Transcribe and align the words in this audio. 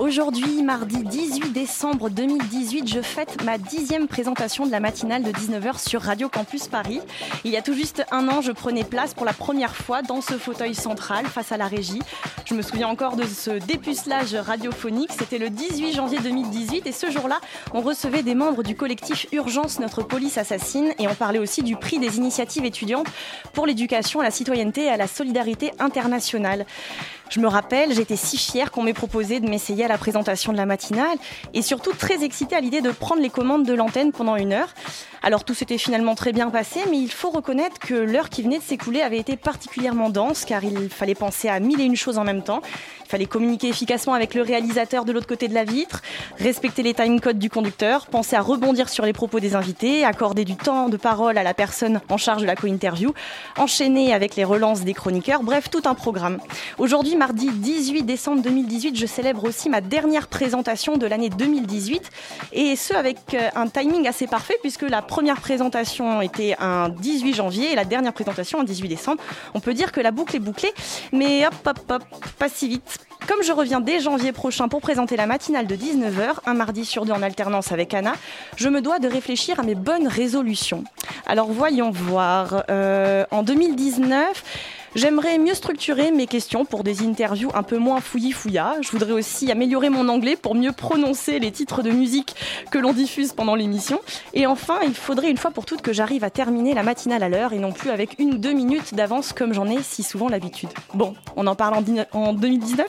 Aujourd'hui, 0.00 0.62
mardi 0.62 1.04
18 1.04 1.52
décembre 1.52 2.08
2018, 2.08 2.88
je 2.88 3.02
fête 3.02 3.44
ma 3.44 3.58
dixième 3.58 4.08
présentation 4.08 4.64
de 4.64 4.70
la 4.70 4.80
matinale 4.80 5.22
de 5.22 5.30
19h 5.30 5.78
sur 5.78 6.00
Radio 6.00 6.30
Campus 6.30 6.68
Paris. 6.68 7.02
Il 7.44 7.50
y 7.50 7.58
a 7.58 7.60
tout 7.60 7.74
juste 7.74 8.02
un 8.10 8.26
an, 8.28 8.40
je 8.40 8.50
prenais 8.50 8.82
place 8.82 9.12
pour 9.12 9.26
la 9.26 9.34
première 9.34 9.76
fois 9.76 10.00
dans 10.00 10.22
ce 10.22 10.38
fauteuil 10.38 10.74
central 10.74 11.26
face 11.26 11.52
à 11.52 11.58
la 11.58 11.66
régie. 11.66 12.00
Je 12.46 12.54
me 12.54 12.62
souviens 12.62 12.88
encore 12.88 13.16
de 13.16 13.24
ce 13.24 13.50
dépucelage 13.50 14.34
radiophonique. 14.34 15.10
C'était 15.12 15.36
le 15.36 15.50
18 15.50 15.92
janvier 15.92 16.18
2018 16.20 16.86
et 16.86 16.92
ce 16.92 17.10
jour-là, 17.10 17.38
on 17.74 17.82
recevait 17.82 18.22
des 18.22 18.34
membres 18.34 18.62
du 18.62 18.74
collectif 18.74 19.26
Urgence 19.32 19.80
Notre 19.80 20.02
Police 20.02 20.38
Assassine 20.38 20.94
et 20.98 21.08
on 21.08 21.14
parlait 21.14 21.38
aussi 21.38 21.62
du 21.62 21.76
prix 21.76 21.98
des 21.98 22.16
initiatives 22.16 22.64
étudiantes 22.64 23.08
pour 23.52 23.66
l'éducation, 23.66 24.20
à 24.20 24.24
la 24.24 24.30
citoyenneté 24.30 24.84
et 24.84 24.88
à 24.88 24.96
la 24.96 25.06
solidarité 25.06 25.72
internationale. 25.78 26.64
Je 27.30 27.38
me 27.38 27.46
rappelle, 27.46 27.94
j'étais 27.94 28.16
si 28.16 28.36
fière 28.36 28.72
qu'on 28.72 28.82
m'ait 28.82 28.92
proposé 28.92 29.38
de 29.38 29.48
m'essayer 29.48 29.84
à 29.84 29.88
la 29.88 29.98
présentation 29.98 30.50
de 30.50 30.56
la 30.56 30.66
matinale 30.66 31.16
et 31.54 31.62
surtout 31.62 31.92
très 31.92 32.24
excitée 32.24 32.56
à 32.56 32.60
l'idée 32.60 32.80
de 32.80 32.90
prendre 32.90 33.22
les 33.22 33.30
commandes 33.30 33.64
de 33.64 33.72
l'antenne 33.72 34.10
pendant 34.10 34.34
une 34.34 34.52
heure. 34.52 34.74
Alors 35.22 35.44
tout 35.44 35.54
s'était 35.54 35.78
finalement 35.78 36.16
très 36.16 36.32
bien 36.32 36.50
passé, 36.50 36.80
mais 36.90 36.98
il 36.98 37.12
faut 37.12 37.30
reconnaître 37.30 37.78
que 37.78 37.94
l'heure 37.94 38.30
qui 38.30 38.42
venait 38.42 38.58
de 38.58 38.64
s'écouler 38.64 39.00
avait 39.00 39.18
été 39.18 39.36
particulièrement 39.36 40.10
dense 40.10 40.44
car 40.44 40.64
il 40.64 40.90
fallait 40.90 41.14
penser 41.14 41.48
à 41.48 41.60
mille 41.60 41.80
et 41.80 41.84
une 41.84 41.94
choses 41.94 42.18
en 42.18 42.24
même 42.24 42.42
temps. 42.42 42.62
Il 43.10 43.18
fallait 43.18 43.26
communiquer 43.26 43.66
efficacement 43.66 44.14
avec 44.14 44.34
le 44.34 44.42
réalisateur 44.42 45.04
de 45.04 45.10
l'autre 45.10 45.26
côté 45.26 45.48
de 45.48 45.54
la 45.54 45.64
vitre, 45.64 46.00
respecter 46.38 46.84
les 46.84 46.94
timecodes 46.94 47.40
du 47.40 47.50
conducteur, 47.50 48.06
penser 48.06 48.36
à 48.36 48.40
rebondir 48.40 48.88
sur 48.88 49.04
les 49.04 49.12
propos 49.12 49.40
des 49.40 49.56
invités, 49.56 50.04
accorder 50.04 50.44
du 50.44 50.54
temps 50.54 50.88
de 50.88 50.96
parole 50.96 51.36
à 51.36 51.42
la 51.42 51.52
personne 51.52 52.00
en 52.08 52.16
charge 52.16 52.42
de 52.42 52.46
la 52.46 52.54
co-interview, 52.54 53.12
enchaîner 53.58 54.14
avec 54.14 54.36
les 54.36 54.44
relances 54.44 54.82
des 54.82 54.94
chroniqueurs, 54.94 55.42
bref, 55.42 55.70
tout 55.70 55.82
un 55.86 55.94
programme. 55.94 56.38
Aujourd'hui, 56.78 57.16
mardi 57.16 57.50
18 57.50 58.04
décembre 58.04 58.42
2018, 58.42 58.96
je 58.96 59.06
célèbre 59.06 59.42
aussi 59.42 59.68
ma 59.68 59.80
dernière 59.80 60.28
présentation 60.28 60.96
de 60.96 61.06
l'année 61.06 61.30
2018 61.30 62.08
et 62.52 62.76
ce 62.76 62.94
avec 62.94 63.18
euh, 63.34 63.48
un 63.56 63.66
timing 63.66 64.06
assez 64.06 64.28
parfait 64.28 64.54
puisque 64.60 64.88
la 64.88 65.02
première 65.02 65.40
présentation 65.40 66.22
était 66.22 66.54
un 66.60 66.90
18 66.90 67.34
janvier 67.34 67.72
et 67.72 67.74
la 67.74 67.84
dernière 67.84 68.12
présentation 68.12 68.60
un 68.60 68.64
18 68.64 68.86
décembre. 68.86 69.20
On 69.54 69.58
peut 69.58 69.74
dire 69.74 69.90
que 69.90 70.00
la 70.00 70.12
boucle 70.12 70.36
est 70.36 70.38
bouclée, 70.38 70.72
mais 71.10 71.44
hop 71.44 71.54
hop 71.66 71.80
hop, 71.90 72.04
pas 72.38 72.48
si 72.48 72.68
vite. 72.68 72.99
Comme 73.30 73.44
je 73.44 73.52
reviens 73.52 73.78
dès 73.78 74.00
janvier 74.00 74.32
prochain 74.32 74.66
pour 74.66 74.80
présenter 74.80 75.14
la 75.16 75.24
matinale 75.24 75.68
de 75.68 75.76
19h, 75.76 76.38
un 76.46 76.54
mardi 76.54 76.84
sur 76.84 77.04
deux 77.04 77.12
en 77.12 77.22
alternance 77.22 77.70
avec 77.70 77.94
Anna, 77.94 78.14
je 78.56 78.68
me 78.68 78.80
dois 78.80 78.98
de 78.98 79.06
réfléchir 79.06 79.60
à 79.60 79.62
mes 79.62 79.76
bonnes 79.76 80.08
résolutions. 80.08 80.82
Alors 81.28 81.52
voyons 81.52 81.92
voir. 81.92 82.64
Euh, 82.70 83.24
en 83.30 83.44
2019, 83.44 84.42
J'aimerais 84.96 85.38
mieux 85.38 85.54
structurer 85.54 86.10
mes 86.10 86.26
questions 86.26 86.64
pour 86.64 86.82
des 86.82 87.02
interviews 87.06 87.52
un 87.54 87.62
peu 87.62 87.78
moins 87.78 88.00
fouillis-fouillas. 88.00 88.74
Je 88.80 88.90
voudrais 88.90 89.12
aussi 89.12 89.48
améliorer 89.52 89.88
mon 89.88 90.08
anglais 90.08 90.34
pour 90.34 90.56
mieux 90.56 90.72
prononcer 90.72 91.38
les 91.38 91.52
titres 91.52 91.84
de 91.84 91.92
musique 91.92 92.34
que 92.72 92.78
l'on 92.78 92.92
diffuse 92.92 93.32
pendant 93.32 93.54
l'émission. 93.54 94.00
Et 94.34 94.48
enfin, 94.48 94.80
il 94.82 94.94
faudrait 94.94 95.30
une 95.30 95.36
fois 95.36 95.52
pour 95.52 95.64
toutes 95.64 95.80
que 95.80 95.92
j'arrive 95.92 96.24
à 96.24 96.30
terminer 96.30 96.74
la 96.74 96.82
matinale 96.82 97.22
à 97.22 97.28
l'heure 97.28 97.52
et 97.52 97.60
non 97.60 97.70
plus 97.70 97.90
avec 97.90 98.18
une 98.18 98.34
ou 98.34 98.38
deux 98.38 98.52
minutes 98.52 98.92
d'avance 98.92 99.32
comme 99.32 99.52
j'en 99.54 99.68
ai 99.68 99.80
si 99.80 100.02
souvent 100.02 100.28
l'habitude. 100.28 100.70
Bon, 100.92 101.14
on 101.36 101.46
en 101.46 101.54
parle 101.54 101.74
en, 101.74 101.82
dix- 101.82 102.06
en 102.12 102.32
2019 102.32 102.88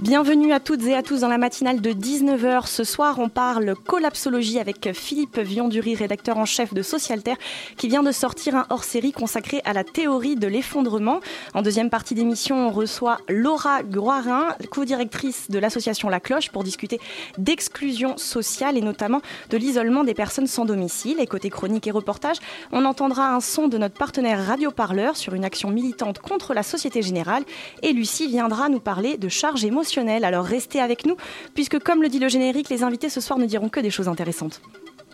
Bienvenue 0.00 0.52
à 0.52 0.60
toutes 0.60 0.84
et 0.84 0.94
à 0.94 1.02
tous 1.02 1.22
dans 1.22 1.28
la 1.28 1.38
matinale 1.38 1.80
de 1.80 1.90
19h. 1.90 2.68
Ce 2.68 2.84
soir, 2.84 3.18
on 3.18 3.28
parle 3.28 3.74
collapsologie 3.74 4.60
avec 4.60 4.92
Philippe 4.92 5.40
Vionduri, 5.40 5.96
rédacteur 5.96 6.38
en 6.38 6.44
chef 6.44 6.72
de 6.72 6.82
Socialter, 6.82 7.34
qui 7.76 7.88
vient 7.88 8.04
de 8.04 8.12
sortir 8.12 8.54
un 8.54 8.64
hors-série 8.70 9.10
consacré 9.10 9.60
à 9.64 9.72
la 9.72 9.82
théorie 9.82 10.36
de 10.36 10.46
l'effondrement. 10.46 11.18
En 11.52 11.62
deuxième 11.62 11.90
partie 11.90 12.14
d'émission, 12.14 12.68
on 12.68 12.70
reçoit 12.70 13.18
Laura 13.28 13.82
Groirin, 13.82 14.54
co-directrice 14.70 15.50
de 15.50 15.58
l'association 15.58 16.08
La 16.08 16.20
Cloche, 16.20 16.50
pour 16.50 16.62
discuter 16.62 17.00
d'exclusion 17.36 18.16
sociale 18.18 18.78
et 18.78 18.82
notamment 18.82 19.20
de 19.50 19.56
l'isolement 19.56 20.04
des 20.04 20.14
personnes 20.14 20.46
sans 20.46 20.64
domicile. 20.64 21.18
Et 21.18 21.26
côté 21.26 21.50
chronique 21.50 21.88
et 21.88 21.90
reportage, 21.90 22.36
on 22.70 22.84
entendra 22.84 23.34
un 23.34 23.40
son 23.40 23.66
de 23.66 23.78
notre 23.78 23.98
partenaire 23.98 24.46
Radio 24.46 24.70
Parleur 24.70 25.16
sur 25.16 25.34
une 25.34 25.44
action 25.44 25.70
militante 25.70 26.20
contre 26.20 26.54
la 26.54 26.62
Société 26.62 27.02
Générale. 27.02 27.42
Et 27.82 27.92
Lucie 27.92 28.28
viendra 28.28 28.68
nous 28.68 28.78
parler 28.78 29.16
de 29.16 29.28
charges 29.28 29.64
émotionnelles. 29.64 29.87
Alors 29.96 30.44
restez 30.44 30.80
avec 30.80 31.06
nous, 31.06 31.16
puisque 31.54 31.78
comme 31.78 32.02
le 32.02 32.08
dit 32.08 32.18
le 32.18 32.28
générique, 32.28 32.68
les 32.68 32.82
invités 32.82 33.08
ce 33.08 33.20
soir 33.20 33.38
ne 33.38 33.46
diront 33.46 33.68
que 33.68 33.80
des 33.80 33.90
choses 33.90 34.08
intéressantes. 34.08 34.60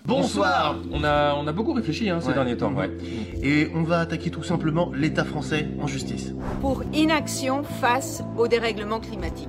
Bonsoir 0.05 0.77
On 0.93 1.03
a, 1.05 1.35
on 1.35 1.47
a 1.47 1.53
beaucoup 1.53 1.73
réfléchi 1.73 2.11
hein, 2.11 2.19
ces 2.21 2.29
Ouais. 2.29 2.35
derniers 2.35 2.57
temps. 2.57 2.73
Ouais. 2.75 2.91
Et 3.43 3.71
on 3.75 3.83
va 3.85 4.01
attaquer 4.01 4.31
tout 4.31 4.43
simplement 4.43 4.91
l'État 4.95 5.25
français 5.25 5.67
en 5.81 5.87
justice. 5.87 6.33
pour 6.61 6.83
inaction 6.93 7.63
face 7.81 8.23
au 8.37 8.47
dérèglement 8.49 9.01
climatique. 9.01 9.49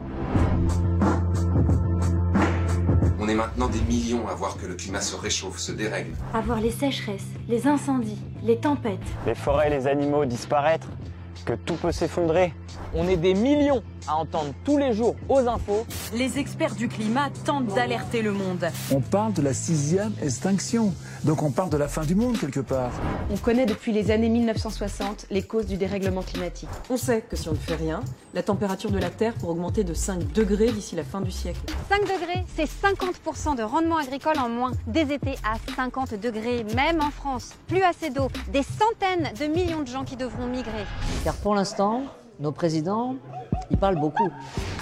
On 3.20 3.28
est 3.28 3.34
maintenant 3.36 3.68
des 3.68 3.82
millions 3.82 4.28
à 4.28 4.36
voir 4.36 4.56
que 4.58 4.68
le 4.68 4.76
climat 4.76 5.02
se 5.02 5.16
réchauffe, 5.16 5.58
se 5.58 5.72
dérègle. 5.72 6.12
à 6.34 6.42
voir 6.42 6.62
les 6.62 6.72
sécheresses, 6.72 7.26
les 7.50 7.68
incendies, 7.68 8.20
les 8.44 8.58
tempêtes. 8.58 9.00
les 9.26 9.34
forêts 9.36 9.70
les 9.72 9.88
animaux 9.88 10.26
disparaître, 10.26 10.88
que 11.44 11.54
tout 11.54 11.76
peut 11.76 11.92
s'effondrer. 11.92 12.54
On 12.94 13.08
est 13.08 13.18
des 13.18 13.34
millions 13.34 13.84
à 14.08 14.16
entendre 14.16 14.54
tous 14.64 14.78
les 14.78 14.94
jours 14.94 15.16
aux 15.30 15.40
infos. 15.40 15.86
Les 16.14 16.38
experts 16.38 16.76
du 16.76 16.88
climat 16.88 17.30
tentent 17.44 17.74
d'alerter 17.74 18.22
le 18.22 18.32
monde. 18.32 18.66
On 18.92 19.02
parle 19.02 19.34
de 19.34 19.42
la 19.42 19.54
sixième 19.54 20.14
extinction. 20.22 20.94
Donc 21.24 21.44
on 21.44 21.52
parle 21.52 21.70
de 21.70 21.78
la 21.78 21.88
fin 21.88 22.04
du 22.04 22.16
monde 22.16 22.38
quelque 22.40 22.60
part. 22.60 22.92
On 23.32 23.38
connaît 23.38 23.66
depuis 23.66 23.92
les 23.92 24.12
années 24.12 24.30
1960 24.30 25.28
les 25.32 25.42
causes 25.42 25.66
du 25.66 25.78
dérèglement 25.78 26.22
climatique. 26.22 26.70
On 26.90 26.98
sait 26.98 27.22
que 27.22 27.36
si 27.36 27.50
on 27.50 27.54
ne 27.54 27.58
fait 27.58 27.76
rien, 27.76 28.02
la 28.34 28.44
température 28.44 28.92
de 28.92 29.00
la 29.00 29.10
Terre 29.10 29.34
pourrait 29.34 29.54
augmenter 29.54 29.84
de 29.84 29.94
5 29.94 30.32
degrés 30.34 30.72
d'ici 30.72 30.96
la 30.96 31.04
fin 31.04 31.22
du 31.22 31.32
siècle. 31.32 31.60
5 31.90 32.02
degrés, 32.02 32.46
c'est 32.56 32.66
50% 32.66 33.58
de 33.58 33.64
rendement 33.64 33.98
agricole 33.98 34.38
en 34.38 34.50
moins. 34.50 34.72
Des 34.88 35.12
étés 35.12 35.36
à 35.44 35.56
50 35.76 36.14
degrés, 36.20 36.64
même 36.76 37.02
en 37.02 37.10
France. 37.10 37.54
Plus 37.68 37.82
assez 37.82 38.10
d'eau, 38.10 38.28
des 38.52 38.64
centaines 38.64 39.32
de 39.40 39.46
millions 39.48 39.82
de 39.82 39.88
gens 39.88 40.04
qui 40.04 40.16
devront 40.16 40.48
migrer. 40.48 40.86
Car 41.26 41.34
pour 41.38 41.56
l'instant, 41.56 42.04
nos 42.40 42.52
présidents, 42.52 43.16
ils 43.72 43.78
parlent 43.78 44.00
beaucoup. 44.00 44.30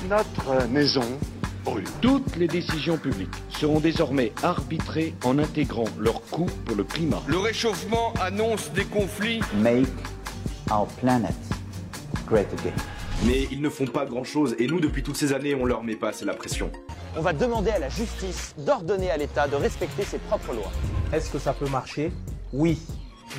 Notre 0.10 0.68
maison 0.68 1.06
brûle. 1.64 1.86
Toutes 2.02 2.36
les 2.36 2.50
décisions 2.50 2.98
publiques 2.98 3.34
seront 3.48 3.80
désormais 3.80 4.34
arbitrées 4.44 5.16
en 5.24 5.40
intégrant 5.40 5.86
leurs 5.98 6.22
coûts 6.24 6.50
pour 6.66 6.76
le 6.76 6.84
climat. 6.84 7.22
Le 7.28 7.38
réchauffement 7.38 8.12
annonce 8.20 8.74
des 8.74 8.84
conflits. 8.84 9.40
Make 9.56 9.88
our 10.70 10.86
planet 11.00 11.34
great 12.28 12.52
again. 12.60 12.76
Mais 13.26 13.48
ils 13.50 13.62
ne 13.62 13.70
font 13.70 13.88
pas 13.88 14.06
grand-chose 14.06 14.54
et 14.60 14.68
nous, 14.68 14.82
depuis 14.82 15.02
toutes 15.02 15.16
ces 15.16 15.32
années, 15.32 15.56
on 15.56 15.64
leur 15.64 15.82
met 15.82 15.96
pas 15.96 16.10
assez 16.10 16.26
la 16.26 16.34
pression. 16.34 16.70
On 17.16 17.22
va 17.22 17.32
demander 17.32 17.70
à 17.70 17.80
la 17.80 17.88
justice 17.88 18.54
d'ordonner 18.58 19.10
à 19.12 19.16
l'État 19.16 19.48
de 19.48 19.56
respecter 19.56 20.04
ses 20.04 20.18
propres 20.18 20.52
lois. 20.52 20.72
Est-ce 21.14 21.32
que 21.32 21.40
ça 21.40 21.54
peut 21.54 21.70
marcher? 21.70 22.12
Oui, 22.52 22.82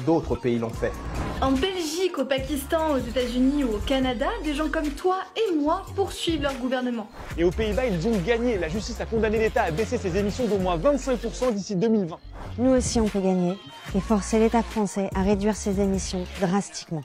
d'autres 0.06 0.36
pays 0.36 0.58
l'ont 0.58 0.70
fait. 0.70 0.92
En 1.40 1.52
Belgique, 1.52 2.19
au 2.19 2.25
Pakistan, 2.25 2.92
aux 2.94 2.98
États-Unis 2.98 3.64
ou 3.64 3.75
au 3.75 3.78
Canada, 3.78 4.26
des 4.44 4.54
gens 4.54 4.69
comme 4.69 4.88
toi 4.90 5.19
et 5.36 5.54
moi 5.54 5.82
poursuivent 5.94 6.42
leur 6.42 6.54
gouvernement. 6.54 7.08
Et 7.36 7.44
aux 7.44 7.50
Pays-Bas, 7.50 7.86
ils 7.86 8.06
ont 8.08 8.19
gagné. 8.26 8.58
La 8.58 8.69
justice 8.69 9.00
a 9.00 9.06
condamné 9.06 9.38
l'État 9.38 9.64
à 9.64 9.70
baisser 9.70 9.98
ses 9.98 10.16
émissions 10.16 10.46
d'au 10.46 10.58
moins 10.58 10.76
25% 10.76 11.52
d'ici 11.52 11.76
2020. 11.76 12.19
Nous 12.58 12.70
aussi, 12.70 13.00
on 13.00 13.08
peut 13.08 13.20
gagner 13.20 13.58
et 13.94 14.00
forcer 14.00 14.38
l'État 14.38 14.62
français 14.62 15.10
à 15.14 15.22
réduire 15.22 15.56
ses 15.56 15.81
émissions 15.81 16.25
drastiquement. 16.40 17.02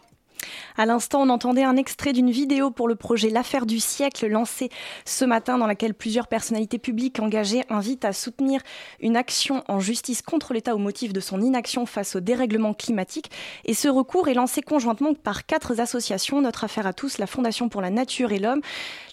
À 0.80 0.86
l'instant, 0.86 1.24
on 1.24 1.30
entendait 1.30 1.66
un 1.66 1.76
extrait 1.76 2.14
d'une 2.14 2.31
vidéo 2.31 2.72
pour 2.72 2.88
le 2.88 2.96
projet 2.96 3.30
L'affaire 3.30 3.66
du 3.66 3.81
siècle 3.81 4.26
lancé 4.28 4.70
ce 5.04 5.26
matin 5.26 5.58
dans 5.58 5.68
laquelle 5.68 5.94
plusieurs 5.94 6.28
personnalités 6.28 6.80
publiques 6.80 7.20
engagées 7.20 7.64
invitent 7.70 8.06
à 8.06 8.14
soutenir 8.14 8.62
une 9.02 9.18
action 9.18 9.62
en 9.68 9.81
justice 9.81 10.22
contre 10.22 10.54
l'État 10.54 10.74
au 10.74 10.78
motif 10.78 11.12
de 11.12 11.20
son 11.20 11.42
inaction 11.42 11.86
face 11.86 12.16
au 12.16 12.22
dérèglement 12.22 12.74
climatique. 12.74 13.30
Et 13.66 13.74
ce 13.74 13.90
recours 13.90 14.30
est 14.30 14.34
lancé 14.34 14.62
conjointement 14.62 15.14
par 15.14 15.46
quatre 15.46 15.81
associations, 15.81 16.40
Notre 16.40 16.64
Affaire 16.64 16.88
à 16.88 16.94
tous, 16.94 17.18
la 17.18 17.28
Fondation 17.28 17.68
pour 17.68 17.81
la 17.81 17.90
Nature 17.90 18.31
et 18.31 18.40
l'Homme, 18.40 18.62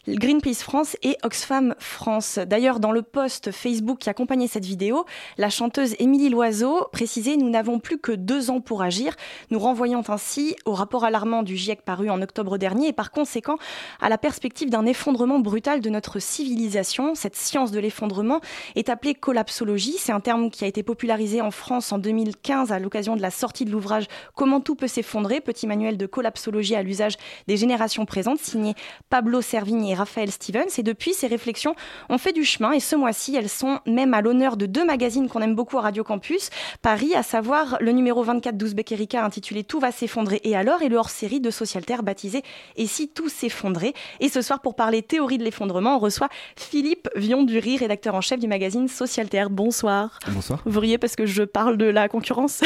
Greenpeace 0.08 0.62
France 0.62 0.96
et 1.02 1.16
Oxfam 1.24 1.74
France. 1.80 2.38
D'ailleurs, 2.38 2.78
dans 2.78 2.92
le 2.92 3.02
post 3.02 3.50
Facebook 3.50 3.98
qui 3.98 4.08
accompagnait 4.08 4.46
cette 4.46 4.64
vidéo, 4.64 5.04
la 5.36 5.50
chanteuse 5.50 5.96
Émilie 5.98 6.28
Loiseau 6.28 6.86
précisait 6.92 7.36
Nous 7.36 7.50
n'avons 7.50 7.80
plus 7.80 7.98
que 7.98 8.12
deux 8.12 8.50
ans 8.50 8.60
pour 8.60 8.82
agir, 8.82 9.16
nous 9.50 9.58
renvoyant 9.58 10.04
ainsi 10.06 10.54
au 10.64 10.74
rapport 10.74 11.04
alarmant 11.04 11.42
du 11.42 11.56
GIEC 11.56 11.82
paru 11.82 12.08
en 12.08 12.22
octobre 12.22 12.56
dernier 12.56 12.88
et 12.88 12.92
par 12.92 13.10
conséquent 13.10 13.56
à 14.00 14.08
la 14.08 14.16
perspective 14.16 14.70
d'un 14.70 14.86
effondrement 14.86 15.40
brutal 15.40 15.80
de 15.80 15.90
notre 15.90 16.20
civilisation. 16.20 17.16
Cette 17.16 17.34
science 17.34 17.72
de 17.72 17.80
l'effondrement 17.80 18.40
est 18.76 18.88
appelée 18.88 19.14
collapsologie. 19.14 19.96
C'est 19.98 20.12
un 20.12 20.20
terme 20.20 20.50
qui 20.50 20.62
a 20.62 20.68
été 20.68 20.84
popularisé 20.84 21.40
en 21.40 21.50
France 21.50 21.90
en 21.90 21.98
2015 21.98 22.70
à 22.70 22.78
l'occasion 22.78 23.16
de 23.16 23.22
la 23.22 23.32
sortie 23.32 23.64
de 23.64 23.72
l'ouvrage 23.72 24.06
Comment 24.36 24.60
tout 24.60 24.76
peut 24.76 24.86
s'effondrer, 24.86 25.40
petit 25.40 25.66
manuel 25.66 25.96
de 25.96 26.06
collapsologie 26.06 26.76
à 26.76 26.84
l'usage 26.84 27.16
des 27.48 27.56
générations 27.56 28.06
présentes, 28.06 28.38
signé 28.38 28.74
Pablo 29.10 29.40
Servigne 29.40 29.95
Raphaël 29.96 30.30
Stevens. 30.30 30.68
Et 30.78 30.82
depuis, 30.82 31.12
ces 31.12 31.26
réflexions 31.26 31.74
ont 32.08 32.18
fait 32.18 32.32
du 32.32 32.44
chemin 32.44 32.72
et 32.72 32.80
ce 32.80 32.96
mois-ci, 32.96 33.34
elles 33.36 33.48
sont 33.48 33.80
même 33.86 34.14
à 34.14 34.20
l'honneur 34.20 34.56
de 34.56 34.66
deux 34.66 34.84
magazines 34.84 35.28
qu'on 35.28 35.42
aime 35.42 35.54
beaucoup 35.54 35.78
à 35.78 35.82
Radio 35.82 36.04
Campus 36.04 36.50
Paris, 36.82 37.14
à 37.14 37.22
savoir 37.22 37.78
le 37.80 37.92
numéro 37.92 38.22
24 38.22 38.56
d'Ouzbek 38.56 38.92
Erika 38.92 39.24
intitulé 39.24 39.64
Tout 39.64 39.80
va 39.80 39.92
s'effondrer 39.92 40.40
et 40.44 40.56
alors? 40.56 40.82
Et 40.82 40.88
le 40.88 40.96
hors-série 40.96 41.40
de 41.40 41.50
Socialterre 41.50 42.02
baptisé 42.02 42.42
Et 42.76 42.86
si 42.86 43.08
tout 43.08 43.28
s'effondrait? 43.28 43.94
Et 44.20 44.28
ce 44.28 44.42
soir, 44.42 44.60
pour 44.60 44.74
parler 44.76 45.02
théorie 45.02 45.38
de 45.38 45.44
l'effondrement, 45.44 45.96
on 45.96 45.98
reçoit 45.98 46.28
Philippe 46.56 47.08
Vion-Dury, 47.16 47.78
rédacteur 47.78 48.14
en 48.14 48.20
chef 48.20 48.38
du 48.38 48.48
magazine 48.48 48.88
Socialterre. 48.88 49.50
Bonsoir. 49.50 50.18
Bonsoir. 50.28 50.62
Vous 50.64 50.80
riez 50.80 50.98
parce 50.98 51.16
que 51.16 51.26
je 51.26 51.42
parle 51.42 51.76
de 51.76 51.86
la 51.86 52.08
concurrence? 52.08 52.62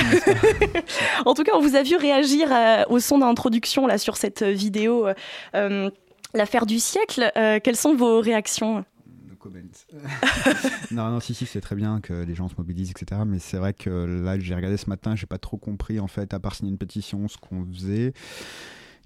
en 1.26 1.34
tout 1.34 1.44
cas, 1.44 1.52
on 1.54 1.60
vous 1.60 1.76
a 1.76 1.82
vu 1.82 1.96
réagir 1.96 2.48
euh, 2.52 2.84
au 2.88 2.98
son 2.98 3.18
d'introduction 3.18 3.86
là 3.86 3.98
sur 3.98 4.16
cette 4.16 4.42
vidéo. 4.42 5.06
Euh, 5.54 5.90
l'affaire 6.34 6.66
du 6.66 6.78
siècle. 6.78 7.30
Euh, 7.36 7.60
quelles 7.62 7.76
sont 7.76 7.94
vos 7.94 8.20
réactions? 8.20 8.84
Non, 10.90 11.10
non, 11.10 11.20
si, 11.20 11.34
si, 11.34 11.46
c'est 11.46 11.60
très 11.60 11.76
bien 11.76 12.00
que 12.00 12.12
les 12.12 12.34
gens 12.34 12.48
se 12.48 12.54
mobilisent, 12.58 12.90
etc. 12.90 13.22
Mais 13.26 13.38
c'est 13.38 13.56
vrai 13.56 13.72
que 13.72 13.90
là, 14.24 14.38
j'ai 14.38 14.54
regardé 14.54 14.76
ce 14.76 14.88
matin, 14.88 15.14
j'ai 15.14 15.26
pas 15.26 15.38
trop 15.38 15.56
compris, 15.56 16.00
en 16.00 16.08
fait, 16.08 16.34
à 16.34 16.40
part 16.40 16.54
signer 16.54 16.70
une 16.70 16.78
pétition, 16.78 17.28
ce 17.28 17.38
qu'on 17.38 17.64
faisait. 17.72 18.12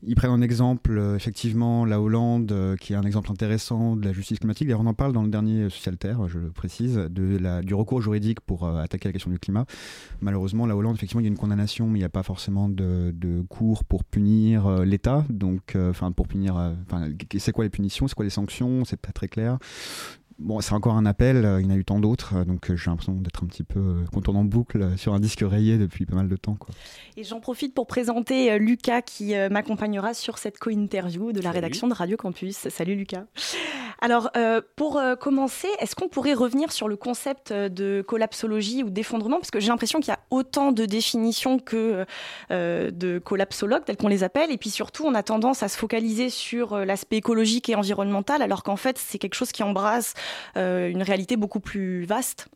Ils 0.06 0.14
prennent 0.14 0.30
en 0.30 0.42
exemple 0.42 0.98
euh, 0.98 1.16
effectivement 1.16 1.84
la 1.84 2.00
Hollande, 2.00 2.52
euh, 2.52 2.76
qui 2.76 2.92
est 2.92 2.96
un 2.96 3.02
exemple 3.02 3.30
intéressant 3.30 3.96
de 3.96 4.04
la 4.04 4.12
justice 4.12 4.38
climatique. 4.38 4.66
D'ailleurs, 4.66 4.80
on 4.80 4.86
en 4.86 4.94
parle 4.94 5.12
dans 5.12 5.22
le 5.22 5.28
dernier 5.28 5.70
Socialterre, 5.70 6.28
je 6.28 6.38
le 6.38 6.50
précise, 6.50 6.96
de 6.96 7.38
la, 7.38 7.62
du 7.62 7.74
recours 7.74 8.02
juridique 8.02 8.40
pour 8.40 8.64
euh, 8.64 8.82
attaquer 8.82 9.08
la 9.08 9.12
question 9.12 9.30
du 9.30 9.38
climat. 9.38 9.66
Malheureusement, 10.20 10.66
la 10.66 10.76
Hollande, 10.76 10.96
effectivement, 10.96 11.20
il 11.20 11.24
y 11.24 11.28
a 11.28 11.30
une 11.30 11.38
condamnation, 11.38 11.86
mais 11.86 11.98
il 11.98 12.02
n'y 12.02 12.06
a 12.06 12.10
pas 12.10 12.22
forcément 12.22 12.68
de, 12.68 13.12
de 13.14 13.42
cours 13.48 13.84
pour 13.84 14.04
punir 14.04 14.84
l'État. 14.84 15.24
Donc, 15.30 15.76
enfin, 15.76 16.12
pour 16.12 16.28
punir, 16.28 16.54
enfin, 16.86 17.08
c'est 17.38 17.52
quoi 17.52 17.64
les 17.64 17.70
punitions, 17.70 18.08
c'est 18.08 18.14
quoi 18.14 18.24
les 18.24 18.30
sanctions, 18.30 18.84
c'est 18.84 19.00
pas 19.00 19.12
très 19.12 19.28
clair. 19.28 19.58
Bon, 20.38 20.60
c'est 20.60 20.72
encore 20.72 20.94
un 20.94 21.06
appel, 21.06 21.36
il 21.60 21.66
y 21.66 21.68
en 21.68 21.74
a 21.74 21.76
eu 21.76 21.84
tant 21.84 22.00
d'autres, 22.00 22.44
donc 22.44 22.74
j'ai 22.74 22.90
l'impression 22.90 23.12
d'être 23.14 23.44
un 23.44 23.46
petit 23.46 23.62
peu 23.62 24.04
contournant 24.12 24.40
en 24.40 24.44
boucle 24.44 24.98
sur 24.98 25.14
un 25.14 25.20
disque 25.20 25.42
rayé 25.42 25.78
depuis 25.78 26.06
pas 26.06 26.16
mal 26.16 26.28
de 26.28 26.36
temps. 26.36 26.56
Quoi. 26.56 26.74
Et 27.16 27.24
j'en 27.24 27.40
profite 27.40 27.74
pour 27.74 27.86
présenter 27.86 28.58
Lucas 28.58 29.02
qui 29.02 29.34
m'accompagnera 29.50 30.12
sur 30.12 30.38
cette 30.38 30.58
co-interview 30.58 31.32
de 31.32 31.40
la 31.40 31.50
rédaction 31.50 31.86
de 31.86 31.94
Radio 31.94 32.16
Campus. 32.16 32.68
Salut 32.68 32.96
Lucas. 32.96 33.24
Alors, 34.04 34.30
euh, 34.36 34.60
pour 34.76 34.98
euh, 34.98 35.16
commencer, 35.16 35.68
est-ce 35.78 35.94
qu'on 35.94 36.08
pourrait 36.08 36.34
revenir 36.34 36.72
sur 36.72 36.88
le 36.88 36.96
concept 36.96 37.52
de 37.52 38.04
collapsologie 38.06 38.82
ou 38.82 38.90
d'effondrement? 38.90 39.38
Parce 39.38 39.50
que 39.50 39.60
j'ai 39.60 39.68
l'impression 39.68 40.00
qu'il 40.00 40.08
y 40.08 40.12
a 40.12 40.20
autant 40.30 40.72
de 40.72 40.84
définitions 40.84 41.58
que 41.58 42.04
euh, 42.50 42.90
de 42.90 43.18
collapsologues, 43.18 43.84
tels 43.84 43.96
qu'on 43.96 44.08
les 44.08 44.22
appelle. 44.22 44.50
Et 44.50 44.58
puis 44.58 44.68
surtout, 44.68 45.04
on 45.06 45.14
a 45.14 45.22
tendance 45.22 45.62
à 45.62 45.68
se 45.68 45.78
focaliser 45.78 46.28
sur 46.28 46.76
l'aspect 46.84 47.16
écologique 47.16 47.68
et 47.70 47.76
environnemental, 47.76 48.42
alors 48.42 48.62
qu'en 48.62 48.76
fait, 48.76 48.98
c'est 48.98 49.18
quelque 49.18 49.36
chose 49.36 49.52
qui 49.52 49.62
embrasse 49.62 50.12
une 50.56 51.02
réalité 51.02 51.36
beaucoup 51.36 51.60
plus 51.60 52.04
vaste. 52.04 52.48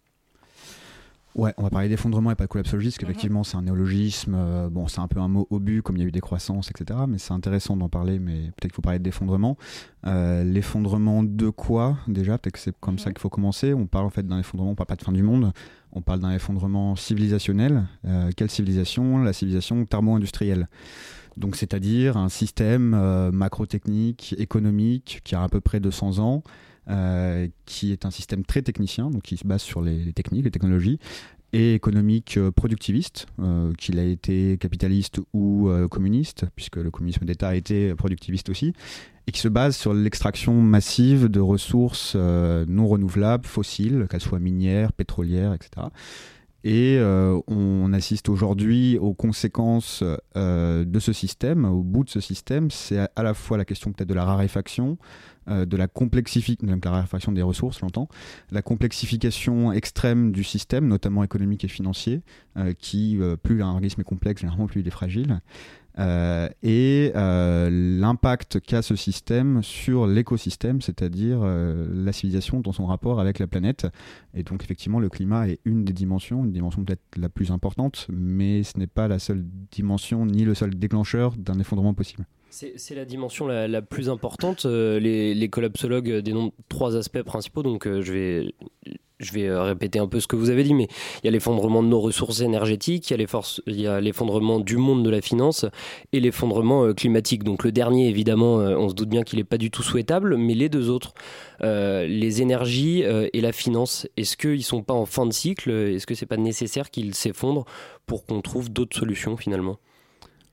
Ouais, 1.38 1.54
on 1.56 1.62
va 1.62 1.70
parler 1.70 1.88
d'effondrement 1.88 2.32
et 2.32 2.34
pas 2.34 2.44
de 2.44 2.48
collapsologie, 2.48 2.88
parce 2.88 2.98
qu'effectivement, 2.98 3.44
c'est 3.44 3.56
un 3.56 3.62
néologisme. 3.62 4.34
euh, 4.34 4.68
bon, 4.68 4.88
c'est 4.88 4.98
un 4.98 5.06
peu 5.06 5.20
un 5.20 5.28
mot 5.28 5.46
obus, 5.50 5.82
comme 5.82 5.96
il 5.96 6.00
y 6.00 6.04
a 6.04 6.08
eu 6.08 6.10
décroissance, 6.10 6.68
etc. 6.70 6.98
Mais 7.06 7.18
c'est 7.18 7.32
intéressant 7.32 7.76
d'en 7.76 7.88
parler, 7.88 8.18
mais 8.18 8.34
peut-être 8.34 8.62
qu'il 8.62 8.72
faut 8.72 8.82
parler 8.82 8.98
d'effondrement. 8.98 9.56
Euh, 10.04 10.42
l'effondrement 10.42 11.22
de 11.22 11.48
quoi, 11.50 11.98
déjà? 12.08 12.38
Peut-être 12.38 12.54
que 12.54 12.58
c'est 12.58 12.76
comme 12.80 12.98
ça 12.98 13.12
qu'il 13.12 13.20
faut 13.20 13.28
commencer. 13.28 13.72
On 13.72 13.86
parle 13.86 14.06
en 14.06 14.10
fait 14.10 14.26
d'un 14.26 14.40
effondrement, 14.40 14.72
on 14.72 14.74
parle 14.74 14.88
pas 14.88 14.96
de 14.96 15.04
fin 15.04 15.12
du 15.12 15.22
monde. 15.22 15.52
On 15.92 16.02
parle 16.02 16.18
d'un 16.18 16.32
effondrement 16.32 16.96
civilisationnel. 16.96 17.84
Euh, 18.04 18.30
quelle 18.36 18.50
civilisation? 18.50 19.18
La 19.18 19.32
civilisation 19.32 19.84
thermo-industrielle. 19.84 20.68
Donc, 21.36 21.54
c'est-à-dire 21.54 22.16
un 22.16 22.30
système 22.30 22.94
euh, 22.94 23.30
macro-technique, 23.30 24.34
économique, 24.38 25.20
qui 25.22 25.36
a 25.36 25.44
à 25.44 25.48
peu 25.48 25.60
près 25.60 25.78
200 25.78 26.18
ans, 26.18 26.42
euh, 26.88 27.48
qui 27.66 27.92
est 27.92 28.06
un 28.06 28.10
système 28.10 28.44
très 28.44 28.62
technicien, 28.62 29.10
donc 29.10 29.22
qui 29.22 29.36
se 29.36 29.46
base 29.46 29.62
sur 29.62 29.82
les, 29.82 30.12
techniques, 30.12 30.44
les 30.44 30.50
technologies, 30.50 30.98
et 31.52 31.74
économique 31.74 32.36
euh, 32.36 32.50
productiviste, 32.50 33.26
euh, 33.40 33.72
qu'il 33.74 33.98
a 33.98 34.04
été 34.04 34.58
capitaliste 34.58 35.20
ou 35.32 35.70
communiste, 35.90 36.46
puisque 36.56 36.76
le 36.76 36.90
communisme 36.90 37.24
d'État 37.24 37.48
a 37.48 37.54
été 37.54 37.94
productiviste 37.94 38.48
aussi, 38.48 38.72
et 39.26 39.32
qui 39.32 39.40
se 39.40 39.48
base 39.48 39.76
sur 39.76 39.92
l'extraction 39.92 40.54
massive 40.62 41.28
de 41.28 41.40
ressources 41.40 42.16
non 42.16 42.88
renouvelables, 42.88 43.46
fossiles, 43.46 44.06
qu'elles 44.10 44.22
soient 44.22 44.38
minières, 44.38 44.92
pétrolières, 44.92 45.52
etc. 45.52 45.88
Et 46.64 46.96
euh, 46.98 47.38
on 47.46 47.92
assiste 47.92 48.28
aujourd'hui 48.28 48.98
aux 48.98 49.14
conséquences 49.14 50.02
euh, 50.36 50.84
de 50.84 50.98
ce 50.98 51.12
système, 51.12 51.64
au 51.64 51.82
bout 51.82 52.02
de 52.02 52.10
ce 52.10 52.20
système, 52.20 52.70
c'est 52.70 52.98
à, 52.98 53.22
la 53.22 53.32
fois 53.32 53.56
la 53.56 53.64
question 53.64 53.92
peut-être 53.92 54.08
de 54.08 54.14
la 54.14 54.24
raréfaction, 54.24 54.98
euh, 55.48 55.66
de 55.66 55.76
la 55.76 55.86
complexification, 55.86 56.66
donc 56.66 56.84
la 56.84 56.90
raréfaction 56.90 57.30
des 57.30 57.42
ressources, 57.42 57.78
j'entends, 57.78 58.08
la 58.50 58.62
complexification 58.62 59.70
extrême 59.72 60.32
du 60.32 60.42
système, 60.42 60.88
notamment 60.88 61.22
économique 61.22 61.64
et 61.64 61.68
financier, 61.68 62.22
qui, 62.80 63.20
plus 63.44 63.58
l'organisme 63.58 64.00
est 64.00 64.04
complexe, 64.04 64.40
généralement 64.40 64.66
plus 64.66 64.80
il 64.80 64.88
est 64.88 64.90
fragile. 64.90 65.40
Euh, 65.98 66.48
et 66.62 67.12
euh, 67.16 67.70
l'impact 67.70 68.60
qu'a 68.60 68.82
ce 68.82 68.94
système 68.94 69.62
sur 69.62 70.06
l'écosystème, 70.06 70.80
c'est-à-dire 70.80 71.40
euh, 71.42 71.88
la 71.92 72.12
civilisation 72.12 72.60
dans 72.60 72.72
son 72.72 72.86
rapport 72.86 73.20
avec 73.20 73.38
la 73.38 73.46
planète. 73.46 73.86
Et 74.34 74.42
donc 74.42 74.62
effectivement, 74.62 75.00
le 75.00 75.08
climat 75.08 75.48
est 75.48 75.60
une 75.64 75.84
des 75.84 75.92
dimensions, 75.92 76.44
une 76.44 76.52
dimension 76.52 76.84
peut-être 76.84 77.02
la 77.16 77.28
plus 77.28 77.50
importante, 77.50 78.06
mais 78.10 78.62
ce 78.62 78.78
n'est 78.78 78.86
pas 78.86 79.08
la 79.08 79.18
seule 79.18 79.44
dimension 79.70 80.24
ni 80.26 80.44
le 80.44 80.54
seul 80.54 80.74
déclencheur 80.74 81.34
d'un 81.36 81.58
effondrement 81.58 81.94
possible. 81.94 82.26
C'est 82.50 82.94
la 82.94 83.04
dimension 83.04 83.46
la, 83.46 83.82
plus 83.82 84.08
importante. 84.08 84.64
Euh, 84.64 84.98
les, 84.98 85.34
les, 85.34 85.48
collapsologues 85.48 86.18
dénombrent 86.18 86.54
trois 86.68 86.96
aspects 86.96 87.22
principaux, 87.22 87.62
donc 87.62 87.86
euh, 87.86 88.00
je 88.00 88.12
vais, 88.12 88.54
vais 89.32 89.54
répéter 89.54 89.98
un 89.98 90.06
peu 90.06 90.18
ce 90.18 90.26
que 90.26 90.34
vous 90.34 90.48
avez 90.48 90.64
dit, 90.64 90.72
mais 90.72 90.88
il 91.22 91.26
y 91.26 91.28
a 91.28 91.30
l'effondrement 91.30 91.82
de 91.82 91.88
nos 91.88 92.00
ressources 92.00 92.40
énergétiques, 92.40 93.10
il 93.10 93.80
y 93.80 93.86
a 93.86 94.00
l'effondrement 94.00 94.60
du 94.60 94.78
monde 94.78 95.04
de 95.04 95.10
la 95.10 95.20
finance 95.20 95.66
et 96.12 96.20
l'effondrement 96.20 96.86
euh, 96.86 96.94
climatique. 96.94 97.44
Donc 97.44 97.64
le 97.64 97.70
dernier, 97.72 98.08
évidemment, 98.08 98.54
on 98.56 98.88
se 98.88 98.94
doute 98.94 99.10
bien 99.10 99.24
qu'il 99.24 99.38
n'est 99.38 99.44
pas 99.44 99.58
du 99.58 99.70
tout 99.70 99.82
souhaitable, 99.82 100.38
mais 100.38 100.54
les 100.54 100.70
deux 100.70 100.88
autres, 100.88 101.12
les 101.60 102.42
énergies 102.42 103.02
et 103.02 103.40
la 103.40 103.52
finance, 103.52 104.08
est-ce 104.16 104.38
qu'ils 104.38 104.52
ne 104.52 104.62
sont 104.62 104.82
pas 104.82 104.94
en 104.94 105.06
fin 105.06 105.26
de 105.26 105.32
cycle? 105.32 105.70
Est-ce 105.70 106.06
que 106.06 106.14
c'est 106.14 106.26
pas 106.26 106.38
nécessaire 106.38 106.90
qu'ils 106.90 107.14
s'effondrent 107.14 107.66
pour 108.06 108.24
qu'on 108.24 108.40
trouve 108.40 108.70
d'autres 108.70 108.96
solutions 108.98 109.36
finalement? 109.36 109.78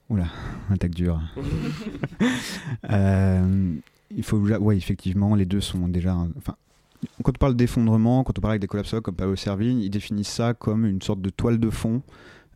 Oula, 0.09 0.27
attaque 0.69 0.93
dure. 0.93 1.21
euh, 2.89 3.73
il 4.11 4.23
faut, 4.23 4.37
ouais, 4.37 4.77
effectivement, 4.77 5.35
les 5.35 5.45
deux 5.45 5.61
sont 5.61 5.87
déjà. 5.87 6.15
Enfin, 6.37 6.55
quand 7.23 7.31
on 7.35 7.39
parle 7.39 7.55
d'effondrement, 7.55 8.23
quand 8.23 8.37
on 8.37 8.41
parle 8.41 8.53
avec 8.53 8.61
des 8.61 8.67
collapsologues 8.67 9.03
comme 9.03 9.15
Paolo 9.15 9.35
Servigne, 9.35 9.79
ils 9.79 9.89
définissent 9.89 10.29
ça 10.29 10.53
comme 10.53 10.85
une 10.85 11.01
sorte 11.01 11.21
de 11.21 11.29
toile 11.29 11.59
de 11.59 11.69
fond 11.69 12.01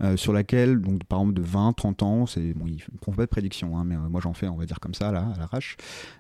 euh, 0.02 0.16
sur 0.16 0.32
laquelle, 0.32 0.80
donc, 0.80 1.04
par 1.04 1.20
exemple, 1.20 1.36
de 1.36 1.42
20, 1.42 1.74
30 1.74 2.04
ans, 2.04 2.26
c'est, 2.26 2.54
bon, 2.54 2.66
ils 2.68 2.76
ne 2.76 2.98
font 3.04 3.12
pas 3.12 3.24
de 3.24 3.30
prédiction, 3.30 3.78
hein, 3.78 3.84
mais 3.86 3.96
euh, 3.96 4.10
moi 4.10 4.22
j'en 4.22 4.34
fais, 4.34 4.48
on 4.48 4.56
va 4.56 4.66
dire 4.66 4.80
comme 4.80 4.94
ça, 4.94 5.12
là, 5.12 5.32
à 5.36 5.40
l'arrache, 5.40 5.76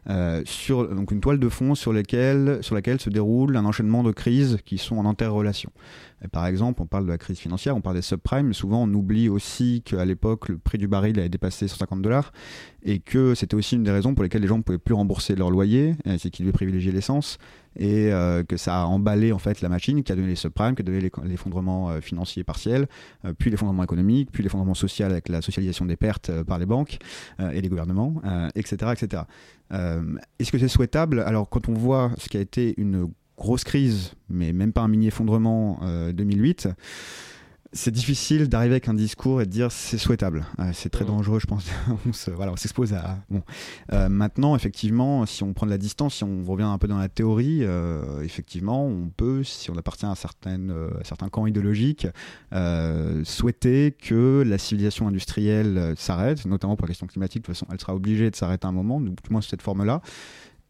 euh, 0.09 0.41
sur 0.45 0.91
une 0.91 1.21
toile 1.21 1.39
de 1.39 1.49
fond 1.49 1.75
sur, 1.75 1.93
lesquelles, 1.93 2.59
sur 2.61 2.75
laquelle 2.75 2.99
se 2.99 3.09
déroule 3.09 3.55
un 3.55 3.65
enchaînement 3.65 4.03
de 4.03 4.11
crises 4.11 4.57
qui 4.65 4.77
sont 4.77 4.97
en 4.97 5.05
interrelation. 5.05 5.71
Par 6.33 6.45
exemple, 6.45 6.81
on 6.81 6.85
parle 6.85 7.05
de 7.05 7.11
la 7.11 7.17
crise 7.17 7.39
financière, 7.39 7.77
on 7.77 7.81
parle 7.81 7.95
des 7.95 8.01
subprimes, 8.01 8.47
mais 8.47 8.53
souvent 8.53 8.83
on 8.83 8.93
oublie 8.93 9.29
aussi 9.29 9.81
qu'à 9.85 10.03
l'époque, 10.03 10.49
le 10.49 10.57
prix 10.57 10.77
du 10.77 10.89
baril 10.89 11.17
avait 11.17 11.29
dépassé 11.29 11.69
150 11.69 12.01
dollars 12.01 12.33
et 12.83 12.99
que 12.99 13.35
c'était 13.35 13.55
aussi 13.55 13.75
une 13.75 13.83
des 13.83 13.91
raisons 13.91 14.13
pour 14.13 14.23
lesquelles 14.23 14.41
les 14.41 14.47
gens 14.49 14.57
ne 14.57 14.63
pouvaient 14.63 14.77
plus 14.77 14.95
rembourser 14.95 15.35
leur 15.35 15.49
loyer, 15.49 15.95
c'est 16.17 16.29
qu'ils 16.29 16.45
devaient 16.45 16.53
privilégier 16.53 16.91
l'essence 16.91 17.37
et 17.79 18.11
que 18.47 18.57
ça 18.57 18.81
a 18.81 18.85
emballé 18.85 19.31
en 19.31 19.39
fait 19.39 19.61
la 19.61 19.69
machine, 19.69 20.03
qui 20.03 20.11
a 20.11 20.15
donné 20.15 20.27
les 20.27 20.35
subprimes, 20.35 20.75
qui 20.75 20.81
a 20.81 20.85
donné 20.85 21.09
l'effondrement 21.23 21.99
financier 22.01 22.43
partiel, 22.43 22.87
puis 23.37 23.49
l'effondrement 23.49 23.83
économique, 23.83 24.29
puis 24.31 24.43
l'effondrement 24.43 24.73
social 24.73 25.11
avec 25.11 25.29
la 25.29 25.41
socialisation 25.41 25.85
des 25.85 25.95
pertes 25.95 26.31
par 26.43 26.59
les 26.59 26.65
banques 26.65 26.97
et 27.39 27.61
les 27.61 27.69
gouvernements, 27.69 28.21
etc., 28.55 28.91
etc. 28.91 29.23
Est-ce 29.71 30.51
que 30.51 30.57
c'est 30.57 30.67
souhaitable? 30.67 31.21
Alors 31.21 31.49
quand 31.49 31.69
on 31.69 31.73
voit 31.73 32.11
ce 32.17 32.27
qui 32.27 32.37
a 32.37 32.41
été 32.41 32.73
une 32.77 33.09
grosse 33.37 33.63
crise, 33.63 34.13
mais 34.29 34.51
même 34.51 34.73
pas 34.73 34.81
un 34.81 34.89
mini 34.89 35.07
effondrement 35.07 35.79
2008 36.11 36.67
c'est 37.71 37.91
difficile 37.91 38.49
d'arriver 38.49 38.73
avec 38.73 38.87
un 38.87 38.95
discours 38.95 39.41
et 39.41 39.45
de 39.45 39.51
dire 39.51 39.71
c'est 39.71 39.99
souhaitable. 39.99 40.45
Euh, 40.59 40.71
c'est 40.73 40.89
très 40.89 41.05
mmh. 41.05 41.09
dangereux, 41.09 41.39
je 41.39 41.45
pense. 41.45 41.67
on 41.89 42.31
voilà, 42.33 42.51
on 42.51 42.55
s'expose 42.55 42.93
à. 42.93 43.19
Bon. 43.29 43.43
Euh, 43.93 44.09
maintenant, 44.09 44.55
effectivement, 44.55 45.25
si 45.25 45.43
on 45.43 45.53
prend 45.53 45.67
de 45.67 45.71
la 45.71 45.77
distance, 45.77 46.15
si 46.15 46.23
on 46.23 46.43
revient 46.43 46.63
un 46.63 46.77
peu 46.79 46.87
dans 46.87 46.97
la 46.97 47.09
théorie, 47.09 47.59
euh, 47.61 48.21
effectivement, 48.23 48.85
on 48.85 49.09
peut, 49.09 49.43
si 49.43 49.69
on 49.69 49.77
appartient 49.77 50.05
à, 50.05 50.15
certaines, 50.15 50.73
certains 51.03 51.29
camps 51.29 51.45
idéologiques, 51.45 52.07
souhaiter 53.23 53.91
que 53.91 54.43
la 54.45 54.57
civilisation 54.57 55.07
industrielle 55.07 55.93
s'arrête, 55.95 56.45
notamment 56.45 56.75
pour 56.75 56.87
la 56.87 56.89
question 56.89 57.07
climatique. 57.07 57.43
De 57.43 57.45
toute 57.47 57.55
façon, 57.55 57.67
elle 57.71 57.79
sera 57.79 57.93
obligée 57.93 58.31
de 58.31 58.35
s'arrêter 58.35 58.65
un 58.65 58.71
moment, 58.71 58.99
du 58.99 59.11
moins 59.29 59.41
sous 59.41 59.49
cette 59.49 59.61
forme-là. 59.61 60.01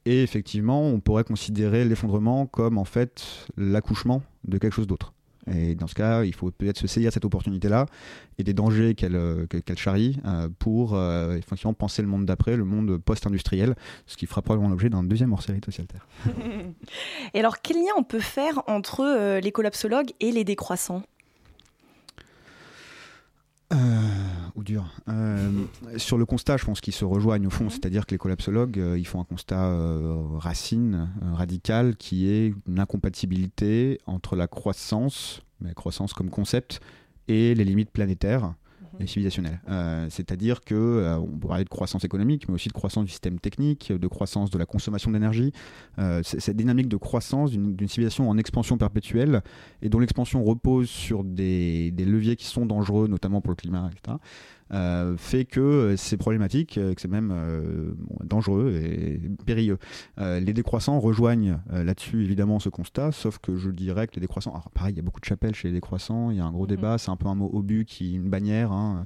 Et 0.06 0.24
effectivement, 0.24 0.88
on 0.88 1.00
pourrait 1.00 1.24
considérer 1.24 1.86
l'effondrement 1.86 2.46
comme 2.46 2.78
en 2.78 2.86
fait 2.86 3.48
l'accouchement 3.58 4.24
de 4.46 4.58
quelque 4.58 4.74
chose 4.74 4.88
d'autre. 4.88 5.14
Et 5.52 5.76
dans 5.76 5.88
ce 5.88 5.96
cas, 5.96 6.24
il 6.24 6.34
faut 6.34 6.52
peut-être 6.52 6.78
se 6.78 6.88
saisir 6.88 7.12
cette 7.12 7.26
opportunité-là 7.26 7.86
et 8.38 8.44
des 8.44 8.54
dangers 8.54 8.96
qu'elle 8.96 9.16
euh, 9.16 9.46
charrie 9.76 10.20
euh, 10.26 10.50
pour 10.60 10.96
euh, 10.96 11.36
effectivement 11.38 11.74
penser 11.74 12.02
le 12.02 12.08
monde 12.08 12.26
d'après, 12.26 12.56
le 12.56 12.66
monde 12.66 12.98
post-industriel, 12.98 13.76
ce 14.06 14.18
qui 14.18 14.26
fera 14.26 14.42
probablement 14.42 14.70
l'objet 14.70 14.90
d'un 14.90 15.04
deuxième 15.04 15.34
hors-série 15.34 15.60
de 15.60 15.72
Terre. 15.72 16.08
et 17.34 17.40
alors, 17.40 17.62
quel 17.62 17.78
lien 17.78 17.92
on 17.98 18.04
peut 18.04 18.20
faire 18.20 18.64
entre 18.68 19.40
les 19.40 19.52
collapsologues 19.52 20.12
et 20.20 20.32
les 20.32 20.44
décroissants? 20.44 21.04
Euh, 23.72 23.78
dur. 24.64 24.86
Euh, 25.08 25.66
sur 25.98 26.18
le 26.18 26.26
constat, 26.26 26.58
je 26.58 26.66
pense 26.66 26.82
qu'ils 26.82 26.94
se 26.94 27.06
rejoignent 27.06 27.48
au 27.48 27.50
fond, 27.50 27.66
mhm. 27.66 27.70
c'est-à-dire 27.70 28.06
que 28.06 28.12
les 28.12 28.18
collapsologues, 28.18 28.80
euh, 28.80 28.98
ils 28.98 29.06
font 29.08 29.22
un 29.22 29.26
constat 29.26 29.66
euh, 29.66 30.24
racine, 30.38 31.10
radical, 31.34 31.96
qui 31.96 32.30
est 32.30 32.54
une 32.68 32.80
incompatibilité 32.80 34.00
entre 34.06 34.36
la 34.36 34.48
croissance, 34.48 35.42
mais 35.62 35.74
croissance 35.74 36.14
comme 36.14 36.30
concept, 36.30 36.80
et 37.28 37.54
les 37.56 37.64
limites 37.64 37.92
planétaires 37.92 38.54
Euh, 39.70 40.08
c'est-à-dire 40.10 40.62
que 40.62 40.76
euh, 40.76 41.18
on 41.18 41.64
de 41.64 41.70
croissance 41.70 42.04
économique, 42.04 42.48
mais 42.48 42.56
aussi 42.56 42.70
de 42.70 42.74
croissance 42.74 43.06
du 43.06 43.12
système 43.12 43.40
technique, 43.40 43.92
de 43.92 44.08
croissance 44.08 44.50
de 44.50 44.58
la 44.58 44.66
consommation 44.66 45.12
d'énergie. 45.12 45.54
Euh, 46.00 46.22
cette 46.24 46.58
dynamique 46.58 46.90
de 46.90 46.98
croissance 46.98 47.52
d'une 47.52 47.88
civilisation 47.88 48.30
en 48.30 48.38
expansion 48.38 48.78
perpétuelle 48.78 49.42
et 49.82 49.90
dont 49.90 50.00
l'expansion 50.00 50.44
repose 50.44 50.90
sur 50.90 51.24
des, 51.24 51.92
des, 51.92 52.06
leviers 52.06 52.36
qui 52.36 52.46
sont 52.46 52.66
dangereux, 52.66 53.08
notamment 53.08 53.42
pour 53.42 53.52
le 53.52 53.56
climat, 53.56 53.90
etc. 53.92 54.18
Euh, 54.72 55.18
fait 55.18 55.46
que 55.46 55.60
euh, 55.60 55.98
c'est 55.98 56.18
problématique, 56.18 56.78
euh, 56.78 56.94
que 56.94 57.02
c'est 57.02 57.08
même 57.08 57.34
dangereux 58.24 58.74
et 58.74 59.20
périlleux. 59.46 59.78
les 60.18 60.54
décroissants 60.54 61.00
rejoignent 61.00 61.60
là-dessus 61.72 62.24
évidemment 62.24 62.60
ce 62.60 62.70
constat, 62.70 63.12
sauf 63.12 63.40
que 63.40 63.58
je 63.58 63.70
dirais 63.70 64.08
que 64.08 64.16
les 64.16 64.22
décroissants, 64.22 64.52
alors 64.52 64.70
pareil, 64.72 64.94
il 64.94 64.98
y 64.98 65.00
a 65.00 65.04
beaucoup 65.04 65.20
de 65.20 65.26
chapelles 65.26 65.56
chez 65.56 65.70
les 65.70 65.74
décroissants, 65.74 66.32
il 66.32 66.38
y 66.38 66.40
a 66.40 66.46
un 66.46 66.52
gros 66.52 66.64
mhm. 66.64 66.70
débat, 66.70 66.98
c'est 66.98 67.12
un 67.12 67.16
peu 67.16 67.28
un 67.28 67.36
mot 67.36 67.50
obus 67.54 67.86
qui 67.86 68.16
une 68.16 68.30
bannière. 68.30 68.72
Hein. 68.72 69.06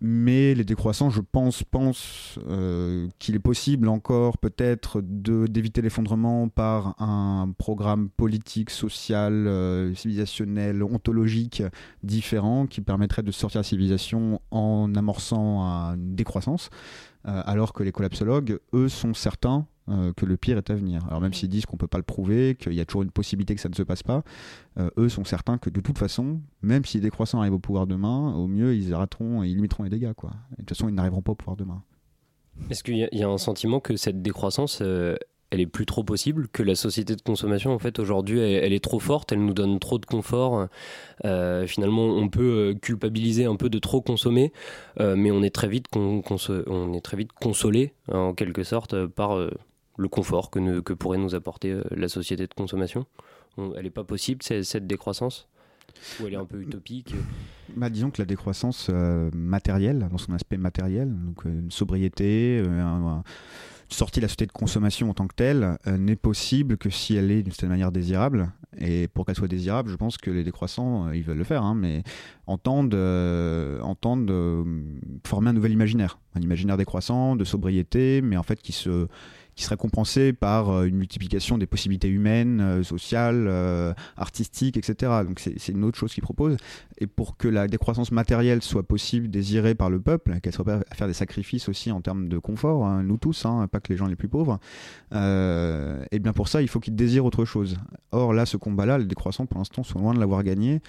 Mais 0.00 0.54
les 0.54 0.64
décroissants, 0.64 1.10
je 1.10 1.20
pense, 1.20 1.64
pense 1.64 2.38
euh, 2.48 3.08
qu'il 3.18 3.34
est 3.34 3.40
possible 3.40 3.88
encore 3.88 4.38
peut-être 4.38 5.00
d'éviter 5.02 5.82
l'effondrement 5.82 6.48
par 6.48 6.94
un 7.00 7.52
programme 7.58 8.08
politique, 8.08 8.70
social, 8.70 9.48
euh, 9.48 9.92
civilisationnel, 9.94 10.84
ontologique 10.84 11.62
différent 12.04 12.66
qui 12.66 12.80
permettrait 12.80 13.22
de 13.22 13.32
sortir 13.32 13.58
la 13.58 13.64
civilisation 13.64 14.40
en 14.52 14.94
amorçant 14.94 15.62
une 15.62 16.14
décroissance. 16.14 16.70
Euh, 17.26 17.42
alors 17.44 17.72
que 17.72 17.82
les 17.82 17.92
collapsologues, 17.92 18.58
eux, 18.72 18.88
sont 18.88 19.12
certains 19.12 19.66
euh, 19.88 20.12
que 20.12 20.26
le 20.26 20.36
pire 20.36 20.58
est 20.58 20.70
à 20.70 20.74
venir. 20.74 21.04
Alors 21.08 21.20
même 21.20 21.32
s'ils 21.32 21.48
disent 21.48 21.64
qu'on 21.64 21.76
ne 21.76 21.80
peut 21.80 21.86
pas 21.86 21.98
le 21.98 22.04
prouver, 22.04 22.56
qu'il 22.56 22.74
y 22.74 22.80
a 22.80 22.84
toujours 22.84 23.02
une 23.02 23.10
possibilité 23.10 23.54
que 23.54 23.60
ça 23.60 23.70
ne 23.70 23.74
se 23.74 23.82
passe 23.82 24.02
pas, 24.02 24.22
euh, 24.78 24.90
eux 24.98 25.08
sont 25.08 25.24
certains 25.24 25.56
que 25.56 25.70
de 25.70 25.80
toute 25.80 25.98
façon, 25.98 26.40
même 26.60 26.84
si 26.84 26.98
les 26.98 27.04
décroissants 27.04 27.40
arrivent 27.40 27.54
au 27.54 27.58
pouvoir 27.58 27.86
demain, 27.86 28.34
au 28.34 28.46
mieux 28.48 28.76
ils 28.76 28.92
arrêteront 28.92 29.42
et 29.42 29.48
ils 29.48 29.56
limiteront 29.56 29.84
les 29.84 29.90
dégâts. 29.90 30.12
Quoi. 30.12 30.30
de 30.50 30.56
toute 30.56 30.68
façon, 30.70 30.88
ils 30.88 30.94
n'arriveront 30.94 31.22
pas 31.22 31.32
au 31.32 31.36
pouvoir 31.36 31.56
demain. 31.56 31.82
Est-ce 32.70 32.82
qu'il 32.82 32.96
y, 32.96 33.22
a 33.22 33.28
un 33.28 33.38
sentiment 33.38 33.80
que 33.80 33.96
cette 33.96 34.20
décroissance, 34.20 34.80
euh, 34.82 35.16
elle 35.50 35.60
est 35.60 35.66
plus 35.66 35.86
trop 35.86 36.04
possible, 36.04 36.48
que 36.48 36.62
la 36.62 36.74
société 36.74 37.16
de 37.16 37.22
consommation, 37.22 37.72
en 37.72 37.78
fait, 37.78 37.98
aujourd'hui, 37.98 38.40
elle, 38.40 38.72
est 38.72 38.84
trop 38.84 38.98
forte, 38.98 39.32
elle 39.32 39.44
nous 39.44 39.54
donne 39.54 39.78
trop 39.78 39.98
de 39.98 40.06
confort. 40.06 40.68
finalement, 41.66 42.04
on 42.04 42.28
peut 42.28 42.76
culpabiliser 42.82 43.46
un 43.46 43.56
peu 43.56 43.70
de 43.70 43.78
trop 43.78 44.02
consommer, 44.02 44.52
mais 44.98 45.30
on 45.30 45.42
est 45.42 45.54
très 45.54 45.68
vite, 45.68 45.86
consolé, 45.88 47.94
en 48.12 48.34
quelque 48.34 48.62
sorte, 48.62 49.06
par 49.06 49.38
le 49.98 50.08
confort 50.08 50.50
que, 50.50 50.92
pourrait 50.94 51.18
nous 51.18 51.34
apporter 51.34 51.72
euh, 51.72 51.82
la 51.90 52.08
société 52.08 52.46
de 52.46 52.54
consommation. 52.54 53.04
Elle 53.76 53.82
n'est 53.82 53.90
pas 53.90 54.04
possible, 54.04 54.42
cette 54.42 54.86
décroissance? 54.86 55.48
Ou 56.20 56.26
elle 56.26 56.34
est 56.34 56.36
un 56.36 56.44
peu 56.44 56.60
utopique? 56.60 57.14
Bah, 57.76 57.90
Disons 57.90 58.10
que 58.10 58.22
la 58.22 58.26
décroissance 58.26 58.88
euh, 58.90 59.30
matérielle, 59.34 60.08
dans 60.10 60.18
son 60.18 60.32
aspect 60.32 60.56
matériel, 60.56 61.12
donc 61.12 61.44
euh, 61.44 61.50
une 61.50 61.72
sobriété, 61.72 62.58
une 62.58 63.22
sortie 63.88 64.20
de 64.20 64.24
la 64.24 64.28
société 64.28 64.46
de 64.46 64.52
consommation 64.52 65.10
en 65.10 65.14
tant 65.14 65.26
que 65.26 65.34
telle, 65.34 65.78
n'est 65.86 66.16
possible 66.16 66.76
que 66.76 66.90
si 66.90 67.16
elle 67.16 67.30
est 67.30 67.42
d'une 67.42 67.52
certaine 67.52 67.70
manière 67.70 67.92
désirable. 67.92 68.52
Et 68.78 69.08
pour 69.08 69.24
qu'elle 69.24 69.34
soit 69.34 69.48
désirable, 69.48 69.90
je 69.90 69.96
pense 69.96 70.18
que 70.18 70.30
les 70.30 70.44
décroissants, 70.44 71.10
ils 71.12 71.22
veulent 71.22 71.38
le 71.38 71.44
faire, 71.44 71.62
hein, 71.62 71.74
mais 71.74 72.02
entendent, 72.46 72.94
entendent 73.82 74.64
former 75.26 75.50
un 75.50 75.54
nouvel 75.54 75.72
imaginaire. 75.72 76.18
Un 76.34 76.40
imaginaire 76.40 76.76
décroissant, 76.76 77.34
de 77.34 77.44
sobriété, 77.44 78.20
mais 78.22 78.36
en 78.36 78.42
fait 78.42 78.60
qui 78.60 78.72
se 78.72 79.08
qui 79.58 79.64
serait 79.64 79.76
compensé 79.76 80.32
par 80.32 80.70
euh, 80.70 80.84
une 80.84 80.94
multiplication 80.94 81.58
des 81.58 81.66
possibilités 81.66 82.08
humaines, 82.08 82.60
euh, 82.60 82.84
sociales, 82.84 83.46
euh, 83.48 83.92
artistiques, 84.16 84.76
etc. 84.76 85.10
Donc 85.26 85.40
c'est 85.40 85.72
une 85.72 85.82
autre 85.82 85.98
chose 85.98 86.14
qu'ils 86.14 86.22
proposent. 86.22 86.56
Et 86.98 87.08
pour 87.08 87.36
que 87.36 87.48
la 87.48 87.66
décroissance 87.66 88.12
matérielle 88.12 88.62
soit 88.62 88.84
possible, 88.84 89.28
désirée 89.28 89.74
par 89.74 89.90
le 89.90 89.98
peuple, 89.98 90.38
qu'elle 90.40 90.52
soit 90.52 90.64
pas 90.64 90.78
à 90.88 90.94
faire 90.94 91.08
des 91.08 91.12
sacrifices 91.12 91.68
aussi 91.68 91.90
en 91.90 92.00
termes 92.00 92.28
de 92.28 92.38
confort, 92.38 92.86
hein, 92.86 93.02
nous 93.02 93.16
tous, 93.16 93.46
hein, 93.46 93.66
pas 93.66 93.80
que 93.80 93.92
les 93.92 93.96
gens 93.96 94.06
les 94.06 94.14
plus 94.14 94.28
pauvres, 94.28 94.60
et 95.12 96.18
bien 96.20 96.32
pour 96.32 96.46
ça, 96.46 96.62
il 96.62 96.68
faut 96.68 96.78
qu'ils 96.78 96.94
désirent 96.94 97.24
autre 97.24 97.44
chose. 97.44 97.78
Or 98.12 98.32
là, 98.32 98.46
ce 98.46 98.56
combat-là, 98.56 98.98
les 98.98 99.06
décroissants 99.06 99.46
pour 99.46 99.58
l'instant 99.58 99.82
sont 99.82 99.98
loin 99.98 100.14
de 100.14 100.20
l'avoir 100.20 100.44
gagné. 100.44 100.80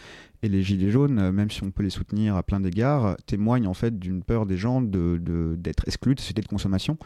Et 0.41 0.47
les 0.47 0.63
Gilets 0.63 0.89
jaunes, 0.89 1.31
même 1.31 1.51
si 1.51 1.63
on 1.63 1.71
peut 1.71 1.83
les 1.83 1.89
soutenir 1.89 2.35
à 2.35 2.43
plein 2.43 2.59
d'égards, 2.59 3.17
témoignent 3.25 3.67
en 3.67 3.73
fait 3.73 3.99
d'une 3.99 4.23
peur 4.23 4.45
des 4.45 4.57
gens 4.57 4.81
d'être 4.81 5.87
exclus 5.87 6.15
de 6.15 6.19
société 6.19 6.41
de 6.41 6.47
consommation 6.47 6.97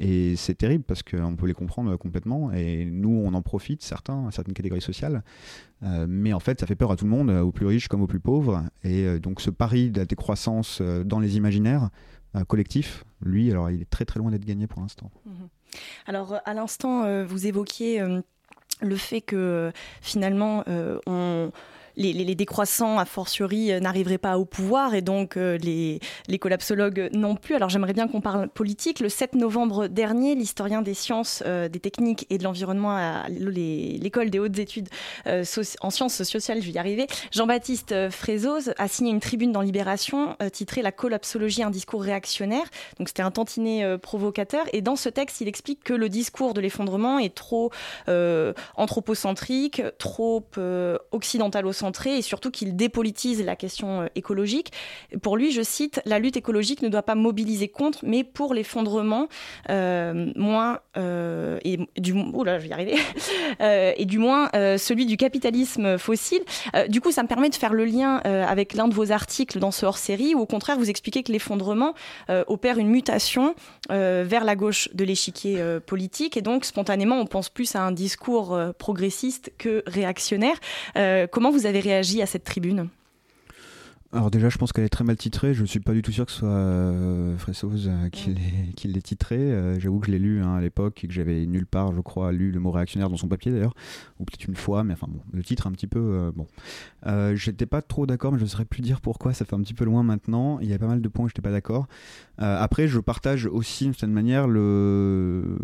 et 0.00 0.36
c'est 0.36 0.54
terrible 0.54 0.84
parce 0.84 1.02
qu'on 1.02 1.36
peut 1.36 1.46
les 1.46 1.54
comprendre 1.54 1.96
complètement. 1.96 2.52
Et 2.52 2.84
nous, 2.84 3.22
on 3.24 3.34
en 3.34 3.42
profite, 3.42 3.82
certains, 3.82 4.30
certaines 4.30 4.54
catégories 4.54 4.80
sociales. 4.80 5.22
Euh, 5.82 6.06
mais 6.08 6.32
en 6.32 6.40
fait, 6.40 6.60
ça 6.60 6.66
fait 6.66 6.76
peur 6.76 6.90
à 6.90 6.96
tout 6.96 7.04
le 7.04 7.10
monde, 7.10 7.30
aux 7.30 7.52
plus 7.52 7.66
riches 7.66 7.88
comme 7.88 8.02
aux 8.02 8.06
plus 8.06 8.20
pauvres. 8.20 8.64
Et 8.84 9.04
euh, 9.04 9.18
donc, 9.18 9.40
ce 9.40 9.50
pari 9.50 9.90
de 9.90 10.00
la 10.00 10.06
décroissance 10.06 10.78
euh, 10.80 11.04
dans 11.04 11.20
les 11.20 11.36
imaginaires 11.36 11.90
collectifs, 12.48 13.04
lui, 13.20 13.50
alors, 13.50 13.68
il 13.68 13.82
est 13.82 13.90
très 13.90 14.06
très 14.06 14.18
loin 14.18 14.30
d'être 14.30 14.46
gagné 14.46 14.66
pour 14.66 14.80
l'instant. 14.80 15.10
Mhm. 15.26 15.48
Alors, 16.06 16.40
à 16.46 16.54
l'instant, 16.54 17.24
vous 17.26 17.46
évoquiez 17.46 18.02
le 18.80 18.96
fait 18.96 19.20
que 19.20 19.70
finalement, 20.00 20.64
on 21.06 21.52
les, 21.96 22.34
décroissants, 22.34 22.98
a 22.98 23.04
fortiori, 23.04 23.72
euh, 23.72 23.80
n'arriveraient 23.80 24.18
pas 24.18 24.38
au 24.38 24.44
pouvoir 24.44 24.94
et 24.94 25.02
donc 25.02 25.36
euh, 25.36 25.58
les, 25.58 26.00
collapsologues 26.38 27.10
non 27.12 27.36
plus. 27.36 27.54
Alors 27.54 27.68
j'aimerais 27.68 27.92
bien 27.92 28.08
qu'on 28.08 28.20
parle 28.20 28.48
politique. 28.48 29.00
Le 29.00 29.08
7 29.08 29.34
novembre 29.34 29.86
dernier, 29.86 30.34
l'historien 30.34 30.82
des 30.82 30.94
sciences, 30.94 31.42
euh, 31.46 31.68
des 31.68 31.78
techniques 31.78 32.26
et 32.30 32.38
de 32.38 32.44
l'environnement 32.44 32.96
à 32.96 33.28
l'école 33.28 34.30
des 34.30 34.38
hautes 34.38 34.58
études 34.58 34.88
en 35.26 35.90
sciences 35.90 36.22
sociales, 36.22 36.60
je 36.60 36.66
vais 36.66 36.72
y 36.72 36.78
arriver, 36.78 37.06
Jean-Baptiste 37.30 38.10
Frézoz 38.10 38.72
a 38.76 38.88
signé 38.88 39.10
une 39.10 39.20
tribune 39.20 39.52
dans 39.52 39.60
Libération 39.60 40.36
titrée 40.52 40.82
La 40.82 40.92
collapsologie, 40.92 41.62
un 41.62 41.70
discours 41.70 42.02
réactionnaire. 42.02 42.64
Donc 42.98 43.08
c'était 43.08 43.22
un 43.22 43.30
tantinet 43.30 43.98
provocateur. 43.98 44.64
Et 44.72 44.80
dans 44.80 44.96
ce 44.96 45.08
texte, 45.08 45.40
il 45.40 45.48
explique 45.48 45.84
que 45.84 45.94
le 45.94 46.08
discours 46.08 46.54
de 46.54 46.60
l'effondrement 46.60 47.18
est 47.18 47.34
trop 47.34 47.70
anthropocentrique, 48.76 49.82
trop 49.98 50.44
occidental 51.12 51.66
au 51.66 51.72
et 52.06 52.22
surtout 52.22 52.50
qu'il 52.50 52.76
dépolitise 52.76 53.44
la 53.44 53.56
question 53.56 54.08
écologique. 54.14 54.72
Pour 55.22 55.36
lui, 55.36 55.52
je 55.52 55.62
cite, 55.62 56.00
la 56.04 56.18
lutte 56.18 56.36
écologique 56.36 56.82
ne 56.82 56.88
doit 56.88 57.02
pas 57.02 57.14
mobiliser 57.14 57.68
contre, 57.68 58.00
mais 58.02 58.24
pour 58.24 58.54
l'effondrement 58.54 59.28
moins 59.68 60.80
et 60.96 61.78
du 61.98 62.12
je 62.12 62.58
vais 62.58 62.68
y 62.68 62.72
arriver 62.72 62.96
et 63.96 64.04
du 64.04 64.18
moins 64.18 64.50
celui 64.52 65.06
du 65.06 65.16
capitalisme 65.16 65.98
fossile. 65.98 66.42
du 66.88 67.00
coup, 67.00 67.10
ça 67.10 67.22
me 67.22 67.28
permet 67.28 67.50
de 67.50 67.54
faire 67.54 67.72
le 67.72 67.84
lien 67.84 68.16
avec 68.18 68.74
l'un 68.74 68.88
de 68.88 68.94
vos 68.94 69.12
articles 69.12 69.58
dans 69.58 69.70
ce 69.70 69.86
hors-série 69.86 70.34
où 70.34 70.40
au 70.40 70.46
contraire 70.46 70.78
vous 70.78 70.90
expliquez 70.90 71.22
que 71.22 71.32
l'effondrement 71.32 71.94
opère 72.46 72.78
une 72.78 72.88
mutation 72.88 73.54
vers 73.88 74.44
la 74.44 74.56
gauche 74.56 74.88
de 74.94 75.04
l'échiquier 75.04 75.62
politique 75.86 76.36
et 76.36 76.42
donc 76.42 76.64
spontanément 76.64 77.16
on 77.20 77.26
pense 77.26 77.48
plus 77.48 77.74
à 77.74 77.82
un 77.82 77.92
discours 77.92 78.58
progressiste 78.78 79.52
que 79.58 79.82
réactionnaire. 79.86 80.56
comment 81.30 81.50
vous 81.50 81.66
avez 81.66 81.71
réagi 81.80 82.22
à 82.22 82.26
cette 82.26 82.44
tribune? 82.44 82.88
Alors 84.14 84.30
déjà, 84.30 84.50
je 84.50 84.58
pense 84.58 84.72
qu'elle 84.72 84.84
est 84.84 84.90
très 84.90 85.04
mal 85.04 85.16
titrée. 85.16 85.54
Je 85.54 85.62
ne 85.62 85.66
suis 85.66 85.80
pas 85.80 85.92
du 85.92 86.02
tout 86.02 86.12
sûr 86.12 86.26
que 86.26 86.32
ce 86.32 86.40
soit 86.40 86.48
euh, 86.48 87.34
Fressoz 87.38 87.88
euh, 87.88 88.10
qui 88.10 88.88
l'ait 88.88 89.00
titrée. 89.00 89.38
Euh, 89.38 89.80
j'avoue 89.80 90.00
que 90.00 90.08
je 90.08 90.12
l'ai 90.12 90.18
lu 90.18 90.42
hein, 90.42 90.56
à 90.56 90.60
l'époque 90.60 91.02
et 91.02 91.08
que 91.08 91.14
j'avais 91.14 91.46
nulle 91.46 91.64
part, 91.64 91.94
je 91.94 92.00
crois, 92.02 92.30
lu 92.30 92.50
le 92.50 92.60
mot 92.60 92.70
réactionnaire 92.70 93.08
dans 93.08 93.16
son 93.16 93.28
papier 93.28 93.52
d'ailleurs, 93.52 93.72
ou 94.20 94.26
peut-être 94.26 94.44
une 94.44 94.54
fois, 94.54 94.84
mais 94.84 94.92
enfin 94.92 95.06
bon, 95.08 95.20
le 95.32 95.42
titre 95.42 95.66
un 95.66 95.72
petit 95.72 95.86
peu 95.86 95.98
euh, 95.98 96.30
bon. 96.30 96.46
j'étais 97.34 97.64
pas 97.64 97.80
trop 97.80 98.04
d'accord, 98.04 98.32
mais 98.32 98.38
je 98.38 98.44
ne 98.44 98.48
saurais 98.48 98.66
plus 98.66 98.82
dire 98.82 99.00
pourquoi. 99.00 99.32
Ça 99.32 99.46
fait 99.46 99.56
un 99.56 99.62
petit 99.62 99.72
peu 99.72 99.86
loin 99.86 100.02
maintenant. 100.02 100.58
Il 100.60 100.68
y 100.68 100.74
a 100.74 100.78
pas 100.78 100.88
mal 100.88 101.00
de 101.00 101.08
points 101.08 101.24
où 101.24 101.28
j'étais 101.28 101.40
pas 101.40 101.50
d'accord. 101.50 101.86
après, 102.36 102.88
je 102.88 102.98
partage 102.98 103.46
aussi 103.46 103.84
d'une 103.84 103.94
certaine 103.94 104.12
manière 104.12 104.46
le 104.46 105.56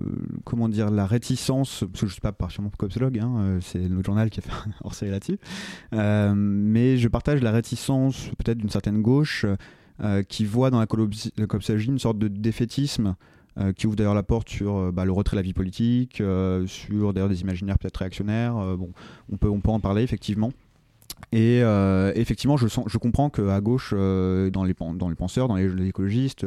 comment 0.45 0.71
dire 0.71 0.90
la 0.90 1.05
réticence, 1.05 1.85
parce 1.93 2.00
que 2.00 2.07
je 2.07 2.12
suis 2.12 2.23
pas 2.23 2.33
partiellement 2.33 2.71
copsologue, 2.71 3.19
hein, 3.19 3.59
c'est 3.61 3.90
notre 3.90 4.07
journal 4.07 4.31
qui 4.31 4.40
a 4.40 4.43
fait 4.43 4.52
un 4.52 4.73
hors 4.85 4.95
série 4.95 5.11
là-dessus, 5.11 5.38
mais 5.93 6.97
je 6.97 7.09
partage 7.09 7.43
la 7.43 7.52
réticence 7.52 8.31
peut-être 8.38 8.59
d'une 8.59 8.71
certaine 8.71 9.02
gauche 9.02 9.45
euh, 10.00 10.23
qui 10.23 10.45
voit 10.45 10.71
dans 10.71 10.78
la 10.78 10.87
copsologie 10.87 11.88
une 11.88 11.99
sorte 11.99 12.18
de 12.18 12.28
défaitisme 12.28 13.16
euh, 13.59 13.73
qui 13.73 13.88
ouvre 13.88 13.97
d'ailleurs 13.97 14.14
la 14.14 14.23
porte 14.23 14.49
sur 14.49 14.76
euh, 14.76 14.92
bah, 14.92 15.04
le 15.04 15.11
retrait 15.11 15.35
de 15.35 15.40
la 15.40 15.42
vie 15.42 15.54
politique, 15.54 16.23
sur 16.66 17.12
d'ailleurs 17.12 17.28
des 17.28 17.40
imaginaires 17.40 17.80
peut-être 17.80 17.97
réactionnaires. 17.97 18.54
bon, 18.76 18.92
on 19.33 19.37
peut, 19.37 19.49
on 19.49 19.61
peut 19.61 19.73
en 19.73 19.80
parler 19.80 20.02
effectivement. 20.04 20.52
Et 21.33 21.62
effectivement, 22.14 22.57
je, 22.57 22.68
sens, 22.68 22.85
je 22.87 22.97
comprends 22.97 23.28
qu'à 23.28 23.61
gauche, 23.61 23.92
dans, 23.92 24.64
les, 24.64 24.75
dans 24.95 25.09
les 25.09 25.16
penseurs, 25.16 25.49
dans 25.49 25.57
les, 25.57 25.88
écologistes, 25.88 26.47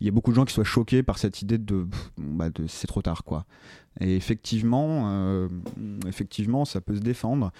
il 0.00 0.06
y 0.06 0.08
a 0.08 0.10
beaucoup 0.10 0.30
de 0.30 0.36
gens 0.36 0.46
qui 0.46 0.54
soient 0.54 0.64
choqués 0.64 1.02
par 1.02 1.18
cette 1.18 1.42
idée 1.42 1.58
de, 1.58 1.86
bah, 2.16 2.48
de 2.48 2.66
c'est 2.66 2.86
trop 2.86 3.02
tard. 3.02 3.24
quoi. 3.24 3.44
Et 4.00 4.16
effectivement, 4.16 5.48
effectivement, 6.08 6.64
ça 6.64 6.80
peut 6.80 6.96
se 6.96 7.00
défendre. 7.00 7.52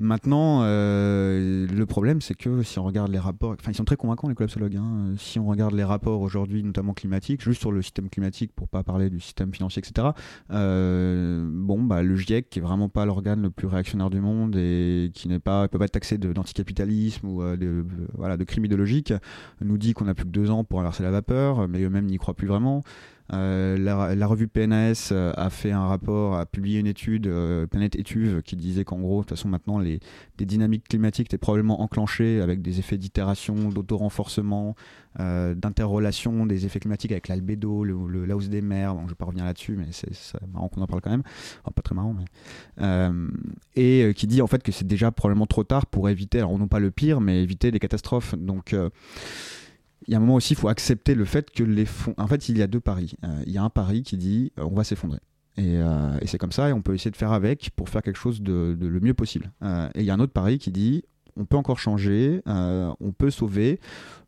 Maintenant, 0.00 0.60
euh, 0.62 1.66
le 1.66 1.86
problème, 1.86 2.20
c'est 2.20 2.34
que 2.34 2.62
si 2.62 2.78
on 2.78 2.84
regarde 2.84 3.10
les 3.10 3.18
rapports, 3.18 3.56
enfin, 3.58 3.72
ils 3.72 3.74
sont 3.74 3.84
très 3.84 3.96
convaincants, 3.96 4.28
les 4.28 4.36
collapsologues. 4.36 4.76
Hein. 4.76 5.14
Si 5.18 5.40
on 5.40 5.46
regarde 5.46 5.74
les 5.74 5.82
rapports 5.82 6.20
aujourd'hui, 6.20 6.62
notamment 6.62 6.94
climatiques, 6.94 7.42
juste 7.42 7.60
sur 7.60 7.72
le 7.72 7.82
système 7.82 8.08
climatique, 8.08 8.52
pour 8.54 8.68
pas 8.68 8.84
parler 8.84 9.10
du 9.10 9.18
système 9.18 9.52
financier, 9.52 9.82
etc., 9.84 10.10
euh, 10.52 11.48
bon, 11.50 11.82
bah, 11.82 12.04
le 12.04 12.14
GIEC, 12.14 12.48
qui 12.48 12.60
est 12.60 12.62
vraiment 12.62 12.88
pas 12.88 13.06
l'organe 13.06 13.42
le 13.42 13.50
plus 13.50 13.66
réactionnaire 13.66 14.08
du 14.08 14.20
monde 14.20 14.54
et 14.54 15.10
qui 15.14 15.26
n'est 15.26 15.40
pas, 15.40 15.66
peut 15.66 15.80
pas 15.80 15.86
être 15.86 15.92
taxé 15.92 16.16
d'anticapitalisme 16.16 17.26
ou 17.26 17.42
euh, 17.42 17.56
de, 17.56 17.84
voilà, 18.14 18.36
de 18.36 18.44
crime 18.44 18.66
idéologique, 18.66 19.12
nous 19.60 19.78
dit 19.78 19.94
qu'on 19.94 20.06
a 20.06 20.14
plus 20.14 20.26
que 20.26 20.30
deux 20.30 20.48
ans 20.50 20.62
pour 20.62 20.78
inverser 20.78 21.02
la 21.02 21.10
vapeur, 21.10 21.66
mais 21.66 21.82
eux-mêmes 21.82 22.06
n'y 22.06 22.18
croient 22.18 22.34
plus 22.34 22.46
vraiment. 22.46 22.84
Euh, 23.32 23.76
la, 23.76 24.26
revue 24.26 24.48
PNAS 24.48 25.10
euh, 25.12 25.32
a 25.36 25.50
fait 25.50 25.70
un 25.70 25.86
rapport, 25.86 26.36
a 26.36 26.46
publié 26.46 26.80
une 26.80 26.86
étude, 26.86 27.26
euh, 27.26 27.66
Planète 27.66 27.96
Étuve, 27.96 28.42
qui 28.42 28.56
disait 28.56 28.84
qu'en 28.84 28.98
gros, 28.98 29.20
de 29.20 29.26
toute 29.26 29.36
façon, 29.36 29.48
maintenant, 29.48 29.78
les, 29.78 30.00
dynamiques 30.38 30.88
climatiques 30.88 31.28
étaient 31.28 31.38
probablement 31.38 31.82
enclenchées 31.82 32.40
avec 32.40 32.62
des 32.62 32.78
effets 32.78 32.96
d'itération, 32.96 33.54
d'auto-renforcement, 33.68 34.74
d'interrelation 35.18 36.46
des 36.46 36.64
effets 36.64 36.78
climatiques 36.78 37.10
avec 37.10 37.26
l'albédo, 37.26 37.82
le, 37.82 38.24
la 38.24 38.36
hausse 38.36 38.48
des 38.48 38.62
mers. 38.62 38.94
Bon, 38.94 39.00
je 39.00 39.04
ne 39.04 39.08
vais 39.10 39.14
pas 39.16 39.24
revenir 39.24 39.44
là-dessus, 39.44 39.76
mais 39.76 39.86
c'est 39.90 40.12
marrant 40.52 40.68
qu'on 40.68 40.80
en 40.80 40.86
parle 40.86 41.00
quand 41.00 41.10
même. 41.10 41.24
pas 41.74 41.82
très 41.82 41.94
marrant, 41.96 42.14
mais. 42.14 43.10
et 43.74 44.14
qui 44.14 44.28
dit 44.28 44.40
en 44.40 44.46
fait 44.46 44.62
que 44.62 44.70
c'est 44.70 44.86
déjà 44.86 45.10
probablement 45.10 45.46
trop 45.46 45.64
tard 45.64 45.86
pour 45.86 46.08
éviter, 46.08 46.38
alors 46.38 46.56
non 46.56 46.68
pas 46.68 46.78
le 46.78 46.92
pire, 46.92 47.20
mais 47.20 47.42
éviter 47.42 47.72
des 47.72 47.80
catastrophes. 47.80 48.36
Donc 48.36 48.76
il 50.06 50.12
y 50.12 50.14
a 50.14 50.18
un 50.18 50.20
moment 50.20 50.36
aussi, 50.36 50.54
il 50.54 50.56
faut 50.56 50.68
accepter 50.68 51.14
le 51.14 51.24
fait 51.24 51.50
que 51.50 51.64
les 51.64 51.84
fonds. 51.84 52.14
En 52.18 52.26
fait, 52.26 52.48
il 52.48 52.58
y 52.58 52.62
a 52.62 52.66
deux 52.66 52.80
paris. 52.80 53.14
Euh, 53.24 53.42
il 53.46 53.52
y 53.52 53.58
a 53.58 53.62
un 53.62 53.70
pari 53.70 54.02
qui 54.02 54.16
dit 54.16 54.52
euh, 54.58 54.64
on 54.64 54.74
va 54.74 54.84
s'effondrer. 54.84 55.20
Euh, 55.58 56.16
et, 56.20 56.28
c'est 56.28 56.38
comme 56.38 56.52
ça, 56.52 56.68
et 56.68 56.72
on 56.72 56.82
peut 56.82 56.94
essayer 56.94 57.10
de 57.10 57.16
faire 57.16 57.32
avec 57.32 57.70
pour 57.74 57.88
faire 57.88 58.02
quelque 58.02 58.18
chose 58.18 58.40
de 58.42 58.76
le 58.80 59.00
mieux 59.00 59.14
possible. 59.14 59.50
et 59.62 60.00
il 60.00 60.04
y 60.04 60.10
a 60.10 60.14
un 60.14 60.20
autre 60.20 60.32
pari 60.32 60.58
qui 60.58 60.70
dit 60.70 61.02
on 61.38 61.44
peut 61.44 61.56
encore 61.56 61.78
changer, 61.78 62.42
on 62.46 63.12
peut 63.16 63.30
sauver, 63.30 63.80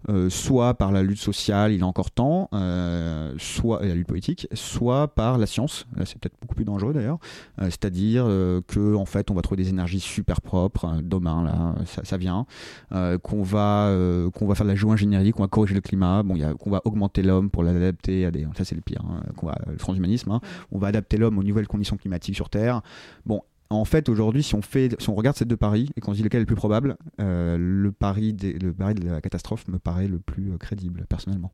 euh, 0.08 0.30
soit 0.30 0.74
par 0.74 0.92
la 0.92 1.02
lutte 1.02 1.18
sociale, 1.18 1.72
il 1.72 1.82
a 1.82 1.86
encore 1.86 2.10
temps, 2.10 2.48
euh, 2.54 3.34
soit 3.38 3.84
la 3.84 3.94
lutte 3.94 4.06
politique, 4.06 4.48
soit 4.54 5.08
par 5.08 5.36
la 5.36 5.46
science. 5.46 5.86
Là, 5.94 6.06
c'est 6.06 6.18
peut-être 6.18 6.36
beaucoup 6.40 6.54
plus 6.54 6.64
dangereux 6.64 6.94
d'ailleurs. 6.94 7.18
Euh, 7.60 7.66
c'est-à-dire 7.66 8.24
que 8.66 8.94
en 8.94 9.04
fait, 9.04 9.30
on 9.30 9.34
va 9.34 9.42
trouver 9.42 9.62
des 9.62 9.68
énergies 9.68 10.00
super 10.00 10.40
propres 10.40 11.00
demain 11.02 11.44
là, 11.44 11.74
ça, 11.84 12.16
vient. 12.16 12.46
qu'on 12.90 13.42
va 13.42 13.94
qu'on 14.34 14.46
va 14.46 14.54
faire 14.54 14.66
de 14.66 14.70
la 14.70 14.76
géo-ingénierie, 14.76 15.32
qu'on 15.32 15.42
va 15.42 15.48
corriger 15.48 15.74
le 15.74 15.80
climat. 15.80 16.22
Bon, 16.22 16.36
qu'on 16.58 16.70
va 16.70 16.80
augmenter 16.84 17.22
l'homme 17.22 17.50
pour 17.50 17.62
l'adapter 17.62 18.24
à 18.24 18.30
des. 18.30 18.46
Ça, 18.56 18.64
c'est 18.64 18.74
le 18.74 18.80
pire. 18.80 19.02
Hein, 19.04 19.22
qu'on 19.36 19.46
va 19.46 19.58
le 19.70 19.76
transhumanisme. 19.76 20.30
Hein. 20.30 20.40
On 20.72 20.78
va 20.78 20.88
adapter 20.88 21.18
l'homme 21.18 21.38
aux 21.38 21.42
nouvelles 21.42 21.68
conditions 21.68 21.96
climatiques 21.96 22.36
sur 22.36 22.48
Terre. 22.48 22.80
Bon, 23.26 23.42
en 23.72 23.84
fait, 23.84 24.08
aujourd'hui, 24.08 24.42
si 24.42 24.56
on 24.56 24.62
fait, 24.62 25.00
si 25.00 25.08
on 25.10 25.14
regarde 25.14 25.36
ces 25.36 25.44
deux 25.44 25.56
paris 25.56 25.90
et 25.96 26.00
qu'on 26.00 26.12
se 26.12 26.16
dit 26.16 26.24
lequel 26.24 26.38
est 26.38 26.42
le 26.42 26.46
plus 26.46 26.56
probable, 26.56 26.96
euh, 27.20 27.56
le 27.56 27.92
pari 27.92 28.36
le 28.42 28.72
pari 28.72 28.94
de 28.94 29.08
la 29.08 29.20
catastrophe 29.20 29.68
me 29.68 29.78
paraît 29.78 30.08
le 30.08 30.18
plus 30.18 30.52
euh, 30.52 30.58
crédible 30.58 31.06
personnellement. 31.08 31.52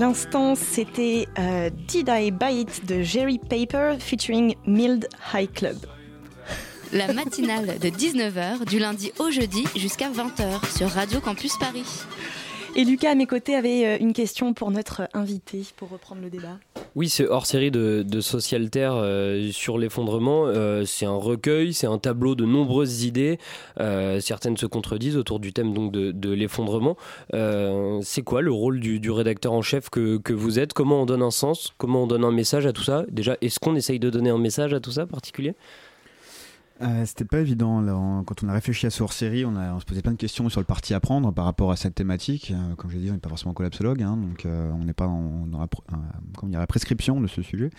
L'instant, 0.00 0.54
c'était 0.54 1.28
euh, 1.38 1.68
Did 1.86 2.10
I 2.10 2.30
Buy 2.30 2.62
It 2.62 2.86
de 2.86 3.02
Jerry 3.02 3.38
Paper 3.38 3.96
featuring 4.00 4.54
Mild 4.66 5.06
High 5.34 5.52
Club. 5.52 5.76
La 6.92 7.12
matinale 7.12 7.78
de 7.78 7.88
19h 7.88 8.64
du 8.64 8.78
lundi 8.78 9.12
au 9.18 9.30
jeudi 9.30 9.64
jusqu'à 9.76 10.10
20h 10.10 10.76
sur 10.76 10.88
Radio 10.88 11.20
Campus 11.20 11.52
Paris. 11.58 11.84
Et 12.76 12.84
Lucas, 12.84 13.10
à 13.10 13.14
mes 13.16 13.26
côtés, 13.26 13.56
avait 13.56 13.84
euh, 13.84 13.96
une 14.00 14.12
question 14.12 14.54
pour 14.54 14.70
notre 14.70 15.08
invité, 15.12 15.64
pour 15.76 15.88
reprendre 15.88 16.22
le 16.22 16.30
débat. 16.30 16.58
Oui, 16.94 17.08
c'est 17.08 17.26
hors 17.26 17.44
série 17.44 17.72
de, 17.72 18.04
de 18.06 18.20
Socialterre 18.20 18.94
euh, 18.94 19.50
sur 19.50 19.76
l'effondrement. 19.76 20.44
Euh, 20.46 20.84
c'est 20.84 21.04
un 21.04 21.16
recueil, 21.16 21.74
c'est 21.74 21.88
un 21.88 21.98
tableau 21.98 22.36
de 22.36 22.44
nombreuses 22.44 23.04
idées. 23.04 23.38
certaines 24.20 24.56
se 24.56 24.66
contredisent 24.66 25.16
autour 25.16 25.40
du 25.40 25.52
thème 25.52 25.74
donc 25.74 25.90
de, 25.92 26.30
l'effondrement. 26.30 26.96
c'est 28.02 28.22
quoi 28.22 28.40
le 28.40 28.52
rôle 28.52 28.78
du, 28.78 29.00
du, 29.00 29.10
rédacteur 29.10 29.52
en 29.52 29.62
chef 29.62 29.90
que, 29.90 30.18
que 30.18 30.32
vous 30.32 30.58
êtes? 30.58 30.72
Comment 30.72 31.02
on 31.02 31.06
donne 31.06 31.22
un 31.22 31.30
sens? 31.32 31.74
Comment 31.76 32.04
on 32.04 32.06
donne 32.06 32.24
un 32.24 32.32
message 32.32 32.66
à 32.66 32.72
tout 32.72 32.84
ça? 32.84 33.04
Déjà, 33.10 33.36
est-ce 33.40 33.58
qu'on 33.58 33.74
essaye 33.74 33.98
de 33.98 34.10
donner 34.10 34.30
un 34.30 34.38
message 34.38 34.72
à 34.74 34.80
tout 34.80 34.92
ça 34.92 35.06
particulier? 35.06 35.54
Euh, 36.82 37.04
c'était 37.04 37.24
pas 37.24 37.38
évident. 37.38 38.24
quand 38.24 38.42
on 38.42 38.48
a 38.48 38.52
réfléchi 38.52 38.86
à 38.86 38.90
ce 38.90 39.02
hors-série, 39.02 39.44
on, 39.44 39.80
se 39.80 39.84
posait 39.84 40.02
plein 40.02 40.12
de 40.12 40.16
questions 40.16 40.48
sur 40.48 40.60
le 40.60 40.64
parti 40.64 40.94
à 40.94 41.00
prendre 41.00 41.32
par 41.32 41.44
rapport 41.44 41.70
à 41.70 41.76
cette 41.76 41.94
thématique. 41.94 42.52
Euh, 42.54 42.74
comme 42.76 42.90
je 42.90 42.96
l'ai 42.96 43.02
dit, 43.02 43.10
on 43.10 43.14
n'est 43.14 43.20
pas 43.20 43.28
forcément 43.28 43.52
collapsologue, 43.52 44.02
hein, 44.02 44.16
donc 44.16 44.46
euh, 44.46 44.70
on 44.72 44.84
n'est 44.84 44.94
pas 44.94 45.06
dans, 45.06 45.68
la, 46.50 46.58
la, 46.58 46.66
prescription 46.66 47.20
de 47.20 47.26
ce 47.26 47.42
sujet. 47.42 47.70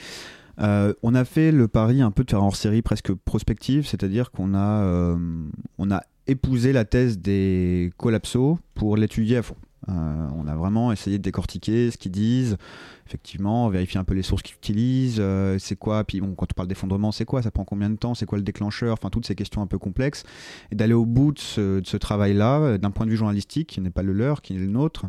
on 0.57 1.15
a 1.15 1.25
fait 1.25 1.51
le 1.51 1.67
pari 1.67 2.01
un 2.01 2.11
peu 2.11 2.23
de 2.23 2.29
faire 2.29 2.41
un 2.41 2.45
hors-série 2.45 2.81
presque 2.81 3.13
prospective, 3.13 3.87
c'est-à-dire 3.87 4.31
qu'on 4.31 4.53
a, 4.53 5.17
on 5.77 5.91
a 5.91 6.01
épousé 6.27 6.71
la 6.71 6.85
thèse 6.85 7.17
des 7.17 7.91
collapsos 7.97 8.57
pour 8.75 8.97
l'étudier 8.97 9.37
à 9.37 9.41
fond. 9.41 9.55
On 9.91 10.47
a 10.47 10.56
vraiment 10.56 10.91
essayé 10.91 11.17
de 11.17 11.23
décortiquer 11.23 11.91
ce 11.91 11.97
qu'ils 11.97 12.12
disent, 12.12 12.58
effectivement, 13.08 13.69
vérifier 13.69 13.99
un 13.99 14.04
peu 14.04 14.13
les 14.13 14.21
sources 14.21 14.41
qu'ils 14.41 14.56
utilisent, 14.56 15.17
euh, 15.19 15.58
c'est 15.60 15.75
quoi, 15.75 16.04
puis 16.04 16.21
bon, 16.21 16.34
quand 16.34 16.47
on 16.51 16.56
parle 16.56 16.67
d'effondrement, 16.67 17.12
c'est 17.12 17.25
quoi, 17.25 17.41
ça 17.41 17.51
prend 17.51 17.65
combien 17.65 17.89
de 17.89 17.97
temps, 17.97 18.13
c'est 18.13 18.25
quoi 18.25 18.38
le 18.38 18.43
déclencheur, 18.43 18.93
enfin 18.93 19.10
toutes 19.10 19.25
ces 19.25 19.36
questions 19.36 19.62
un 19.62 19.67
peu 19.67 19.77
complexes, 19.77 20.23
et 20.71 20.75
d'aller 20.75 20.93
au 20.93 21.06
bout 21.06 21.34
de 21.34 21.39
ce, 21.39 21.97
travail-là, 21.97 22.60
euh, 22.60 22.77
d'un 22.77 22.91
point 22.91 23.06
de 23.06 23.12
vue 23.12 23.17
journalistique, 23.17 23.69
qui 23.69 23.82
n'est 23.82 23.89
pas 23.89 24.04
le 24.04 24.13
leur, 24.13 24.41
qui 24.41 24.54
est 24.54 24.60
le 24.60 24.67
nôtre, 24.67 25.06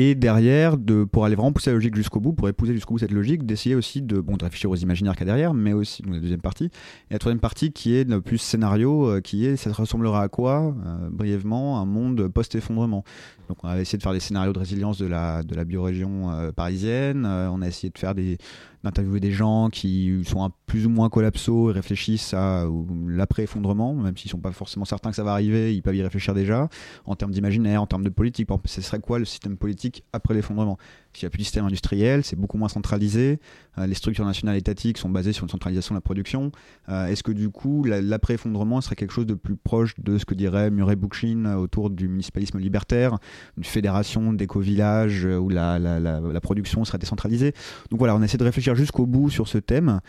et 0.00 0.14
derrière, 0.14 0.76
de, 0.76 1.02
pour 1.02 1.24
aller 1.24 1.34
vraiment 1.34 1.50
pousser 1.50 1.70
la 1.70 1.74
logique 1.74 1.96
jusqu'au 1.96 2.20
bout, 2.20 2.32
pour 2.32 2.48
épouser 2.48 2.72
jusqu'au 2.72 2.94
bout 2.94 2.98
cette 3.00 3.10
logique, 3.10 3.44
d'essayer 3.44 3.74
aussi 3.74 4.00
de, 4.00 4.20
bon, 4.20 4.36
de 4.36 4.44
réfléchir 4.44 4.70
aux 4.70 4.76
imaginaires 4.76 5.14
qu'il 5.16 5.26
y 5.26 5.30
a 5.30 5.32
derrière, 5.32 5.54
mais 5.54 5.72
aussi 5.72 6.04
la 6.04 6.20
deuxième 6.20 6.40
partie. 6.40 6.66
Et 7.10 7.14
la 7.14 7.18
troisième 7.18 7.40
partie 7.40 7.72
qui 7.72 7.96
est 7.96 8.08
le 8.08 8.20
plus 8.20 8.38
scénario, 8.38 9.08
euh, 9.08 9.20
qui 9.20 9.44
est 9.44 9.56
ça 9.56 9.72
ressemblera 9.72 10.22
à 10.22 10.28
quoi, 10.28 10.72
brièvement, 11.10 11.80
un 11.80 11.84
monde 11.84 12.28
post-effondrement. 12.28 13.02
Donc 13.48 13.64
on 13.64 13.68
a 13.68 13.80
essayé 13.80 13.98
de 13.98 14.02
faire 14.02 14.12
des 14.12 14.20
scénarios 14.20 14.52
de 14.52 14.58
résilience 14.58 14.98
de 14.98 15.06
la, 15.06 15.42
de 15.42 15.54
la 15.54 15.64
biorégion 15.64 16.30
euh, 16.30 16.52
parisienne, 16.52 17.24
euh, 17.26 17.50
on 17.50 17.62
a 17.62 17.66
essayé 17.66 17.90
de 17.90 17.98
faire 17.98 18.14
des, 18.14 18.38
d'interviewer 18.84 19.20
des 19.20 19.32
gens 19.32 19.68
qui 19.70 20.22
sont 20.26 20.50
plus 20.66 20.86
ou 20.86 20.90
moins 20.90 21.08
collapsos 21.08 21.70
et 21.70 21.72
réfléchissent 21.72 22.34
à 22.34 22.64
l'après-effondrement, 23.06 23.94
même 23.94 24.16
s'ils 24.16 24.30
sont 24.30 24.38
pas 24.38 24.52
forcément 24.52 24.84
certains 24.84 25.10
que 25.10 25.16
ça 25.16 25.24
va 25.24 25.32
arriver, 25.32 25.74
ils 25.74 25.82
peuvent 25.82 25.96
y 25.96 26.02
réfléchir 26.02 26.34
déjà, 26.34 26.68
en 27.04 27.16
termes 27.16 27.32
d'imaginaire, 27.32 27.82
en 27.82 27.86
termes 27.86 28.04
de 28.04 28.10
politique. 28.10 28.48
Ce 28.64 28.80
serait 28.80 29.00
quoi 29.00 29.18
le 29.18 29.24
système 29.24 29.56
politique 29.56 30.04
après 30.12 30.34
l'effondrement? 30.34 30.78
S'il 31.18 31.26
n'y 31.26 31.30
a 31.30 31.30
plus 31.30 31.38
de 31.38 31.44
système 31.44 31.64
industriel, 31.64 32.22
c'est 32.22 32.36
beaucoup 32.36 32.58
moins 32.58 32.68
centralisé, 32.68 33.40
euh, 33.76 33.88
les 33.88 33.94
structures 33.94 34.24
nationales 34.24 34.56
étatiques 34.56 34.98
sont 34.98 35.08
basées 35.08 35.32
sur 35.32 35.42
une 35.42 35.48
centralisation 35.48 35.94
de 35.94 35.96
la 35.96 36.00
production. 36.00 36.52
Euh, 36.88 37.06
est-ce 37.06 37.24
que 37.24 37.32
du 37.32 37.50
coup, 37.50 37.82
l'après-effondrement 37.82 38.80
serait 38.80 38.94
quelque 38.94 39.10
chose 39.12 39.26
de 39.26 39.34
plus 39.34 39.56
proche 39.56 39.98
de 39.98 40.16
ce 40.16 40.24
que 40.24 40.34
dirait 40.34 40.70
Murray 40.70 40.94
Bookchin 40.94 41.56
autour 41.56 41.90
du 41.90 42.06
municipalisme 42.06 42.58
libertaire, 42.58 43.18
une 43.56 43.64
fédération 43.64 44.32
d'éco-villages 44.32 45.24
où 45.24 45.48
la, 45.48 45.80
la, 45.80 45.98
la 45.98 46.40
production 46.40 46.84
serait 46.84 46.98
décentralisée? 46.98 47.52
Donc 47.90 47.98
voilà, 47.98 48.14
on 48.14 48.22
essaie 48.22 48.38
de 48.38 48.44
réfléchir 48.44 48.76
jusqu'au 48.76 49.06
bout 49.06 49.28
sur 49.28 49.48
ce 49.48 49.58
thème, 49.58 50.00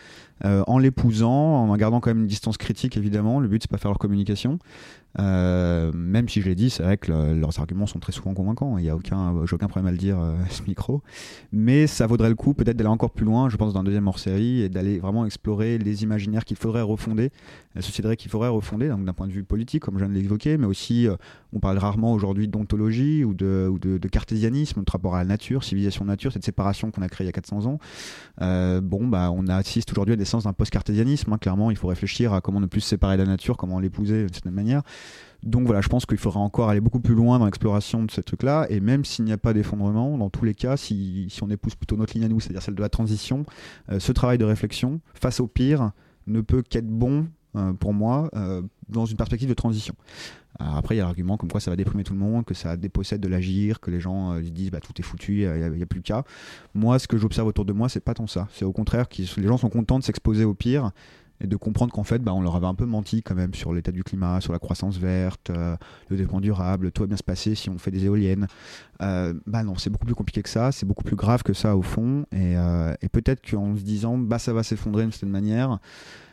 euh, 0.44 0.62
en 0.68 0.78
l'épousant, 0.78 1.68
en 1.68 1.76
gardant 1.76 1.98
quand 1.98 2.10
même 2.10 2.20
une 2.20 2.28
distance 2.28 2.56
critique 2.56 2.96
évidemment. 2.96 3.40
Le 3.40 3.48
but 3.48 3.62
c'est 3.62 3.70
pas 3.70 3.78
faire 3.78 3.90
leur 3.90 3.98
communication, 3.98 4.60
euh, 5.18 5.90
même 5.92 6.28
si 6.28 6.40
je 6.40 6.48
l'ai 6.48 6.54
dit, 6.54 6.70
c'est 6.70 6.82
vrai 6.82 6.96
que 6.96 7.10
leurs 7.10 7.58
arguments 7.58 7.86
sont 7.86 7.98
très 7.98 8.12
souvent 8.12 8.32
convaincants. 8.34 8.78
Il 8.78 8.82
n'y 8.82 8.90
a 8.90 8.96
aucun, 8.96 9.44
j'ai 9.44 9.54
aucun 9.54 9.66
problème 9.66 9.88
à 9.88 9.92
le 9.92 9.98
dire 9.98 10.18
à 10.18 10.26
euh, 10.26 10.36
ce 10.50 10.62
micro. 10.62 11.02
Mais 11.52 11.86
ça 11.86 12.06
vaudrait 12.06 12.28
le 12.28 12.34
coup 12.34 12.54
peut-être 12.54 12.76
d'aller 12.76 12.88
encore 12.88 13.10
plus 13.10 13.24
loin, 13.24 13.48
je 13.48 13.56
pense, 13.56 13.74
dans 13.74 13.80
un 13.80 13.84
deuxième 13.84 14.06
hors-série 14.06 14.62
et 14.62 14.68
d'aller 14.68 14.98
vraiment 14.98 15.26
explorer 15.26 15.78
les 15.78 16.02
imaginaires 16.02 16.44
qu'il 16.44 16.56
faudrait 16.56 16.82
refonder, 16.82 17.30
la 17.74 17.82
société 17.82 18.16
qu'il 18.16 18.30
faudrait 18.30 18.48
refonder, 18.48 18.88
donc 18.88 19.04
d'un 19.04 19.12
point 19.12 19.26
de 19.26 19.32
vue 19.32 19.44
politique, 19.44 19.82
comme 19.82 19.94
je 19.94 20.04
viens 20.04 20.08
de 20.08 20.18
l'évoquer, 20.18 20.56
mais 20.56 20.66
aussi, 20.66 21.06
euh, 21.08 21.16
on 21.52 21.60
parle 21.60 21.78
rarement 21.78 22.12
aujourd'hui 22.12 22.48
d'ontologie 22.48 23.24
ou, 23.24 23.34
de, 23.34 23.68
ou 23.70 23.78
de, 23.78 24.08
cartésianisme, 24.08 24.80
notre 24.80 24.92
rapport 24.92 25.14
à 25.14 25.18
la 25.18 25.24
nature, 25.24 25.64
civilisation-nature, 25.64 26.32
cette 26.32 26.44
séparation 26.44 26.90
qu'on 26.90 27.02
a 27.02 27.08
créée 27.08 27.24
il 27.24 27.28
y 27.28 27.30
a 27.30 27.32
400 27.32 27.66
ans. 27.66 27.78
bon, 28.80 29.06
bah, 29.06 29.30
on 29.32 29.46
assiste 29.48 29.90
aujourd'hui 29.92 30.14
à 30.14 30.16
des 30.16 30.24
sens 30.24 30.44
d'un 30.44 30.52
post-cartésianisme. 30.52 31.32
Hein. 31.32 31.38
Clairement, 31.38 31.70
il 31.70 31.76
faut 31.76 31.88
réfléchir 31.88 32.32
à 32.32 32.40
comment 32.40 32.60
ne 32.60 32.66
plus 32.66 32.80
se 32.80 32.88
séparer 32.88 33.16
de 33.16 33.22
la 33.22 33.28
nature, 33.28 33.56
comment 33.56 33.78
l'épouser 33.80 34.26
de 34.26 34.34
cette 34.34 34.46
manière. 34.46 34.82
Donc 35.42 35.66
voilà, 35.66 35.80
je 35.80 35.88
pense 35.88 36.04
qu'il 36.04 36.18
faudra 36.18 36.40
encore 36.40 36.68
aller 36.68 36.80
beaucoup 36.80 37.00
plus 37.00 37.14
loin 37.14 37.38
dans 37.38 37.46
l'exploration 37.46 38.04
de 38.04 38.10
ce 38.10 38.20
truc-là. 38.20 38.66
Et 38.68 38.80
même 38.80 39.04
s'il 39.04 39.24
n'y 39.24 39.32
a 39.32 39.38
pas 39.38 39.52
d'effondrement, 39.52 40.18
dans 40.18 40.30
tous 40.30 40.44
les 40.44 40.54
cas, 40.54 40.76
si, 40.76 41.26
si, 41.30 41.42
on 41.42 41.48
épouse 41.48 41.74
plutôt 41.74 41.96
notre 41.96 42.14
ligne 42.14 42.24
à 42.24 42.28
nous, 42.28 42.40
c'est-à-dire 42.40 42.62
celle 42.62 42.74
de 42.74 42.82
la 42.82 42.88
transition, 42.88 43.46
euh, 43.90 44.00
ce 44.00 44.12
travail 44.12 44.38
de 44.38 44.44
réflexion, 44.44 45.00
face 45.14 45.40
au 45.40 45.46
pire, 45.46 45.92
ne 46.26 46.40
peut 46.42 46.62
qu'être 46.62 46.88
bon 46.88 47.26
euh, 47.56 47.72
pour 47.72 47.94
moi 47.94 48.30
euh, 48.36 48.62
dans 48.88 49.06
une 49.06 49.16
perspective 49.16 49.48
de 49.48 49.54
transition. 49.54 49.94
après, 50.58 50.94
il 50.94 50.98
y 50.98 51.00
a 51.00 51.04
l'argument 51.04 51.36
comme 51.36 51.50
quoi 51.50 51.60
ça 51.60 51.70
va 51.70 51.76
déprimer 51.76 52.04
tout 52.04 52.12
le 52.12 52.18
monde, 52.18 52.44
que 52.44 52.54
ça 52.54 52.76
dépossède 52.76 53.20
de 53.20 53.28
l'agir, 53.28 53.80
que 53.80 53.90
les 53.90 54.00
gens 54.00 54.38
disent 54.40 54.70
bah, 54.70 54.80
tout 54.80 54.92
est 54.98 55.02
foutu, 55.02 55.44
il 55.44 55.72
n'y 55.74 55.82
a, 55.82 55.86
plus 55.86 56.02
qu'à. 56.02 56.24
Moi, 56.74 56.98
ce 56.98 57.08
que 57.08 57.16
j'observe 57.16 57.48
autour 57.48 57.64
de 57.64 57.72
moi, 57.72 57.88
c'est 57.88 58.00
pas 58.00 58.14
tant 58.14 58.26
ça. 58.26 58.46
C'est 58.52 58.66
au 58.66 58.72
contraire 58.72 59.08
que 59.08 59.22
les 59.22 59.46
gens 59.46 59.56
sont 59.56 59.70
contents 59.70 59.98
de 59.98 60.04
s'exposer 60.04 60.44
au 60.44 60.54
pire 60.54 60.90
et 61.40 61.46
de 61.46 61.56
comprendre 61.56 61.92
qu'en 61.92 62.04
fait, 62.04 62.18
bah, 62.18 62.34
on 62.34 62.42
leur 62.42 62.56
avait 62.56 62.66
un 62.66 62.74
peu 62.74 62.86
menti 62.86 63.22
quand 63.22 63.34
même 63.34 63.54
sur 63.54 63.72
l'état 63.72 63.92
du 63.92 64.04
climat, 64.04 64.40
sur 64.40 64.52
la 64.52 64.58
croissance 64.58 64.98
verte, 64.98 65.50
euh, 65.50 65.76
le 66.08 66.16
développement 66.16 66.40
durable, 66.40 66.92
tout 66.92 67.02
va 67.02 67.06
bien 67.06 67.16
se 67.16 67.22
passer 67.22 67.54
si 67.54 67.70
on 67.70 67.78
fait 67.78 67.90
des 67.90 68.04
éoliennes. 68.04 68.46
Euh, 69.02 69.34
bah 69.46 69.62
non, 69.62 69.76
c'est 69.76 69.90
beaucoup 69.90 70.06
plus 70.06 70.14
compliqué 70.14 70.42
que 70.42 70.48
ça, 70.48 70.72
c'est 70.72 70.86
beaucoup 70.86 71.04
plus 71.04 71.16
grave 71.16 71.42
que 71.42 71.52
ça 71.52 71.76
au 71.76 71.82
fond, 71.82 72.26
et, 72.32 72.56
euh, 72.56 72.94
et 73.00 73.08
peut-être 73.08 73.48
qu'en 73.48 73.76
se 73.76 73.82
disant, 73.82 74.18
bah 74.18 74.38
ça 74.38 74.52
va 74.52 74.62
s'effondrer 74.62 75.02
d'une 75.02 75.12
certaine 75.12 75.30
manière, 75.30 75.78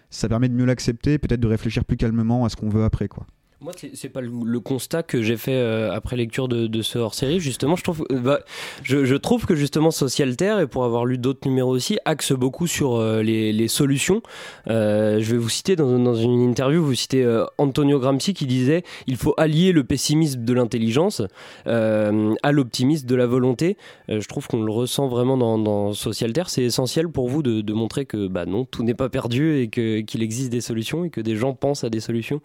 ça 0.09 0.27
permet 0.29 0.49
de 0.49 0.53
mieux 0.53 0.65
l'accepter, 0.65 1.17
peut-être 1.17 1.39
de 1.39 1.47
réfléchir 1.47 1.85
plus 1.85 1.97
calmement 1.97 2.45
à 2.45 2.49
ce 2.49 2.55
qu'on 2.55 2.69
veut 2.69 2.83
après, 2.83 3.07
quoi. 3.07 3.25
Moi, 3.59 3.73
c'est 3.95 4.09
pas 4.09 4.21
le, 4.21 4.59
constat 4.59 5.01
que 5.01 5.23
j'ai 5.23 5.35
fait 5.35 5.55
euh, 5.55 5.91
après 5.91 6.15
lecture 6.15 6.47
de, 6.47 6.81
ce 6.83 6.99
hors-série. 6.99 7.39
Justement, 7.39 7.75
je 7.75 7.83
trouve, 7.83 8.05
euh, 8.11 8.19
bah, 8.19 8.41
je, 8.83 9.15
trouve 9.15 9.47
que 9.47 9.55
justement 9.55 9.89
Socialterre, 9.89 10.59
et 10.59 10.67
pour 10.67 10.83
avoir 10.83 11.05
lu 11.05 11.17
d'autres 11.17 11.47
numéros 11.47 11.71
aussi, 11.71 11.97
axe 12.05 12.33
beaucoup 12.33 12.67
sur 12.67 12.97
euh, 12.97 13.23
les, 13.23 13.67
solutions. 13.67 14.21
je 14.67 15.23
vais 15.23 15.37
vous 15.37 15.49
citer 15.49 15.75
dans, 15.75 16.13
une 16.13 16.41
interview, 16.43 16.83
vous 16.83 16.93
citez 16.93 17.25
Antonio 17.57 17.99
Gramsci 17.99 18.35
qui 18.35 18.45
disait 18.45 18.83
il 19.07 19.17
faut 19.17 19.33
allier 19.37 19.71
le 19.71 19.83
pessimisme 19.83 20.45
de 20.45 20.53
l'intelligence 20.53 21.23
à 21.65 22.51
l'optimisme 22.51 23.07
de 23.07 23.15
la 23.15 23.25
volonté. 23.25 23.75
je 24.07 24.25
trouve 24.27 24.47
qu'on 24.47 24.61
le 24.61 24.71
ressent 24.71 25.07
vraiment 25.07 25.35
dans, 25.35 25.57
dans 25.57 25.93
Socialterre. 25.93 26.51
C'est 26.51 26.63
essentiel 26.63 27.09
pour 27.09 27.27
vous 27.27 27.41
de, 27.41 27.61
de, 27.61 27.73
montrer 27.73 28.05
que 28.05 28.27
bah 28.27 28.45
non, 28.45 28.65
tout 28.65 28.83
n'est 28.83 28.93
pas 28.93 29.09
perdu 29.09 29.59
et 29.59 29.69
qu'il 29.69 30.21
existe 30.21 30.51
des 30.51 30.61
solutions 30.61 31.03
et 31.03 31.09
que 31.09 31.21
des 31.21 31.35
gens 31.35 31.53
pensent 31.53 31.83
à 31.83 31.89
des 31.89 31.99
solutions. 31.99 32.41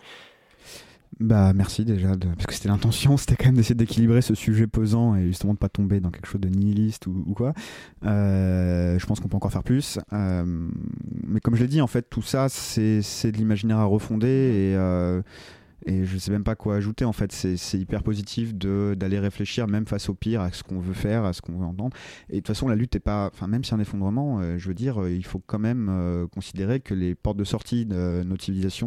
Bah 1.22 1.52
merci 1.54 1.84
déjà, 1.84 2.16
parce 2.34 2.46
que 2.48 2.52
c'était 2.54 2.68
l'intention, 2.68 3.16
c'était 3.16 3.36
quand 3.36 3.46
même 3.46 3.54
d'essayer 3.54 3.76
d'équilibrer 3.76 4.22
ce 4.22 4.34
sujet 4.34 4.66
pesant 4.66 5.14
et 5.14 5.26
justement 5.26 5.54
de 5.54 5.58
pas 5.58 5.68
tomber 5.68 6.00
dans 6.00 6.10
quelque 6.10 6.26
chose 6.26 6.40
de 6.40 6.48
nihiliste 6.48 7.06
ou, 7.06 7.32
quoi. 7.36 7.54
Euh, 8.04 8.98
je 8.98 9.06
pense 9.06 9.20
qu'on 9.20 9.28
peut 9.28 9.36
encore 9.36 9.52
faire 9.52 9.62
plus. 9.62 10.00
Euh, 10.12 10.44
mais 11.24 11.38
comme 11.38 11.54
je 11.54 11.62
l'ai 11.62 11.68
dit, 11.68 11.80
en 11.80 11.86
fait, 11.86 12.10
tout 12.10 12.22
ça, 12.22 12.48
c'est 12.48 13.30
de 13.30 13.36
l'imaginaire 13.36 13.78
à 13.78 13.84
refonder 13.84 14.26
et 14.26 14.76
euh, 14.76 15.22
et 15.86 16.04
je 16.04 16.18
sais 16.18 16.30
même 16.30 16.44
pas 16.44 16.54
quoi 16.54 16.76
ajouter 16.76 17.04
en 17.04 17.12
fait. 17.12 17.32
C'est 17.32 17.78
hyper 17.78 18.02
positif 18.02 18.54
d'aller 18.54 19.18
réfléchir 19.18 19.66
même 19.66 19.86
face 19.86 20.08
au 20.08 20.14
pire, 20.14 20.40
à 20.40 20.52
ce 20.52 20.62
qu'on 20.62 20.80
veut 20.80 20.94
faire, 20.94 21.24
à 21.24 21.32
ce 21.32 21.42
qu'on 21.42 21.56
veut 21.56 21.66
entendre. 21.66 21.96
Et 22.28 22.34
de 22.34 22.38
toute 22.38 22.48
façon, 22.48 22.68
la 22.68 22.76
lutte 22.76 22.94
est 22.96 23.00
pas. 23.00 23.30
Enfin, 23.32 23.46
même 23.46 23.64
si 23.64 23.74
un 23.74 23.80
effondrement, 23.80 24.40
euh, 24.40 24.58
je 24.58 24.68
veux 24.68 24.74
dire, 24.74 25.02
euh, 25.02 25.10
il 25.10 25.24
faut 25.24 25.42
quand 25.44 25.58
même 25.58 25.88
euh, 25.90 26.26
considérer 26.28 26.80
que 26.80 26.94
les 26.94 27.14
portes 27.14 27.36
de 27.36 27.44
sortie 27.44 27.86
de 27.86 28.22
notre 28.24 28.44
civilisation 28.44 28.82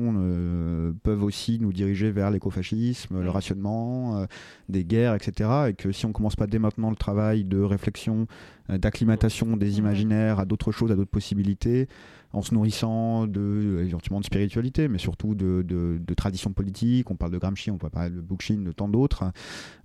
peuvent 1.03 1.23
aussi 1.23 1.60
nous 1.60 1.73
diriger 1.73 2.12
vers 2.12 2.31
l'écofascisme, 2.31 3.21
le 3.21 3.29
rationnement, 3.29 4.25
des 4.69 4.84
guerres, 4.84 5.15
etc. 5.15 5.49
Et 5.69 5.73
que 5.73 5.91
si 5.91 6.05
on 6.05 6.12
commence 6.12 6.36
pas 6.36 6.47
dès 6.47 6.60
maintenant 6.60 6.89
le 6.89 6.95
travail 6.95 7.43
de 7.43 7.60
réflexion, 7.60 8.27
d'acclimatation 8.69 9.58
des 9.58 9.77
imaginaires 9.77 10.39
à 10.39 10.45
d'autres 10.45 10.71
choses, 10.71 10.91
à 10.91 10.95
d'autres 10.95 11.12
possibilités, 11.12 11.88
en 12.36 12.41
se 12.41 12.54
nourrissant 12.54 13.28
de, 13.28 13.82
éventuellement 13.88 14.19
de 14.19 14.26
spiritualité, 14.26 14.89
mais 14.89 14.98
surtout 14.98 15.36
de, 15.36 15.63
de, 15.63 16.13
tradition 16.15 16.52
politique. 16.52 17.10
On 17.10 17.15
parle 17.15 17.32
de 17.32 17.38
Gramsci, 17.38 17.71
on 17.71 17.78
peut 17.78 17.89
parler 17.89 18.10
de 18.10 18.21
Bookchin, 18.21 18.58
de 18.58 18.71
tant 18.71 18.89
d'autres. 18.89 19.24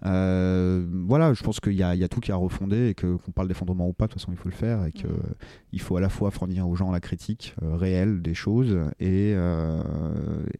Euh, 0.04 0.84
voilà, 1.06 1.32
je 1.32 1.42
pense 1.42 1.60
qu'il 1.60 1.74
y, 1.74 1.76
y 1.76 1.82
a, 1.82 2.08
tout 2.08 2.20
qui 2.20 2.32
a 2.32 2.36
refondé 2.36 2.88
et 2.88 2.94
que 2.94 3.16
qu'on 3.16 3.30
parle 3.30 3.48
d'effondrement 3.48 3.88
ou 3.88 3.92
pas, 3.92 4.06
de 4.06 4.12
toute 4.12 4.20
façon, 4.20 4.32
il 4.32 4.38
faut 4.38 4.48
le 4.48 4.54
faire 4.54 4.84
et 4.84 4.92
qu'il 4.92 5.08
mm. 5.08 5.78
faut 5.78 5.96
à 5.96 6.00
la 6.00 6.08
fois 6.08 6.30
fournir 6.30 6.68
aux 6.68 6.74
gens 6.74 6.90
la 6.90 7.00
critique 7.00 7.54
euh, 7.62 7.76
réelle 7.76 8.22
des 8.22 8.34
choses 8.34 8.76
et, 8.98 9.32
euh, 9.36 9.82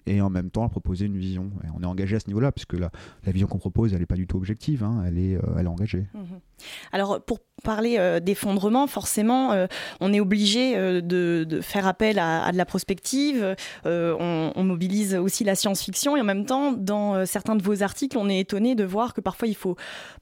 et 0.06 0.20
en 0.20 0.30
même 0.30 0.50
temps 0.50 0.68
proposer 0.68 1.06
une 1.06 1.16
vision. 1.16 1.50
Et 1.64 1.68
on 1.76 1.82
est 1.82 1.86
engagé 1.86 2.16
à 2.16 2.20
ce 2.20 2.28
niveau-là, 2.28 2.52
puisque 2.52 2.74
la, 2.74 2.90
la 3.24 3.32
vision 3.32 3.48
qu'on 3.48 3.58
propose, 3.58 3.92
elle 3.92 4.00
n'est 4.00 4.06
pas 4.06 4.16
du 4.16 4.26
tout 4.26 4.36
objective, 4.36 4.84
hein, 4.84 5.02
elle, 5.06 5.18
est, 5.18 5.38
elle 5.56 5.64
est 5.64 5.68
engagée. 5.68 6.06
Mm-hmm. 6.14 6.66
Alors 6.92 7.24
pour 7.24 7.40
parler 7.60 7.96
euh, 7.98 8.20
d'effondrement, 8.20 8.86
forcément, 8.86 9.52
euh, 9.52 9.66
on 10.00 10.12
est 10.12 10.20
obligé 10.20 10.76
euh, 10.76 11.00
de, 11.00 11.60
faire 11.62 11.86
appel 11.86 12.18
à, 12.18 12.50
de 12.52 12.56
la 12.56 12.64
prospective. 12.64 13.54
On, 13.84 14.64
mobilise 14.70 15.16
aussi 15.16 15.42
la 15.42 15.56
science-fiction 15.56 16.16
et 16.16 16.20
en 16.20 16.24
même 16.24 16.46
temps, 16.46 16.70
dans 16.72 17.26
certains 17.26 17.56
de 17.56 17.62
vos 17.62 17.82
articles, 17.82 18.16
on 18.16 18.28
est 18.28 18.38
étonné 18.38 18.76
de 18.76 18.84
voir 18.84 19.14
que 19.14 19.20
parfois 19.20 19.48
il 19.48 19.56
faut 19.56 19.74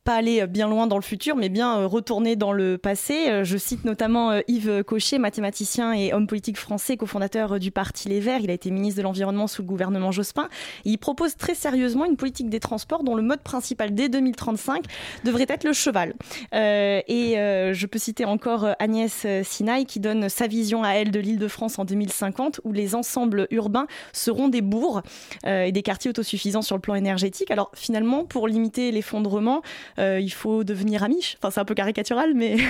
pas 0.05 0.15
aller 0.15 0.47
bien 0.47 0.69
loin 0.69 0.87
dans 0.87 0.97
le 0.97 1.03
futur, 1.03 1.37
mais 1.37 1.51
bien 1.51 1.85
retourner 1.85 2.35
dans 2.35 2.53
le 2.53 2.79
passé. 2.79 3.45
Je 3.45 3.57
cite 3.59 3.85
notamment 3.85 4.41
Yves 4.49 4.85
Cochet, 4.85 5.19
mathématicien 5.19 5.93
et 5.93 6.15
homme 6.15 6.27
politique 6.27 6.57
français, 6.57 6.97
cofondateur 6.97 7.59
du 7.59 7.71
Parti 7.71 8.09
Les 8.09 8.21
Verts. 8.21 8.41
Il 8.41 8.51
a 8.51 8.55
été 8.55 8.71
ministre 8.71 8.99
de 8.99 9.03
l'Environnement 9.03 9.49
sous 9.49 9.61
le 9.63 9.69
gouvernement 9.69 10.13
Jospin. 10.13 10.49
Et 10.87 10.91
il 10.91 10.99
propose 10.99 11.37
très 11.37 11.55
sérieusement 11.55 12.07
une 12.07 12.17
politique 12.17 12.49
des 12.49 12.61
transports 12.61 13.05
dont 13.05 13.15
le 13.15 13.23
mode 13.23 13.41
principal 13.41 13.93
dès 13.93 14.09
2035 14.09 14.85
devrait 15.25 15.47
être 15.49 15.65
le 15.65 15.75
cheval. 15.75 16.15
et 16.53 17.28
et 17.29 17.39
euh, 17.39 17.75
je 17.75 17.87
peux 17.87 17.99
citer 17.99 18.25
encore 18.25 18.65
euh, 18.65 18.73
Agnès 18.79 19.23
euh, 19.25 19.43
Sinaï 19.45 19.85
qui 19.87 20.01
donne 20.01 20.29
sa 20.29 20.47
vision 20.47 20.83
à 20.83 20.93
elle 20.93 21.11
de 21.11 21.21
l'île 21.21 21.39
de 21.39 21.49
France 21.49 21.79
en 21.79 21.85
2050 21.85 22.61
où 22.65 22.73
les 22.73 22.95
ensembles 22.95 23.47
urbains 23.51 23.87
seront 24.13 24.49
des 24.49 24.63
bourgs 24.63 25.03
et 25.45 25.73
des 25.73 25.83
quartiers 25.83 26.11
autosuffisants 26.11 26.63
sur 26.63 26.77
le 26.77 26.81
plan 26.81 26.95
énergétique. 26.95 27.51
Alors 27.51 27.71
finalement, 27.75 28.25
pour 28.25 28.49
limiter 28.49 28.91
l'effondrement, 28.91 29.63
il 29.99 30.33
faut 30.33 30.65
devenir 30.65 31.03
amiche. 31.03 31.37
Enfin, 31.39 31.51
c'est 31.51 31.61
un 31.61 31.65
peu 31.65 31.75
caricatural, 31.75 32.35
mais... 32.35 32.57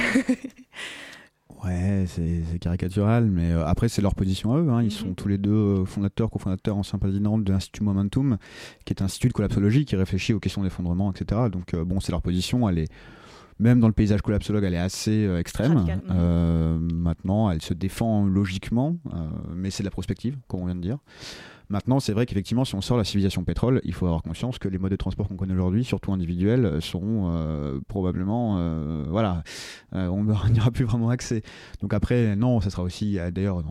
Ouais, 1.64 2.04
c'est 2.06 2.60
caricatural, 2.60 3.24
mais 3.24 3.50
après, 3.50 3.88
c'est 3.88 4.00
leur 4.00 4.14
position 4.14 4.54
à 4.54 4.58
eux. 4.58 4.68
Hein. 4.70 4.82
Ils 4.84 4.92
sont 4.92 5.08
mhm. 5.08 5.14
tous 5.16 5.26
les 5.26 5.38
deux 5.38 5.84
fondateurs, 5.86 6.30
cofondateurs, 6.30 6.76
anciens 6.76 7.00
présidents 7.00 7.36
de 7.36 7.50
l'Institut 7.50 7.82
Momentum, 7.82 8.38
qui 8.84 8.92
est 8.92 9.02
un 9.02 9.06
institut 9.06 9.26
de 9.26 9.32
collapsologie 9.32 9.84
qui 9.84 9.96
réfléchit 9.96 10.32
aux 10.34 10.38
questions 10.38 10.62
d'effondrement, 10.62 11.10
etc. 11.10 11.48
Donc, 11.50 11.74
bon, 11.74 11.98
c'est 11.98 12.12
leur 12.12 12.22
position. 12.22 12.68
Elle 12.68 12.78
est, 12.78 12.92
même 13.58 13.80
dans 13.80 13.88
le 13.88 13.92
paysage 13.92 14.22
collapsologue, 14.22 14.64
elle 14.64 14.74
est 14.74 14.78
assez 14.78 15.26
euh, 15.26 15.38
extrême. 15.38 15.84
Euh, 16.10 16.78
maintenant, 16.78 17.50
elle 17.50 17.62
se 17.62 17.74
défend 17.74 18.24
logiquement, 18.24 18.96
euh, 19.12 19.28
mais 19.54 19.70
c'est 19.70 19.82
de 19.82 19.88
la 19.88 19.90
prospective, 19.90 20.36
comme 20.46 20.62
on 20.62 20.66
vient 20.66 20.76
de 20.76 20.80
dire. 20.80 20.98
Maintenant, 21.70 22.00
c'est 22.00 22.12
vrai 22.12 22.24
qu'effectivement, 22.24 22.64
si 22.64 22.74
on 22.74 22.80
sort 22.80 22.96
la 22.96 23.04
civilisation 23.04 23.44
pétrole, 23.44 23.80
il 23.84 23.92
faut 23.92 24.06
avoir 24.06 24.22
conscience 24.22 24.58
que 24.58 24.68
les 24.68 24.78
modes 24.78 24.90
de 24.90 24.96
transport 24.96 25.28
qu'on 25.28 25.36
connaît 25.36 25.52
aujourd'hui, 25.52 25.84
surtout 25.84 26.12
individuels, 26.12 26.80
seront 26.80 27.80
probablement, 27.88 28.58
voilà, 29.08 29.42
on 29.92 30.24
n'aura 30.24 30.70
plus 30.72 30.84
vraiment 30.84 31.10
accès. 31.10 31.42
Donc 31.82 31.92
après, 31.92 32.36
non, 32.36 32.60
ça 32.60 32.70
sera 32.70 32.82
aussi, 32.82 33.18
d'ailleurs, 33.32 33.62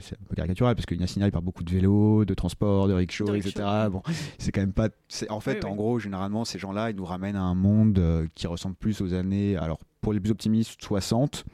c'est 0.00 0.14
un 0.14 0.24
peu 0.28 0.36
caricatural 0.36 0.74
parce 0.74 0.86
que 0.86 0.94
il 0.94 1.30
par 1.30 1.42
beaucoup 1.42 1.64
de 1.64 1.70
vélos, 1.70 2.24
de 2.24 2.34
transport, 2.34 2.86
de 2.86 2.92
rickshaws, 2.92 3.34
etc. 3.34 3.66
Bon, 3.90 4.02
c'est 4.38 4.52
quand 4.52 4.60
même 4.60 4.72
pas. 4.72 4.88
En 5.30 5.40
fait, 5.40 5.64
en 5.64 5.74
gros, 5.74 5.98
généralement, 5.98 6.44
ces 6.44 6.58
gens-là, 6.58 6.90
ils 6.90 6.96
nous 6.96 7.04
ramènent 7.04 7.36
à 7.36 7.42
un 7.42 7.54
monde 7.54 8.28
qui 8.34 8.46
ressemble 8.46 8.76
plus 8.76 9.00
aux 9.00 9.14
années. 9.14 9.56
Alors, 9.56 9.78
pour 10.00 10.12
les 10.12 10.20
plus 10.20 10.30
optimistes, 10.30 10.80
60, 10.82 11.44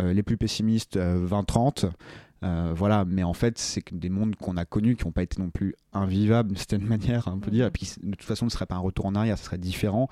les 0.00 0.22
plus 0.22 0.36
pessimistes, 0.36 0.96
20-30. 0.96 1.90
Euh, 2.44 2.72
voilà, 2.74 3.04
mais 3.06 3.22
en 3.22 3.32
fait, 3.32 3.58
c'est 3.58 3.82
des 3.92 4.10
mondes 4.10 4.36
qu'on 4.36 4.56
a 4.56 4.64
connus 4.64 4.96
qui 4.96 5.04
n'ont 5.04 5.12
pas 5.12 5.22
été 5.22 5.40
non 5.40 5.50
plus 5.50 5.74
invivables 5.92 6.50
d'une 6.50 6.58
certaine 6.58 6.84
manière, 6.84 7.28
on 7.32 7.38
peut 7.38 7.50
dire. 7.50 7.66
Et 7.66 7.70
puis, 7.70 7.90
de 8.02 8.10
toute 8.10 8.22
façon, 8.22 8.48
ce 8.48 8.54
ne 8.54 8.58
serait 8.58 8.66
pas 8.66 8.74
un 8.74 8.80
retour 8.80 9.06
en 9.06 9.14
arrière, 9.14 9.38
ce 9.38 9.44
serait 9.44 9.58
différent. 9.58 10.08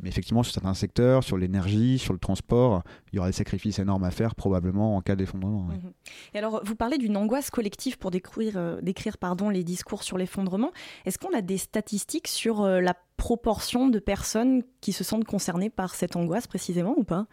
Mais 0.00 0.08
effectivement, 0.08 0.42
sur 0.42 0.52
certains 0.52 0.74
secteurs, 0.74 1.22
sur 1.22 1.36
l'énergie, 1.36 1.98
sur 1.98 2.12
le 2.12 2.18
transport, 2.18 2.82
il 3.12 3.16
y 3.16 3.18
aura 3.18 3.28
des 3.28 3.32
sacrifices 3.32 3.78
énormes 3.78 4.04
à 4.04 4.10
faire 4.10 4.34
probablement 4.34 4.96
en 4.96 5.00
cas 5.00 5.14
d'effondrement. 5.14 5.62
Mhm. 5.62 5.92
Et 6.34 6.38
alors, 6.38 6.62
vous 6.64 6.74
parlez 6.74 6.98
d'une 6.98 7.16
angoisse 7.16 7.50
collective 7.50 7.96
pour 7.98 8.10
décrire, 8.10 8.54
euh, 8.56 8.80
décrire 8.80 9.18
pardon, 9.18 9.50
les 9.50 9.62
discours 9.62 10.02
sur 10.02 10.18
l'effondrement. 10.18 10.72
Est-ce 11.04 11.18
qu'on 11.18 11.32
a 11.32 11.42
des 11.42 11.58
statistiques 11.58 12.28
sur 12.28 12.62
euh, 12.62 12.80
la 12.80 12.94
proportion 13.16 13.88
de 13.88 13.98
personnes 14.00 14.62
qui 14.80 14.92
se 14.92 15.04
sentent 15.04 15.24
concernées 15.24 15.70
par 15.70 15.94
cette 15.94 16.16
angoisse 16.16 16.48
précisément 16.48 16.94
ou 16.96 17.04
pas? 17.04 17.26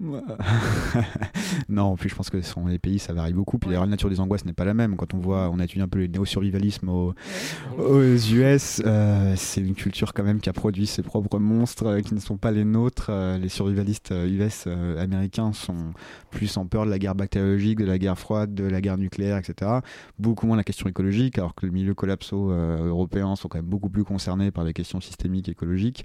non, 1.68 1.96
puis 1.96 2.08
je 2.08 2.14
pense 2.14 2.30
que 2.30 2.40
sur 2.40 2.60
les 2.60 2.78
pays, 2.78 3.00
ça 3.00 3.12
varie 3.12 3.32
beaucoup. 3.32 3.58
Puis 3.58 3.70
la 3.70 3.84
nature 3.86 4.08
des 4.08 4.20
angoisses 4.20 4.44
n'est 4.44 4.52
pas 4.52 4.64
la 4.64 4.74
même. 4.74 4.96
Quand 4.96 5.12
on 5.14 5.18
voit, 5.18 5.50
on 5.52 5.58
a 5.58 5.64
étudié 5.64 5.82
un 5.82 5.88
peu 5.88 5.98
le 5.98 6.06
néo-survivalisme 6.06 6.88
aux, 6.88 7.14
US, 7.78 8.80
euh, 8.86 9.34
c'est 9.36 9.60
une 9.60 9.74
culture 9.74 10.12
quand 10.14 10.22
même 10.22 10.40
qui 10.40 10.48
a 10.48 10.52
produit 10.52 10.86
ses 10.86 11.02
propres 11.02 11.38
monstres 11.38 11.86
euh, 11.86 12.00
qui 12.00 12.14
ne 12.14 12.20
sont 12.20 12.36
pas 12.36 12.52
les 12.52 12.64
nôtres. 12.64 13.08
Euh, 13.10 13.38
les 13.38 13.48
survivalistes 13.48 14.12
US 14.12 14.68
américains 14.98 15.52
sont 15.52 15.92
plus 16.30 16.56
en 16.56 16.66
peur 16.66 16.84
de 16.84 16.90
la 16.90 16.98
guerre 16.98 17.16
bactériologique, 17.16 17.78
de 17.80 17.86
la 17.86 17.98
guerre 17.98 18.18
froide, 18.18 18.54
de 18.54 18.64
la 18.64 18.80
guerre 18.80 18.98
nucléaire, 18.98 19.36
etc. 19.36 19.80
Beaucoup 20.18 20.46
moins 20.46 20.56
la 20.56 20.64
question 20.64 20.88
écologique, 20.88 21.38
alors 21.38 21.54
que 21.54 21.66
le 21.66 21.72
milieu 21.72 21.94
collapso 21.94 22.50
européen 22.50 23.34
sont 23.34 23.48
quand 23.48 23.58
même 23.58 23.66
beaucoup 23.66 23.88
plus 23.88 24.04
concernés 24.04 24.50
par 24.50 24.64
les 24.64 24.72
questions 24.72 25.00
systémiques 25.00 25.48
écologiques. 25.48 26.04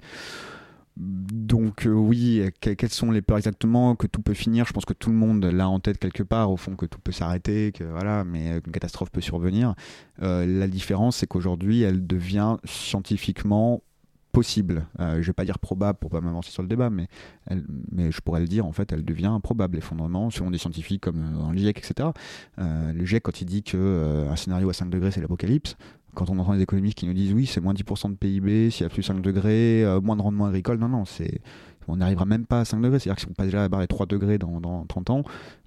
Donc 0.96 1.86
euh, 1.86 1.90
oui, 1.90 2.42
quelles 2.60 2.90
sont 2.90 3.10
les 3.10 3.20
peurs 3.20 3.38
exactement 3.38 3.96
que 3.96 4.06
tout 4.06 4.22
peut 4.22 4.34
finir? 4.34 4.64
Je 4.64 4.72
pense 4.72 4.84
que 4.84 4.92
tout 4.92 5.10
le 5.10 5.16
monde 5.16 5.44
l'a 5.44 5.68
en 5.68 5.80
tête 5.80 5.98
quelque 5.98 6.22
part, 6.22 6.52
au 6.52 6.56
fond 6.56 6.76
que 6.76 6.86
tout 6.86 7.00
peut 7.00 7.10
s'arrêter, 7.10 7.72
que 7.72 7.82
voilà, 7.82 8.22
mais 8.22 8.60
qu'une 8.60 8.72
catastrophe 8.72 9.10
peut 9.10 9.20
survenir. 9.20 9.74
Euh, 10.22 10.46
la 10.46 10.68
différence, 10.68 11.16
c'est 11.16 11.26
qu'aujourd'hui, 11.26 11.82
elle 11.82 12.06
devient 12.06 12.58
scientifiquement 12.64 13.82
possible. 14.30 14.86
Euh, 15.00 15.20
je 15.20 15.26
vais 15.26 15.32
pas 15.32 15.44
dire 15.44 15.58
probable 15.58 15.98
pour 15.98 16.10
pas 16.10 16.20
m'avancer 16.20 16.52
sur 16.52 16.62
le 16.62 16.68
débat, 16.68 16.90
mais, 16.90 17.08
je 17.50 18.20
pourrais 18.20 18.40
le 18.40 18.48
dire, 18.48 18.64
en 18.64 18.72
fait, 18.72 18.92
elle 18.92 19.04
devient 19.04 19.36
probable, 19.42 19.74
l'effondrement, 19.76 20.30
selon 20.30 20.52
des 20.52 20.58
scientifiques 20.58 21.02
comme 21.02 21.50
euh, 21.50 21.52
le 21.52 21.68
etc. 21.68 22.10
le 22.58 23.04
GIEC, 23.04 23.22
quand 23.22 23.40
il 23.40 23.46
dit 23.46 23.64
qu'un 23.64 24.30
un 24.30 24.36
scénario 24.36 24.68
à 24.68 24.72
5 24.72 24.90
degrés, 24.90 25.10
c'est 25.10 25.20
l'apocalypse, 25.20 25.76
quand 26.14 26.30
on 26.30 26.38
entend 26.38 26.54
des 26.54 26.62
économistes 26.62 26.98
qui 26.98 27.06
nous 27.06 27.12
disent 27.12 27.32
oui, 27.32 27.46
c'est 27.46 27.60
moins 27.60 27.74
10% 27.74 28.10
de 28.10 28.16
PIB, 28.16 28.70
s'il 28.70 28.84
y 28.84 28.86
a 28.86 28.88
plus 28.88 29.02
5 29.02 29.20
degrés, 29.20 29.84
euh, 29.84 30.00
moins 30.00 30.16
de 30.16 30.22
rendement 30.22 30.46
agricole, 30.46 30.78
non, 30.78 30.88
non, 30.88 31.04
c'est 31.04 31.40
on 31.86 31.96
n'arrivera 31.96 32.24
même 32.24 32.46
pas 32.46 32.60
à 32.60 32.64
5 32.64 32.80
degrés. 32.80 32.98
C'est-à-dire 32.98 33.16
que 33.16 33.20
si 33.20 33.28
on 33.28 33.34
passe 33.34 33.46
déjà 33.46 33.58
à 33.58 33.62
la 33.62 33.68
barre 33.68 33.80
des 33.80 33.86
3 33.86 34.06
degrés 34.06 34.38
dans, 34.38 34.58
dans 34.60 34.86
30 34.86 35.10
ans, 35.10 35.22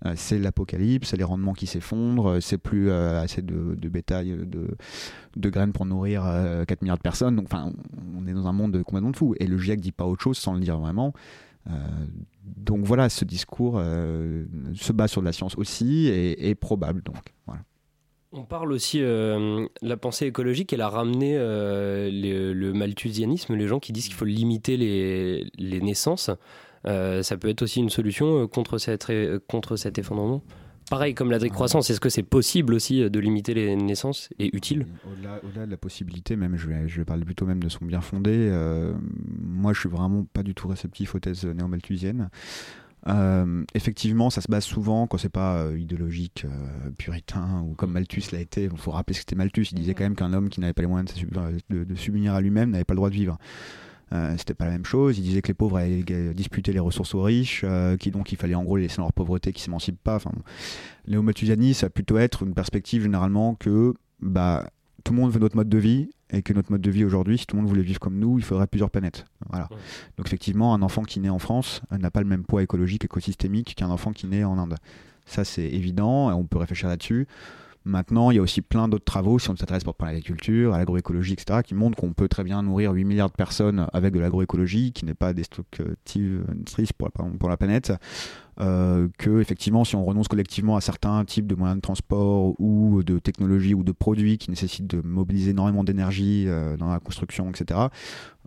euh, 0.05 0.13
c'est 0.15 0.39
l'apocalypse, 0.39 1.09
c'est 1.09 1.17
les 1.17 1.23
rendements 1.23 1.53
qui 1.53 1.67
s'effondrent, 1.67 2.29
euh, 2.29 2.39
c'est 2.39 2.57
plus 2.57 2.91
assez 2.91 3.43
de, 3.43 3.75
bétail, 3.87 4.35
de, 4.35 4.75
de, 5.35 5.49
graines 5.49 5.73
pour 5.73 5.85
nourrir 5.85 6.23
4 6.67 6.81
milliards 6.81 6.97
de 6.97 7.03
personnes. 7.03 7.35
Donc, 7.35 7.49
on, 7.53 8.25
est 8.25 8.33
dans 8.33 8.47
un 8.47 8.53
monde 8.53 8.81
complètement 8.83 9.13
fou. 9.13 9.35
Et 9.39 9.45
le 9.45 9.59
GIEC 9.59 9.79
dit 9.79 9.91
pas 9.91 10.05
autre 10.05 10.23
chose 10.23 10.37
sans 10.37 10.53
le 10.53 10.59
dire 10.59 10.79
vraiment. 10.79 11.13
donc 12.45 12.83
voilà, 12.83 13.09
ce 13.09 13.23
discours 13.23 13.79
se 13.79 14.93
base 14.93 15.11
sur 15.11 15.21
de 15.21 15.27
la 15.27 15.33
science 15.33 15.55
aussi 15.55 16.07
et 16.07 16.49
est 16.49 16.55
probable. 16.55 17.03
Donc 17.03 17.17
voilà. 17.45 17.61
On 18.33 18.43
parle 18.43 18.73
aussi 18.73 19.01
euh, 19.01 19.65
la 19.81 19.95
pensée 19.95 20.25
écologique, 20.25 20.73
elle 20.73 20.81
a 20.81 20.89
ramené 20.89 21.37
euh, 21.37 22.09
le 22.11 22.73
malthusianisme, 22.73 23.55
les 23.55 23.67
gens 23.67 23.79
qui 23.79 23.93
disent 23.93 24.07
qu'il 24.07 24.15
faut 24.15 24.25
limiter 24.25 24.75
les, 24.75 25.81
naissances. 25.81 26.29
Euh, 26.85 27.23
ça 27.23 27.37
peut 27.37 27.47
être 27.47 27.61
aussi 27.61 27.79
une 27.79 27.89
solution 27.89 28.47
contre, 28.47 28.77
cette, 28.77 29.11
contre 29.47 29.75
cet 29.77 29.97
effondrement 29.97 30.43
Pareil 30.89 31.13
comme 31.13 31.31
la 31.31 31.39
décroissance, 31.39 31.89
est-ce 31.89 31.99
que 31.99 32.07
c'est 32.07 32.23
possible 32.23 32.73
aussi 32.73 33.09
de 33.09 33.19
limiter 33.19 33.53
les 33.53 33.75
naissances 33.75 34.29
et 34.39 34.55
utile? 34.55 34.85
Au-delà 35.43 35.65
de 35.65 35.71
la 35.71 35.75
possibilité, 35.75 36.37
même 36.37 36.55
je 36.55 36.67
vais 36.69 37.05
parler 37.05 37.25
plutôt 37.25 37.45
même 37.45 37.61
de 37.61 37.67
son 37.67 37.83
bien 37.83 37.99
fondé, 37.99 38.49
moi 39.41 39.73
je 39.73 39.81
suis 39.81 39.89
vraiment 39.89 40.23
pas 40.23 40.43
du 40.43 40.55
tout 40.55 40.69
réceptif 40.69 41.13
aux 41.13 41.19
thèses 41.19 41.43
néo-malthusiennes. 41.43 42.29
Euh, 43.07 43.63
effectivement, 43.73 44.29
ça 44.29 44.41
se 44.41 44.49
base 44.49 44.65
souvent, 44.65 45.07
quand 45.07 45.17
c'est 45.17 45.29
pas 45.29 45.59
euh, 45.59 45.79
idéologique, 45.79 46.45
euh, 46.45 46.89
puritain, 46.97 47.63
ou 47.65 47.73
comme 47.73 47.91
Malthus 47.91 48.23
l'a 48.31 48.39
été, 48.39 48.63
il 48.63 48.77
faut 48.77 48.91
rappeler 48.91 49.13
que 49.13 49.19
c'était 49.19 49.35
Malthus, 49.35 49.67
il 49.71 49.75
disait 49.75 49.93
quand 49.93 50.03
même 50.03 50.15
qu'un 50.15 50.33
homme 50.33 50.49
qui 50.49 50.59
n'avait 50.59 50.73
pas 50.73 50.81
les 50.81 50.87
moyens 50.87 51.13
de, 51.69 51.95
subvenir 51.95 52.33
à 52.33 52.41
lui-même 52.41 52.71
n'avait 52.71 52.83
pas 52.83 52.93
le 52.93 52.97
droit 52.97 53.09
de 53.09 53.15
vivre. 53.15 53.37
c'était 54.37 54.53
pas 54.53 54.65
la 54.65 54.71
même 54.71 54.85
chose. 54.85 55.17
Il 55.17 55.23
disait 55.23 55.41
que 55.41 55.49
les 55.49 55.53
pauvres 55.53 55.77
avaient 55.77 56.03
disputé 56.33 56.73
les 56.73 56.79
ressources 56.79 57.13
aux 57.13 57.21
riches, 57.21 57.65
qui 57.99 58.11
donc 58.11 58.31
il 58.31 58.37
fallait 58.37 58.55
en 58.55 58.63
gros 58.63 58.77
les 58.77 58.83
laisser 58.83 58.97
dans 58.97 59.03
leur 59.03 59.13
pauvreté, 59.13 59.53
qui 59.53 59.61
s'émancipent 59.61 60.01
pas. 60.03 60.15
Enfin, 60.15 60.31
Léo 61.05 61.23
ça 61.73 61.85
va 61.85 61.89
plutôt 61.89 62.17
être 62.17 62.43
une 62.43 62.53
perspective 62.53 63.03
généralement 63.03 63.55
que 63.55 63.93
bah, 64.19 64.69
tout 65.07 65.13
le 65.13 65.21
monde 65.21 65.31
veut 65.31 65.39
notre 65.39 65.55
mode 65.55 65.69
de 65.69 65.77
vie 65.77 66.09
et 66.31 66.41
que 66.41 66.51
notre 66.51 66.69
mode 66.69 66.81
de 66.81 66.91
vie 66.91 67.05
aujourd'hui, 67.05 67.37
si 67.37 67.45
tout 67.45 67.55
le 67.55 67.61
monde 67.61 67.69
voulait 67.69 67.81
vivre 67.81 67.97
comme 67.97 68.19
nous, 68.19 68.37
il 68.39 68.43
faudrait 68.43 68.67
plusieurs 68.67 68.89
planètes. 68.89 69.23
Voilà. 69.49 69.69
Donc 70.17 70.27
effectivement, 70.27 70.73
un 70.73 70.81
enfant 70.81 71.03
qui 71.03 71.21
naît 71.21 71.29
en 71.29 71.39
France 71.39 71.81
n'a 71.97 72.11
pas 72.11 72.19
le 72.19 72.27
même 72.27 72.43
poids 72.43 72.61
écologique, 72.61 73.05
écosystémique 73.05 73.73
qu'un 73.75 73.89
enfant 73.89 74.11
qui 74.11 74.27
naît 74.27 74.43
en 74.43 74.57
Inde. 74.57 74.75
Ça, 75.25 75.45
c'est 75.45 75.63
évident, 75.63 76.29
et 76.29 76.33
on 76.33 76.43
peut 76.43 76.57
réfléchir 76.57 76.89
là-dessus. 76.89 77.25
Maintenant, 77.87 78.31
il 78.31 78.35
y 78.35 78.39
a 78.39 78.41
aussi 78.41 78.61
plein 78.61 78.89
d'autres 78.89 79.05
travaux, 79.05 79.39
si 79.39 79.49
on 79.49 79.55
s'intéresse 79.55 79.85
pour 79.85 79.95
à 80.01 80.05
l'agriculture, 80.05 80.73
à 80.73 80.77
l'agroécologie, 80.77 81.33
etc., 81.33 81.61
qui 81.63 81.73
montrent 81.73 81.97
qu'on 81.97 82.11
peut 82.11 82.27
très 82.27 82.43
bien 82.43 82.61
nourrir 82.61 82.91
8 82.91 83.05
milliards 83.05 83.29
de 83.29 83.35
personnes 83.35 83.87
avec 83.93 84.13
de 84.13 84.19
l'agroécologie, 84.19 84.91
qui 84.91 85.05
n'est 85.05 85.13
pas 85.13 85.33
destructive 85.33 86.45
pour 86.97 87.09
pour 87.39 87.49
la 87.49 87.57
planète. 87.57 87.93
Euh, 88.59 89.07
que 89.19 89.39
effectivement 89.39 89.83
si 89.83 89.95
on 89.95 90.03
renonce 90.03 90.27
collectivement 90.27 90.77
à 90.77 90.81
certains 90.81 91.23
types 91.25 91.45
de 91.45 91.53
moyens 91.53 91.77
de 91.77 91.81
transport 91.81 92.59
ou 92.59 93.03
de 93.03 93.19
technologies 93.19 93.75
ou 93.75 93.83
de 93.83 93.91
produits 93.91 94.39
qui 94.39 94.49
nécessitent 94.49 94.87
de 94.87 94.99
mobiliser 95.07 95.51
énormément 95.51 95.83
d'énergie 95.83 96.45
euh, 96.47 96.75
dans 96.75 96.89
la 96.89 96.99
construction, 96.99 97.51
etc., 97.51 97.81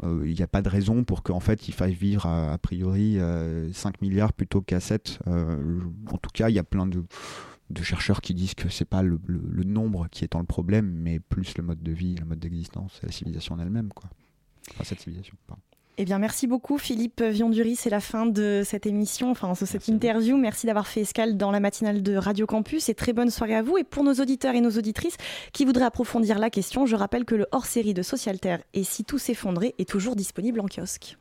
euh, 0.02 0.22
il 0.24 0.34
n'y 0.34 0.42
a 0.42 0.48
pas 0.48 0.62
de 0.62 0.68
raison 0.68 1.04
pour 1.04 1.22
qu'en 1.22 1.38
fait 1.38 1.68
il 1.68 1.72
faille 1.74 1.94
vivre 1.94 2.26
a 2.26 2.58
priori 2.58 3.18
5 3.72 4.02
milliards 4.02 4.32
plutôt 4.32 4.62
qu'à 4.62 4.80
7. 4.80 5.20
en 5.26 6.16
tout 6.16 6.30
cas, 6.34 6.48
il 6.48 6.56
y 6.56 6.58
a 6.58 6.64
plein 6.64 6.86
de 6.86 7.04
de 7.70 7.82
chercheurs 7.82 8.20
qui 8.20 8.34
disent 8.34 8.54
que 8.54 8.68
c'est 8.68 8.84
pas 8.84 9.02
le, 9.02 9.18
nombre 9.64 10.08
qui 10.10 10.24
est 10.24 10.32
dans 10.32 10.40
le 10.40 10.46
problème, 10.46 10.90
mais 10.92 11.20
plus 11.20 11.56
le 11.56 11.62
mode 11.62 11.82
de 11.82 11.92
vie, 11.92 12.16
le 12.16 12.24
mode 12.24 12.40
d'existence, 12.40 13.00
la 13.02 13.12
civilisation 13.12 13.54
en 13.54 13.60
elle-même, 13.60 13.92
quoi. 13.92 14.10
Enfin, 14.72 14.84
cette 14.84 15.00
civilisation. 15.00 15.36
Eh 16.02 16.04
bien, 16.04 16.18
merci 16.18 16.46
beaucoup 16.46 16.78
Philippe 16.78 17.20
Vionduri. 17.20 17.76
C'est 17.76 17.90
la 17.90 18.00
fin 18.00 18.24
de 18.24 18.62
cette 18.64 18.86
émission, 18.86 19.30
enfin 19.30 19.52
de 19.52 19.66
cette 19.66 19.88
interview. 19.88 20.36
Merci 20.36 20.66
d'avoir 20.66 20.86
fait 20.86 21.02
escale 21.02 21.36
dans 21.36 21.50
la 21.50 21.60
matinale 21.60 22.02
de 22.02 22.16
Radio 22.16 22.46
Campus 22.46 22.88
et 22.88 22.94
très 22.94 23.12
bonne 23.12 23.30
soirée 23.30 23.56
à 23.56 23.62
vous. 23.62 23.76
Et 23.76 23.84
pour 23.84 24.02
nos 24.02 24.14
auditeurs 24.14 24.54
et 24.54 24.60
nos 24.60 24.70
auditrices 24.70 25.16
qui 25.52 25.64
voudraient 25.64 25.84
approfondir 25.84 26.38
la 26.38 26.48
question, 26.48 26.86
je 26.86 26.96
rappelle 26.96 27.24
que 27.24 27.34
le 27.34 27.46
hors-série 27.52 27.94
de 27.94 28.02
Socialterre 28.02 28.62
et 28.72 28.84
Si 28.84 29.04
tout 29.04 29.18
s'effondrait 29.18 29.74
est 29.78 29.88
toujours 29.88 30.16
disponible 30.16 30.60
en 30.60 30.66
kiosque. 30.66 31.18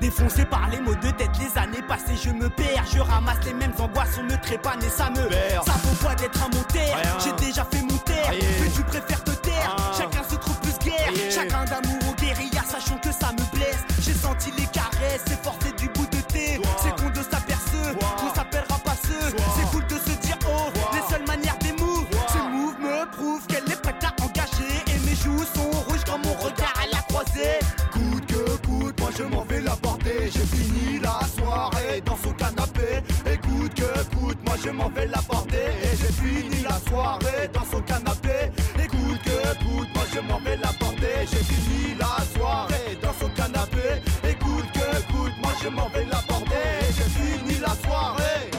Défoncé 0.00 0.44
par 0.44 0.68
les 0.70 0.80
mots 0.80 0.94
de 0.94 1.10
tête, 1.10 1.30
les 1.40 1.58
années 1.60 1.82
passées, 1.86 2.16
je 2.16 2.30
me 2.30 2.48
perds. 2.48 2.84
Je 2.92 3.00
ramasse 3.00 3.44
les 3.44 3.54
mêmes 3.54 3.72
angoisses, 3.78 4.18
on 4.20 4.24
me 4.24 4.40
trépanne 4.40 4.82
et 4.82 4.88
ça 4.88 5.10
me 5.10 5.28
perd. 5.28 5.64
Ça 5.64 5.72
vaut 5.82 5.96
quoi 6.00 6.14
d'être 6.14 6.40
un 6.42 6.48
moteur 6.48 7.20
J'ai 7.24 7.46
déjà 7.46 7.64
fait 7.64 7.82
mon 7.82 7.98
terre, 7.98 8.30
mais 8.30 8.70
tu 8.70 8.82
préfères 8.82 9.24
te 9.24 9.32
taire. 9.32 9.76
Chacun 9.96 10.17
je 29.18 29.24
m'en 29.24 29.44
vais 29.44 29.60
la 29.60 29.74
porter. 29.76 30.30
J'ai 30.32 30.46
fini 30.56 31.00
la 31.00 31.18
soirée 31.36 32.00
dans 32.04 32.16
son 32.16 32.32
canapé. 32.32 33.02
Écoute 33.26 33.74
que 33.74 34.16
coûte, 34.16 34.38
moi 34.46 34.54
je 34.64 34.70
m'en 34.70 34.88
vais 34.90 35.06
la 35.06 35.18
porter. 35.18 35.70
Et 35.82 35.96
j'ai 35.96 36.12
fini 36.22 36.62
la 36.62 36.78
soirée 36.88 37.50
dans 37.52 37.64
son 37.64 37.80
canapé. 37.82 38.52
Écoute 38.76 39.20
que 39.24 39.64
coûte, 39.64 39.88
moi 39.94 40.04
je 40.14 40.20
m'en 40.20 40.38
vais 40.40 40.56
la 40.56 40.72
porter. 40.72 41.26
J'ai 41.30 41.44
fini 41.52 41.94
la 41.98 42.16
soirée 42.34 42.98
dans 43.02 43.14
son 43.20 43.28
canapé. 43.30 43.88
Écoute 44.22 44.68
que 44.72 45.12
coûte, 45.12 45.34
moi 45.42 45.52
je 45.62 45.68
m'en 45.68 45.88
vais 45.88 46.04
la 46.04 46.22
porter. 46.28 46.68
J'ai 46.96 47.10
fini 47.18 47.58
la 47.60 47.74
soirée. 47.84 48.50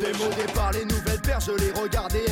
Des 0.00 0.12
mots 0.18 0.34
départ, 0.36 0.72
les 0.72 0.84
nouvelles 0.84 1.20
paires, 1.20 1.40
je 1.40 1.52
les 1.52 1.72
regardais, 1.80 2.23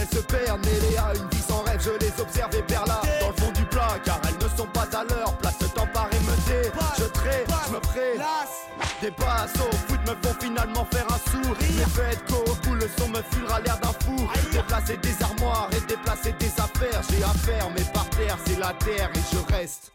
Des 9.02 9.10
passes 9.10 9.54
au 9.56 9.76
foot 9.88 9.98
me 10.02 10.14
font 10.22 10.36
finalement 10.40 10.86
faire 10.92 11.06
un 11.08 11.18
sourd. 11.28 11.56
Les 11.58 11.84
fêtes 11.86 12.22
cool, 12.62 12.78
le 12.78 12.88
son 12.96 13.08
me 13.08 13.20
filera 13.32 13.60
l'air 13.60 13.76
d'un 13.80 13.92
fou. 14.04 14.28
Déplacer 14.52 14.96
des 14.98 15.20
armoires 15.24 15.68
et 15.72 15.80
déplacer 15.88 16.32
des 16.38 16.52
affaires, 16.60 17.02
j'ai 17.10 17.24
affaire, 17.24 17.68
mais 17.74 17.82
par 17.92 18.08
terre, 18.10 18.38
c'est 18.44 18.60
la 18.60 18.72
terre 18.74 19.10
et 19.12 19.34
je 19.34 19.52
reste. 19.52 19.91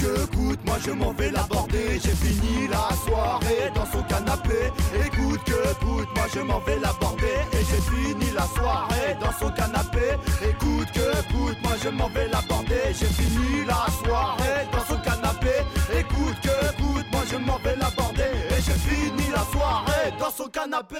Que 0.00 0.26
coûte, 0.36 0.60
moi 0.64 0.76
je 0.84 0.90
m'en 0.92 1.12
vais 1.12 1.30
l'aborder. 1.30 2.00
J'ai 2.02 2.16
fini 2.24 2.68
la 2.68 2.88
soirée 3.04 3.70
dans 3.74 3.86
son 3.86 4.02
canapé. 4.04 4.72
Écoute 5.06 5.40
que 5.44 5.74
coûte, 5.84 6.08
moi 6.14 6.26
je 6.34 6.40
m'en 6.40 6.60
vais 6.60 6.78
l'aborder. 6.78 7.36
Et 7.52 7.64
j'ai 7.68 7.82
fini 7.90 8.30
la 8.34 8.46
soirée 8.56 9.16
dans 9.20 9.32
son 9.38 9.52
canapé. 9.52 10.16
Écoute 10.42 10.88
que 10.92 11.32
coûte, 11.32 11.58
moi 11.62 11.72
je 11.82 11.88
m'en 11.90 12.08
vais 12.08 12.28
l'aborder. 12.28 12.82
J'ai 12.98 13.06
fini 13.06 13.64
la 13.66 13.86
soirée 14.02 14.66
dans 14.72 14.84
son 14.84 15.00
canapé. 15.00 15.54
Écoute 15.98 16.40
que 16.42 16.82
coûte, 16.82 17.06
moi 17.12 17.22
je 17.30 17.36
m'en 17.36 17.58
vais 17.58 17.76
l'aborder. 17.76 18.32
Et 18.50 18.62
j'ai 18.62 18.80
fini 18.88 19.30
la 19.30 19.44
soirée 19.52 20.12
dans 20.18 20.30
son 20.30 20.48
canapé. 20.48 20.96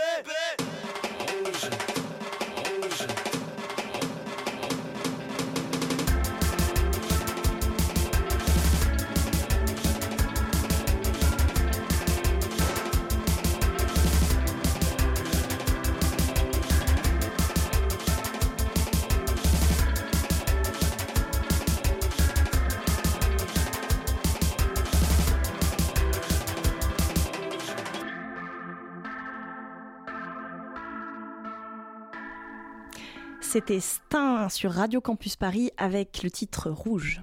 C'était 33.53 33.81
Stein 33.81 34.49
sur 34.49 34.71
Radio 34.71 35.01
Campus 35.01 35.35
Paris 35.35 35.73
avec 35.77 36.23
le 36.23 36.31
titre 36.31 36.71
Rouge. 36.71 37.21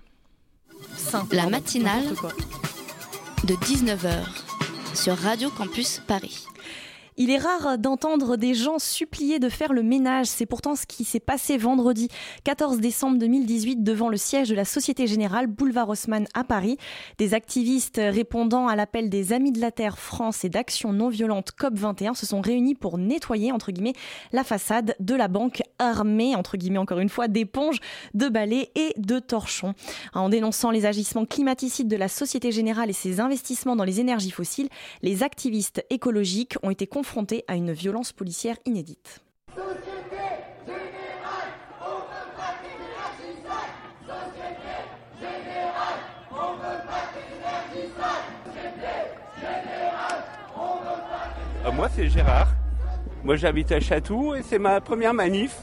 La 1.31 1.47
matinale 1.47 2.03
de 3.45 3.53
19h 3.53 4.25
sur 4.93 5.15
Radio 5.15 5.49
Campus 5.49 6.01
Paris. 6.05 6.45
Il 7.19 7.31
est 7.31 7.39
rare 7.39 7.79
d'entendre 7.79 8.37
des 8.37 8.53
gens 8.53 8.77
supplier 8.77 9.39
de 9.39 9.49
faire 9.49 9.73
le 9.73 9.81
ménage. 9.81 10.27
C'est 10.27 10.45
pourtant 10.45 10.75
ce 10.75 10.85
qui 10.85 11.03
s'est 11.03 11.19
passé 11.19 11.57
vendredi 11.57 12.09
14 12.43 12.79
décembre 12.79 13.17
2018 13.17 13.81
devant 13.81 14.09
le 14.09 14.17
siège 14.17 14.49
de 14.49 14.55
la 14.55 14.65
Société 14.65 15.07
Générale, 15.07 15.47
boulevard 15.47 15.89
Haussmann 15.89 16.27
à 16.35 16.43
Paris. 16.43 16.77
Des 17.17 17.33
activistes 17.33 17.99
répondant 17.99 18.67
à 18.67 18.75
l'appel 18.75 19.09
des 19.09 19.33
Amis 19.33 19.51
de 19.51 19.59
la 19.59 19.71
Terre 19.71 19.97
France 19.97 20.45
et 20.45 20.49
d'Action 20.49 20.93
non 20.93 21.09
violente 21.09 21.53
COP21 21.59 22.13
se 22.13 22.27
sont 22.27 22.39
réunis 22.39 22.75
pour 22.75 22.99
nettoyer, 22.99 23.51
entre 23.51 23.71
guillemets, 23.71 23.95
la 24.31 24.43
façade 24.43 24.95
de 24.99 25.15
la 25.15 25.27
banque 25.27 25.63
armée, 25.79 26.35
entre 26.35 26.55
guillemets 26.55 26.77
encore 26.77 26.99
une 26.99 27.09
fois, 27.09 27.27
d'éponges, 27.27 27.79
de 28.13 28.29
balais 28.29 28.69
et 28.75 28.93
de 28.95 29.17
torchons. 29.17 29.73
En 30.13 30.29
dénonçant 30.29 30.69
les 30.69 30.85
agissements 30.85 31.25
climaticides 31.25 31.87
de 31.87 31.97
la 31.97 32.09
Société 32.09 32.51
Générale 32.51 32.91
et 32.91 32.93
ses 32.93 33.19
investissements 33.19 33.75
dans 33.75 33.85
les 33.85 33.99
énergies 33.99 34.29
fossiles, 34.29 34.69
les 35.01 35.23
activistes 35.23 35.83
écologiques 35.89 36.57
ont 36.61 36.69
été 36.69 36.85
confrontés 36.85 37.06
à 37.47 37.55
une 37.55 37.71
violence 37.71 38.11
policière 38.11 38.57
inédite. 38.65 39.21
Euh, 51.65 51.71
moi, 51.71 51.89
c'est 51.95 52.09
Gérard. 52.09 52.49
Moi, 53.23 53.35
j'habite 53.35 53.71
à 53.71 53.79
Chatou 53.79 54.35
et 54.35 54.43
c'est 54.43 54.59
ma 54.59 54.79
première 54.81 55.13
manif. 55.13 55.55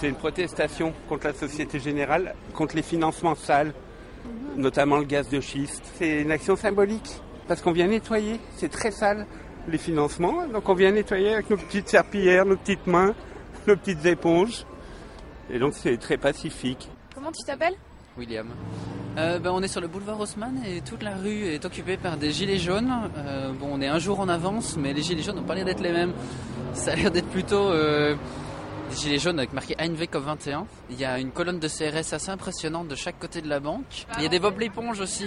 C'est 0.00 0.08
une 0.08 0.14
protestation 0.14 0.92
contre 1.08 1.26
la 1.26 1.34
Société 1.34 1.80
Générale, 1.80 2.34
contre 2.54 2.76
les 2.76 2.82
financements 2.82 3.34
sales, 3.34 3.74
notamment 4.56 4.98
le 4.98 5.04
gaz 5.04 5.28
de 5.28 5.40
schiste. 5.40 5.82
C'est 5.96 6.22
une 6.22 6.30
action 6.30 6.56
symbolique 6.56 7.20
parce 7.48 7.62
qu'on 7.62 7.72
vient 7.72 7.88
nettoyer. 7.88 8.40
C'est 8.56 8.70
très 8.70 8.90
sale 8.90 9.26
les 9.68 9.78
financements. 9.78 10.46
Donc, 10.48 10.68
on 10.68 10.74
vient 10.74 10.90
nettoyer 10.90 11.34
avec 11.34 11.50
nos 11.50 11.56
petites 11.56 11.88
serpillères, 11.88 12.44
nos 12.44 12.56
petites 12.56 12.86
mains, 12.86 13.14
nos 13.66 13.76
petites 13.76 14.04
éponges. 14.06 14.64
Et 15.50 15.58
donc, 15.58 15.74
c'est 15.74 15.96
très 15.98 16.16
pacifique. 16.16 16.88
Comment 17.14 17.32
tu 17.32 17.44
t'appelles 17.44 17.76
William. 18.16 18.48
Euh, 19.16 19.38
ben, 19.38 19.50
on 19.52 19.62
est 19.62 19.68
sur 19.68 19.80
le 19.80 19.88
boulevard 19.88 20.20
Haussmann 20.20 20.60
et 20.66 20.80
toute 20.80 21.02
la 21.02 21.16
rue 21.16 21.44
est 21.44 21.64
occupée 21.64 21.96
par 21.96 22.16
des 22.16 22.30
gilets 22.30 22.58
jaunes. 22.58 22.92
Euh, 23.16 23.52
bon, 23.52 23.68
on 23.72 23.80
est 23.80 23.86
un 23.86 23.98
jour 23.98 24.20
en 24.20 24.28
avance, 24.28 24.76
mais 24.76 24.92
les 24.92 25.02
gilets 25.02 25.22
jaunes 25.22 25.36
n'ont 25.36 25.44
pas 25.44 25.54
l'air 25.54 25.64
d'être 25.64 25.82
les 25.82 25.92
mêmes. 25.92 26.12
Ça 26.72 26.92
a 26.92 26.96
l'air 26.96 27.10
d'être 27.10 27.28
plutôt 27.28 27.70
euh, 27.70 28.14
des 28.90 28.96
gilets 28.96 29.18
jaunes 29.18 29.38
avec 29.38 29.52
marqué 29.52 29.74
ANV 29.80 30.02
COP21. 30.04 30.64
Il 30.90 30.98
y 30.98 31.04
a 31.04 31.18
une 31.18 31.30
colonne 31.30 31.58
de 31.58 31.68
CRS 31.68 32.12
assez 32.14 32.30
impressionnante 32.30 32.88
de 32.88 32.94
chaque 32.94 33.18
côté 33.18 33.40
de 33.40 33.48
la 33.48 33.60
banque. 33.60 34.06
Il 34.16 34.22
y 34.22 34.26
a 34.26 34.28
des 34.28 34.38
Bob 34.38 34.58
l'éponge 34.58 35.00
aussi. 35.00 35.26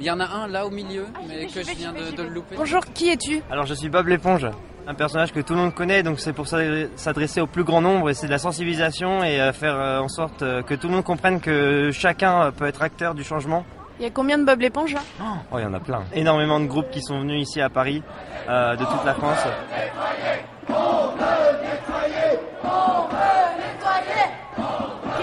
Il 0.00 0.06
y 0.06 0.10
en 0.10 0.20
a 0.20 0.26
un 0.26 0.46
là 0.46 0.66
au 0.66 0.70
milieu, 0.70 1.06
mais 1.28 1.46
que 1.46 1.62
je 1.62 1.74
viens 1.76 1.92
de, 1.92 2.14
de 2.14 2.22
le 2.22 2.28
louper. 2.28 2.56
Bonjour, 2.56 2.84
qui 2.94 3.10
es-tu? 3.10 3.42
Alors 3.50 3.66
je 3.66 3.74
suis 3.74 3.88
Bob 3.88 4.08
l'éponge, 4.08 4.46
un 4.86 4.94
personnage 4.94 5.32
que 5.32 5.40
tout 5.40 5.54
le 5.54 5.60
monde 5.60 5.74
connaît, 5.74 6.02
donc 6.02 6.20
c'est 6.20 6.32
pour 6.32 6.46
s'adresser 6.48 7.40
au 7.40 7.46
plus 7.46 7.64
grand 7.64 7.80
nombre 7.80 8.10
et 8.10 8.14
c'est 8.14 8.26
de 8.26 8.32
la 8.32 8.38
sensibilisation 8.38 9.22
et 9.24 9.40
euh, 9.40 9.52
faire 9.52 9.74
euh, 9.76 9.98
en 10.00 10.08
sorte 10.08 10.42
euh, 10.42 10.62
que 10.62 10.74
tout 10.74 10.88
le 10.88 10.94
monde 10.94 11.04
comprenne 11.04 11.40
que 11.40 11.90
chacun 11.92 12.50
peut 12.52 12.66
être 12.66 12.82
acteur 12.82 13.14
du 13.14 13.24
changement. 13.24 13.64
Il 13.98 14.02
y 14.02 14.06
a 14.06 14.10
combien 14.10 14.36
de 14.36 14.44
Bob 14.44 14.60
l'éponge 14.60 14.92
là? 14.92 15.00
Oh, 15.22 15.56
il 15.58 15.62
y 15.62 15.64
en 15.64 15.72
a 15.72 15.80
plein. 15.80 16.04
Énormément 16.12 16.60
de 16.60 16.66
groupes 16.66 16.90
qui 16.90 17.00
sont 17.00 17.18
venus 17.20 17.48
ici 17.48 17.62
à 17.62 17.70
Paris, 17.70 18.02
euh, 18.48 18.76
de 18.76 18.84
toute 18.84 19.04
la 19.06 19.14
France. 19.14 19.38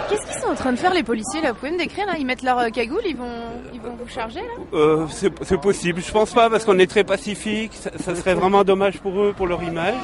Qu'est-ce 0.10 0.26
qu'ils 0.26 0.42
sont 0.42 0.50
en 0.50 0.53
train 0.64 0.72
de 0.72 0.78
faire 0.78 0.94
les 0.94 1.04
policiers 1.04 1.42
là 1.42 1.52
Vous 1.52 1.58
pouvez 1.60 1.72
me 1.72 1.78
décrire 1.78 2.06
là 2.08 2.14
Ils 2.18 2.26
mettent 2.26 2.42
leur 2.42 2.58
euh, 2.58 2.70
cagoule, 2.70 3.02
ils 3.06 3.18
vont, 3.18 3.28
ils 3.74 3.82
vont 3.82 3.96
vous 4.00 4.08
charger 4.08 4.40
là? 4.40 4.64
Euh, 4.74 5.08
c'est 5.10 5.60
possible. 5.60 6.02
Je 6.02 6.12
pense 6.12 6.32
pas 6.32 6.50
parce 6.50 6.64
qu'on 6.64 6.80
est 6.80 6.88
très 6.90 7.04
pacifique. 7.04 7.74
Ça, 7.74 7.92
ça 7.98 8.16
serait 8.16 8.34
vraiment 8.34 8.64
dommage 8.64 9.00
pour 9.00 9.20
eux, 9.22 9.34
pour 9.36 9.48
leur 9.48 9.62
image. 9.62 9.96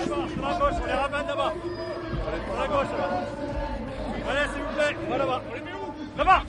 Allez, 4.30 4.48
s'il 4.54 4.62
vous 4.62 4.74
plaît, 4.76 4.96
va 5.10 5.18
là-bas. 5.18 5.42
Là-bas. 6.18 6.44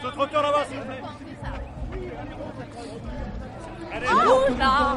Sur 0.00 0.08
le 0.08 0.14
trottoir 0.14 0.42
là-bas, 0.42 0.64
s'il 0.68 0.78
vous 0.78 0.84
plaît. 0.84 1.02
Allez, 3.94 4.06
Oh 4.28 4.44
là. 4.58 4.96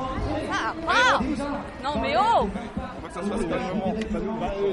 Non 1.84 2.02
mais 2.02 2.16
oh 2.18 2.50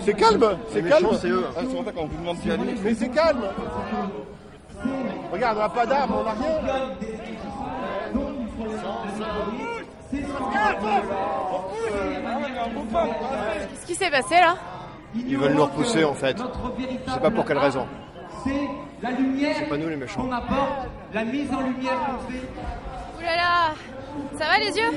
C'est 0.05 0.14
calme, 0.14 0.59
c'est 0.72 0.82
calme. 0.88 1.09
c'est 1.20 1.28
eux. 1.28 1.44
Ah, 1.57 1.61
c'est 1.61 1.66
vous 1.66 1.82
demande. 1.82 2.36
Mais 2.84 2.94
c'est 2.94 3.09
calme. 3.09 3.42
Regarde, 5.32 5.59
on 5.59 5.61
n'a 5.61 5.68
pas 5.68 5.86
d'armes, 5.86 6.14
on 6.14 6.24
n'a 6.24 6.32
rien. 6.32 6.86
Qu'est-ce 13.70 13.86
qui 13.86 13.94
s'est 13.94 14.11
passé 14.11 14.34
là? 14.34 14.57
Ils 15.14 15.36
veulent 15.36 15.55
nous 15.55 15.64
repousser 15.64 16.05
en 16.05 16.14
fait. 16.14 16.36
Je 16.38 17.12
sais 17.12 17.20
pas 17.20 17.30
pour 17.30 17.44
quelle 17.44 17.59
raison. 17.59 17.86
la 19.03 19.11
lumière 19.12 19.57
C'est 19.59 19.68
pas 19.68 19.76
nous 19.76 19.88
les 19.88 19.97
méchants. 19.97 20.22
qu'on 20.22 20.32
apporte, 20.32 20.88
la 21.12 21.24
mise 21.24 21.53
en 21.53 21.61
lumière 21.61 21.99
qu'on 22.07 22.30
fait. 22.32 22.38
Ouh 23.18 23.20
là 23.22 23.36
là 23.36 23.74
Ça 24.38 24.44
va 24.47 24.59
les 24.59 24.76
yeux? 24.76 24.92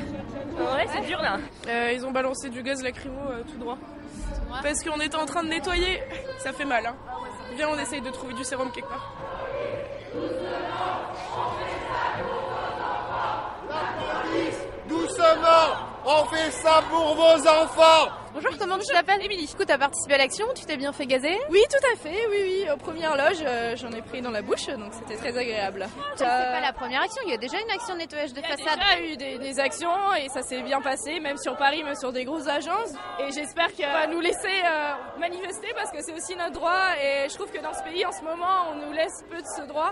Ouais, 0.60 0.86
c'est 0.92 1.06
dur 1.06 1.22
là. 1.22 1.38
Euh, 1.68 1.92
ils 1.94 2.06
ont 2.06 2.12
balancé 2.12 2.50
du 2.50 2.62
gaz 2.64 2.84
lacrymo 2.84 3.22
euh, 3.32 3.44
tout 3.44 3.58
droit. 3.58 3.78
Parce 4.62 4.84
qu'on 4.84 5.00
était 5.00 5.16
en 5.16 5.26
train 5.26 5.44
de 5.44 5.50
nettoyer. 5.50 6.02
Ça 6.40 6.52
fait 6.52 6.66
mal. 6.66 6.86
Hein. 6.86 6.96
Viens, 7.56 7.70
on 7.70 7.80
essaye 7.80 8.02
de 8.02 8.10
trouver 8.10 8.34
du 8.34 8.44
sérum 8.44 8.72
quelque 8.72 8.90
part. 8.90 9.14
Doucement, 14.88 15.89
on 16.06 16.26
fait 16.26 16.52
ça 16.52 16.82
pour 16.90 17.16
vos 17.16 17.48
enfants. 17.48 18.10
Bonjour, 18.34 18.52
comment 18.60 18.78
tu 18.78 18.86
t'appelles 18.94 19.24
Émilie. 19.24 19.48
Du 19.48 19.56
coup, 19.56 19.66
t'as 19.66 19.80
participé 19.80 20.14
à 20.14 20.18
l'action, 20.20 20.46
tu 20.56 20.64
t'es 20.66 20.78
bien 20.78 20.94
fait 20.94 21.08
gazer 21.08 21.36
Oui, 21.50 21.62
tout 21.70 21.86
à 21.94 21.98
fait. 21.98 22.28
Oui, 22.30 22.38
oui. 22.42 22.66
Aux 22.72 22.78
premières 22.78 23.18
loges, 23.18 23.44
euh, 23.44 23.76
j'en 23.76 23.92
ai 23.92 24.02
pris 24.04 24.22
dans 24.22 24.30
la 24.30 24.44
bouche, 24.44 24.68
donc 24.68 24.94
c'était 24.94 25.16
très 25.18 25.36
agréable. 25.36 25.88
C'est 26.16 26.26
pas 26.26 26.60
la 26.62 26.72
première 26.72 27.02
action, 27.02 27.22
il 27.26 27.32
y 27.32 27.34
a 27.34 27.38
déjà 27.38 27.60
une 27.60 27.72
action 27.72 27.96
de 27.96 28.00
nettoyage 28.00 28.34
de 28.34 28.40
Il 28.40 28.44
y 28.44 28.46
a 28.54 28.56
façade. 28.58 28.80
déjà 28.80 29.02
eu 29.02 29.18
des, 29.18 29.38
des 29.40 29.60
actions 29.60 30.14
et 30.14 30.30
ça 30.30 30.44
s'est 30.44 30.62
bien 30.62 30.80
passé, 30.80 31.20
même 31.20 31.38
sur 31.38 31.58
Paris, 31.58 31.84
même 31.84 31.96
sur 31.96 32.12
des 32.14 32.24
grosses 32.24 32.48
agences. 32.48 32.94
Et 33.20 33.32
j'espère 33.32 33.74
qu'il 33.74 33.88
va 33.88 34.06
nous 34.06 34.20
laisser 34.22 34.62
euh, 34.64 34.94
manifester 35.20 35.70
parce 35.76 35.92
que 35.92 36.02
c'est 36.04 36.14
aussi 36.14 36.36
notre 36.36 36.54
droit. 36.54 36.96
Et 37.02 37.28
je 37.30 37.34
trouve 37.36 37.52
que 37.52 37.62
dans 37.62 37.74
ce 37.74 37.82
pays, 37.84 38.06
en 38.06 38.12
ce 38.12 38.22
moment, 38.24 38.68
on 38.72 38.86
nous 38.86 38.94
laisse 38.94 39.24
peu 39.30 39.38
de 39.42 39.48
ce 39.58 39.64
droit. 39.68 39.92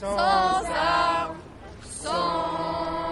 sans 0.00 0.16
armes, 0.16 1.36
sans 1.82 3.09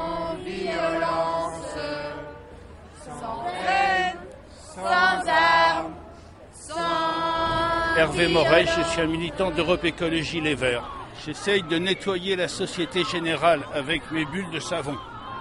Hervé 7.99 8.29
Morel, 8.29 8.69
je 8.69 8.83
suis 8.93 9.01
un 9.01 9.09
militant 9.09 9.51
d'Europe 9.51 9.85
Écologie 9.85 10.41
Les 10.41 10.55
Verts. 10.55 10.89
J'essaye 11.27 11.65
de 11.65 11.79
nettoyer 11.79 12.37
la 12.37 12.47
société 12.47 13.03
générale 13.03 13.63
avec 13.75 14.09
mes 14.13 14.25
bulles 14.25 14.51
de 14.53 14.61
savon. 14.61 14.97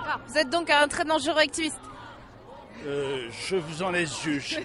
Ah, 0.07 0.17
Vous 0.27 0.39
êtes 0.39 0.49
donc 0.49 0.67
un 0.71 0.87
très 0.87 1.05
dangereux 1.05 1.37
activiste. 1.37 1.79
Euh, 2.87 3.29
je 3.47 3.57
vous 3.57 3.83
en 3.83 3.91
laisse 3.91 4.23
juge. 4.23 4.59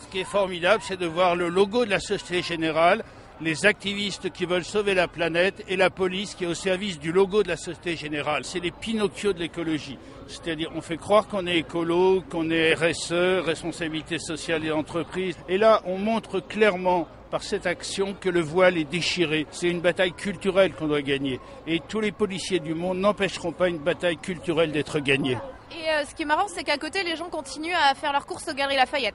Ce 0.00 0.06
qui 0.12 0.20
est 0.20 0.24
formidable, 0.30 0.80
c'est 0.86 0.96
de 0.96 1.06
voir 1.06 1.34
le 1.34 1.48
logo 1.48 1.84
de 1.84 1.90
la 1.90 1.98
Société 1.98 2.40
Générale, 2.40 3.02
les 3.40 3.66
activistes 3.66 4.30
qui 4.30 4.46
veulent 4.46 4.64
sauver 4.64 4.94
la 4.94 5.06
planète 5.06 5.64
et 5.68 5.76
la 5.76 5.90
police 5.90 6.34
qui 6.34 6.44
est 6.44 6.48
au 6.48 6.54
service 6.54 6.98
du 6.98 7.12
logo 7.12 7.42
de 7.42 7.48
la 7.48 7.56
Société 7.56 7.96
Générale. 7.96 8.44
C'est 8.44 8.60
les 8.60 8.70
Pinocchio 8.70 9.32
de 9.32 9.38
l'écologie. 9.38 9.98
C'est-à-dire, 10.26 10.70
on 10.74 10.80
fait 10.80 10.96
croire 10.96 11.28
qu'on 11.28 11.46
est 11.46 11.58
écolo, 11.58 12.22
qu'on 12.28 12.50
est 12.50 12.74
RSE, 12.74 13.44
responsabilité 13.44 14.18
sociale 14.18 14.64
et 14.64 14.72
entreprise. 14.72 15.36
Et 15.48 15.56
là, 15.56 15.80
on 15.86 15.98
montre 15.98 16.40
clairement 16.40 17.06
par 17.30 17.42
cette 17.42 17.66
action 17.66 18.14
que 18.18 18.28
le 18.28 18.40
voile 18.40 18.76
est 18.76 18.84
déchiré. 18.84 19.46
C'est 19.50 19.68
une 19.68 19.80
bataille 19.80 20.12
culturelle 20.12 20.72
qu'on 20.72 20.88
doit 20.88 21.02
gagner. 21.02 21.40
Et 21.66 21.80
tous 21.86 22.00
les 22.00 22.12
policiers 22.12 22.60
du 22.60 22.74
monde 22.74 22.98
n'empêcheront 22.98 23.52
pas 23.52 23.68
une 23.68 23.78
bataille 23.78 24.16
culturelle 24.16 24.72
d'être 24.72 24.98
gagnée. 24.98 25.38
Et 25.70 25.90
euh, 25.90 26.04
ce 26.08 26.14
qui 26.14 26.22
est 26.22 26.26
marrant, 26.26 26.48
c'est 26.48 26.64
qu'à 26.64 26.78
côté, 26.78 27.02
les 27.04 27.16
gens 27.16 27.28
continuent 27.28 27.74
à 27.74 27.94
faire 27.94 28.12
leurs 28.12 28.26
courses 28.26 28.48
aux 28.48 28.54
Galeries 28.54 28.76
Lafayette. 28.76 29.14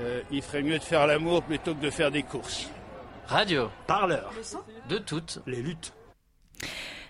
Euh, 0.00 0.22
il 0.30 0.42
ferait 0.42 0.62
mieux 0.62 0.78
de 0.78 0.84
faire 0.84 1.06
l'amour 1.06 1.42
plutôt 1.42 1.74
que 1.74 1.80
de 1.80 1.90
faire 1.90 2.10
des 2.10 2.22
courses. 2.22 2.70
Radio. 3.28 3.68
Parleur. 3.86 4.32
De 4.88 4.96
toutes 4.96 5.40
les 5.46 5.60
luttes. 5.60 5.92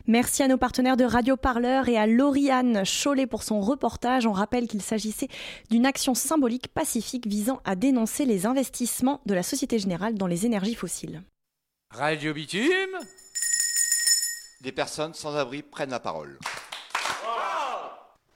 Merci 0.08 0.42
à 0.42 0.48
nos 0.48 0.58
partenaires 0.58 0.96
de 0.96 1.04
Radio 1.04 1.36
Parleur 1.36 1.88
et 1.88 1.96
à 1.96 2.08
Lauriane 2.08 2.82
Chollet 2.84 3.28
pour 3.28 3.44
son 3.44 3.60
reportage. 3.60 4.26
On 4.26 4.32
rappelle 4.32 4.66
qu'il 4.66 4.82
s'agissait 4.82 5.28
d'une 5.70 5.86
action 5.86 6.14
symbolique 6.16 6.74
pacifique 6.74 7.28
visant 7.28 7.60
à 7.64 7.76
dénoncer 7.76 8.24
les 8.24 8.46
investissements 8.46 9.20
de 9.26 9.34
la 9.34 9.44
Société 9.44 9.78
Générale 9.78 10.14
dans 10.14 10.26
les 10.26 10.44
énergies 10.44 10.74
fossiles. 10.74 11.22
Radio 11.92 12.34
Bitume. 12.34 12.98
Des 14.60 14.72
personnes 14.72 15.14
sans 15.14 15.36
abri 15.36 15.62
prennent 15.62 15.90
la 15.90 16.00
parole. 16.00 16.36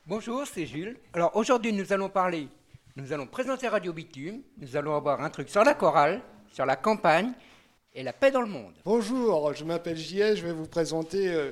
Bonjour, 0.07 0.47
c'est 0.47 0.67
Jules. 0.67 1.01
Alors 1.15 1.35
aujourd'hui, 1.35 1.73
nous 1.73 1.93
allons 1.93 2.11
parler, 2.11 2.47
nous 2.95 3.13
allons 3.13 3.27
présenter 3.27 3.67
Radio 3.67 3.93
Bitume, 3.93 4.43
nous 4.59 4.77
allons 4.77 4.95
avoir 4.95 5.21
un 5.21 5.31
truc 5.31 5.49
sur 5.49 5.65
la 5.65 5.75
chorale, 5.75 6.23
sur 6.53 6.65
la 6.65 6.77
campagne 6.77 7.33
et 7.95 8.03
la 8.03 8.13
paix 8.13 8.31
dans 8.31 8.41
le 8.41 8.49
monde. 8.49 8.73
Bonjour, 8.85 9.53
je 9.55 9.65
m'appelle 9.65 9.97
JS, 9.97 10.37
je 10.37 10.47
vais 10.47 10.53
vous 10.53 10.67
présenter 10.67 11.29
euh, 11.29 11.51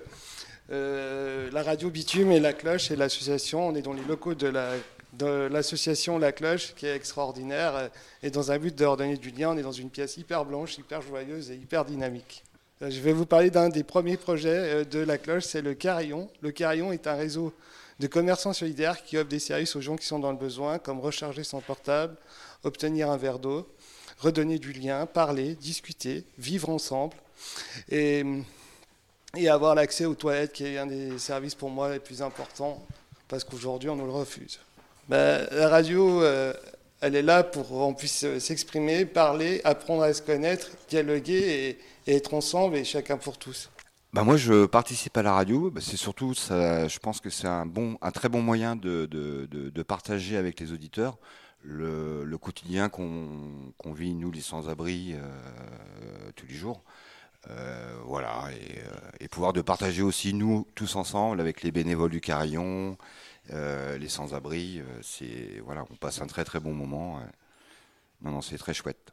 euh, 0.70 1.50
la 1.52 1.62
radio 1.62 1.90
Bitume 1.90 2.32
et 2.32 2.40
la 2.40 2.52
Cloche 2.52 2.90
et 2.90 2.96
l'association. 2.96 3.68
On 3.68 3.74
est 3.74 3.82
dans 3.82 3.92
les 3.92 4.04
locaux 4.04 4.34
de 4.34 4.46
la 4.46 4.72
de 5.12 5.48
l'association 5.50 6.20
La 6.20 6.30
Cloche 6.30 6.72
qui 6.76 6.86
est 6.86 6.94
extraordinaire 6.94 7.74
euh, 7.74 7.88
et 8.22 8.30
dans 8.30 8.52
un 8.52 8.58
but 8.58 8.74
de 8.76 8.84
redonner 8.84 9.16
du 9.16 9.30
lien, 9.30 9.50
on 9.50 9.58
est 9.58 9.62
dans 9.62 9.72
une 9.72 9.90
pièce 9.90 10.16
hyper 10.16 10.44
blanche, 10.44 10.78
hyper 10.78 11.02
joyeuse 11.02 11.50
et 11.50 11.56
hyper 11.56 11.84
dynamique. 11.84 12.44
Je 12.80 13.00
vais 13.00 13.12
vous 13.12 13.26
parler 13.26 13.50
d'un 13.50 13.68
des 13.68 13.82
premiers 13.82 14.16
projets 14.16 14.84
de 14.84 15.00
La 15.00 15.18
Cloche, 15.18 15.42
c'est 15.42 15.62
le 15.62 15.74
Carillon. 15.74 16.30
Le 16.40 16.52
Carillon 16.52 16.92
est 16.92 17.08
un 17.08 17.14
réseau 17.14 17.52
de 17.98 18.06
commerçants 18.06 18.54
solidaires 18.54 19.02
qui 19.02 19.18
offrent 19.18 19.28
des 19.28 19.40
services 19.40 19.74
aux 19.76 19.82
gens 19.82 19.96
qui 19.96 20.06
sont 20.06 20.20
dans 20.20 20.30
le 20.30 20.38
besoin, 20.38 20.78
comme 20.78 21.00
recharger 21.00 21.42
son 21.44 21.60
portable, 21.60 22.16
obtenir 22.62 23.10
un 23.10 23.18
verre 23.18 23.40
d'eau, 23.40 23.68
redonner 24.20 24.58
du 24.58 24.72
lien, 24.72 25.06
parler, 25.06 25.54
discuter, 25.54 26.24
vivre 26.38 26.68
ensemble 26.68 27.16
et, 27.90 28.24
avoir 29.48 29.74
l'accès 29.74 30.04
aux 30.04 30.14
toilettes, 30.14 30.52
qui 30.52 30.66
est 30.66 30.78
un 30.78 30.86
des 30.86 31.18
services 31.18 31.54
pour 31.54 31.70
moi 31.70 31.92
les 31.92 32.00
plus 32.00 32.20
importants, 32.22 32.84
parce 33.28 33.44
qu'aujourd'hui 33.44 33.88
on 33.88 33.96
nous 33.96 34.06
le 34.06 34.12
refuse. 34.12 34.60
Ben, 35.08 35.46
la 35.50 35.68
radio, 35.68 36.22
euh, 36.22 36.52
elle 37.00 37.16
est 37.16 37.22
là 37.22 37.42
pour 37.42 37.68
qu'on 37.68 37.94
puisse 37.94 38.24
euh, 38.24 38.38
s'exprimer, 38.38 39.06
parler, 39.06 39.60
apprendre 39.64 40.02
à 40.02 40.12
se 40.12 40.22
connaître, 40.22 40.68
dialoguer 40.88 41.78
et, 42.06 42.12
être 42.12 42.34
ensemble 42.34 42.76
et 42.76 42.84
chacun 42.84 43.16
pour 43.16 43.38
tous. 43.38 43.70
Bah 44.12 44.24
moi, 44.24 44.36
je 44.36 44.66
participe 44.66 45.16
à 45.16 45.22
la 45.22 45.32
radio. 45.32 45.70
Bah, 45.70 45.80
c'est 45.80 45.96
surtout, 45.96 46.34
ça, 46.34 46.88
je 46.88 46.98
pense 46.98 47.20
que 47.20 47.30
c'est 47.30 47.46
un 47.46 47.66
bon, 47.66 47.96
très 48.12 48.28
bon 48.28 48.42
moyen 48.42 48.74
de 48.74 49.82
partager 49.86 50.36
avec 50.36 50.58
les 50.58 50.72
auditeurs 50.72 51.18
le, 51.62 52.36
quotidien 52.38 52.88
qu'on 52.88 53.92
vit 53.92 54.14
nous 54.14 54.30
les 54.30 54.40
sans-abri 54.40 55.14
euh, 55.14 56.30
tous 56.36 56.46
les 56.46 56.54
jours. 56.54 56.82
Euh, 57.48 57.96
voilà, 58.04 58.50
et, 58.52 58.80
euh, 58.80 59.10
et 59.20 59.28
pouvoir 59.28 59.52
de 59.52 59.62
partager 59.62 60.02
aussi 60.02 60.34
nous 60.34 60.66
tous 60.74 60.96
ensemble 60.96 61.40
avec 61.40 61.62
les 61.62 61.72
bénévoles 61.72 62.10
du 62.10 62.20
Carillon, 62.20 62.96
les 63.48 64.08
sans-abri. 64.08 64.82
c'est 65.02 65.60
voilà, 65.64 65.84
on 65.90 65.96
passe 65.96 66.20
un 66.20 66.26
très 66.26 66.44
très 66.44 66.60
bon 66.60 66.72
moment. 66.72 67.20
Non, 68.22 68.30
non, 68.30 68.42
c'est 68.42 68.58
très 68.58 68.74
chouette. 68.74 69.12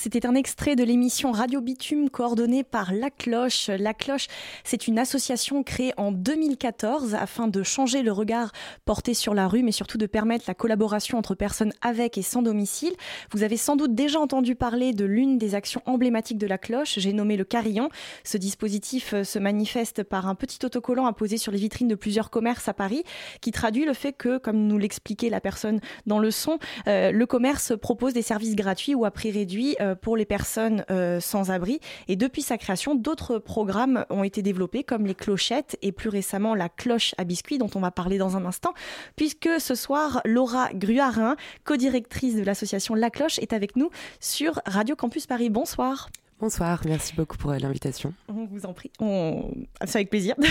C'était 0.00 0.26
un 0.26 0.36
extrait 0.36 0.76
de 0.76 0.84
l'émission 0.84 1.32
Radio 1.32 1.60
Bitume 1.60 2.08
coordonnée 2.08 2.62
par 2.62 2.92
La 2.92 3.10
Cloche. 3.10 3.66
La 3.66 3.94
Cloche, 3.94 4.28
c'est 4.62 4.86
une 4.86 4.96
association 4.96 5.64
créée 5.64 5.92
en 5.96 6.12
2014 6.12 7.16
afin 7.16 7.48
de 7.48 7.64
changer 7.64 8.02
le 8.02 8.12
regard 8.12 8.52
porté 8.84 9.12
sur 9.12 9.34
la 9.34 9.48
rue, 9.48 9.64
mais 9.64 9.72
surtout 9.72 9.98
de 9.98 10.06
permettre 10.06 10.44
la 10.46 10.54
collaboration 10.54 11.18
entre 11.18 11.34
personnes 11.34 11.72
avec 11.82 12.16
et 12.16 12.22
sans 12.22 12.42
domicile. 12.42 12.94
Vous 13.32 13.42
avez 13.42 13.56
sans 13.56 13.74
doute 13.74 13.96
déjà 13.96 14.20
entendu 14.20 14.54
parler 14.54 14.92
de 14.92 15.04
l'une 15.04 15.36
des 15.36 15.56
actions 15.56 15.82
emblématiques 15.84 16.38
de 16.38 16.46
La 16.46 16.58
Cloche, 16.58 16.98
j'ai 16.98 17.12
nommé 17.12 17.36
le 17.36 17.44
carillon. 17.44 17.88
Ce 18.22 18.36
dispositif 18.36 19.14
euh, 19.14 19.24
se 19.24 19.40
manifeste 19.40 20.04
par 20.04 20.28
un 20.28 20.36
petit 20.36 20.64
autocollant 20.64 21.06
apposé 21.06 21.38
sur 21.38 21.50
les 21.50 21.58
vitrines 21.58 21.88
de 21.88 21.96
plusieurs 21.96 22.30
commerces 22.30 22.68
à 22.68 22.72
Paris, 22.72 23.02
qui 23.40 23.50
traduit 23.50 23.84
le 23.84 23.94
fait 23.94 24.12
que, 24.12 24.38
comme 24.38 24.68
nous 24.68 24.78
l'expliquait 24.78 25.28
la 25.28 25.40
personne 25.40 25.80
dans 26.06 26.20
le 26.20 26.30
son, 26.30 26.60
euh, 26.86 27.10
le 27.10 27.26
commerce 27.26 27.72
propose 27.76 28.12
des 28.12 28.22
services 28.22 28.54
gratuits 28.54 28.94
ou 28.94 29.04
à 29.04 29.10
prix 29.10 29.32
réduit 29.38 29.76
euh, 29.80 29.94
pour 29.94 30.16
les 30.16 30.24
personnes 30.24 30.84
euh, 30.90 31.20
sans 31.20 31.50
abri. 31.50 31.80
Et 32.08 32.16
depuis 32.16 32.42
sa 32.42 32.58
création, 32.58 32.94
d'autres 32.94 33.38
programmes 33.38 34.04
ont 34.10 34.24
été 34.24 34.42
développés, 34.42 34.82
comme 34.82 35.06
les 35.06 35.14
clochettes 35.14 35.78
et 35.82 35.92
plus 35.92 36.08
récemment 36.08 36.54
la 36.54 36.68
cloche 36.68 37.14
à 37.18 37.24
biscuits, 37.24 37.58
dont 37.58 37.70
on 37.74 37.80
va 37.80 37.90
parler 37.90 38.18
dans 38.18 38.36
un 38.36 38.44
instant, 38.44 38.74
puisque 39.16 39.48
ce 39.60 39.74
soir, 39.74 40.20
Laura 40.24 40.70
Gruarin, 40.74 41.36
co-directrice 41.64 42.34
de 42.34 42.42
l'association 42.42 42.94
La 42.94 43.10
Cloche, 43.10 43.38
est 43.38 43.52
avec 43.52 43.76
nous 43.76 43.90
sur 44.20 44.60
Radio 44.66 44.96
Campus 44.96 45.26
Paris. 45.26 45.50
Bonsoir. 45.50 46.08
Bonsoir, 46.40 46.82
merci 46.84 47.14
beaucoup 47.16 47.36
pour 47.36 47.50
l'invitation. 47.50 48.14
On 48.28 48.44
vous 48.44 48.64
en 48.64 48.72
prie, 48.72 48.92
on... 49.00 49.50
c'est 49.84 49.96
avec 49.96 50.10
plaisir. 50.10 50.34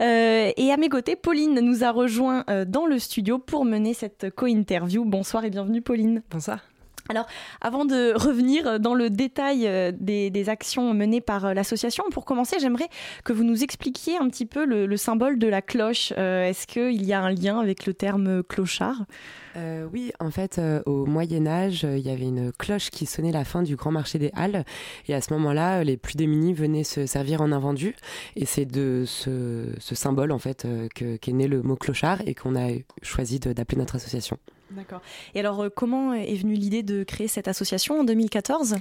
Euh, 0.00 0.50
et 0.56 0.72
à 0.72 0.76
mes 0.76 0.88
côtés, 0.88 1.14
Pauline 1.14 1.60
nous 1.60 1.84
a 1.84 1.90
rejoint 1.90 2.44
euh, 2.50 2.64
dans 2.64 2.86
le 2.86 2.98
studio 2.98 3.38
pour 3.38 3.64
mener 3.64 3.94
cette 3.94 4.30
co-interview. 4.34 5.04
Bonsoir 5.04 5.44
et 5.44 5.50
bienvenue 5.50 5.82
Pauline. 5.82 6.22
Bonsoir. 6.30 6.60
Alors, 7.10 7.26
avant 7.60 7.84
de 7.84 8.14
revenir 8.18 8.80
dans 8.80 8.94
le 8.94 9.10
détail 9.10 9.66
euh, 9.66 9.92
des, 9.94 10.48
actions 10.48 10.94
menées 10.94 11.20
par 11.20 11.44
euh, 11.44 11.54
l'association, 11.54 12.04
pour 12.10 12.24
commencer, 12.24 12.56
j'aimerais 12.60 12.88
que 13.24 13.32
vous 13.32 13.44
nous 13.44 13.62
expliquiez 13.62 14.16
un 14.16 14.28
petit 14.28 14.46
peu 14.46 14.64
le, 14.64 14.96
symbole 14.96 15.38
de 15.38 15.46
la 15.46 15.60
cloche. 15.60 16.12
Euh, 16.16 16.48
est-ce 16.48 16.66
qu'il 16.66 17.04
y 17.04 17.12
a 17.12 17.20
un 17.20 17.30
lien 17.30 17.58
avec 17.60 17.84
le 17.86 17.94
terme 17.94 18.42
clochard? 18.42 19.04
Oui, 19.92 20.10
en 20.18 20.32
fait, 20.32 20.60
au 20.84 21.06
Moyen 21.06 21.46
Âge, 21.46 21.84
il 21.84 22.00
y 22.00 22.10
avait 22.10 22.24
une 22.24 22.50
cloche 22.50 22.90
qui 22.90 23.06
sonnait 23.06 23.30
la 23.30 23.44
fin 23.44 23.62
du 23.62 23.76
grand 23.76 23.92
marché 23.92 24.18
des 24.18 24.32
Halles. 24.34 24.64
Et 25.06 25.14
à 25.14 25.20
ce 25.20 25.32
moment-là, 25.34 25.84
les 25.84 25.96
plus 25.96 26.16
démunis 26.16 26.54
venaient 26.54 26.82
se 26.82 27.06
servir 27.06 27.40
en 27.40 27.52
invendu. 27.52 27.94
Et 28.34 28.46
c'est 28.46 28.64
de 28.64 29.04
ce, 29.06 29.68
symbole, 29.78 30.32
en 30.32 30.40
fait, 30.40 30.66
qu'est 30.92 31.32
né 31.32 31.46
le 31.46 31.62
mot 31.62 31.76
clochard 31.76 32.20
et 32.26 32.34
qu'on 32.34 32.56
a 32.56 32.72
choisi 33.02 33.38
d'appeler 33.38 33.78
notre 33.78 33.94
association. 33.94 34.38
D'accord. 34.76 35.00
Et 35.34 35.40
alors, 35.40 35.62
euh, 35.62 35.68
comment 35.74 36.14
est 36.14 36.34
venue 36.36 36.54
l'idée 36.54 36.82
de 36.82 37.04
créer 37.04 37.28
cette 37.28 37.48
association 37.48 38.00
en 38.00 38.04
2014 38.04 38.76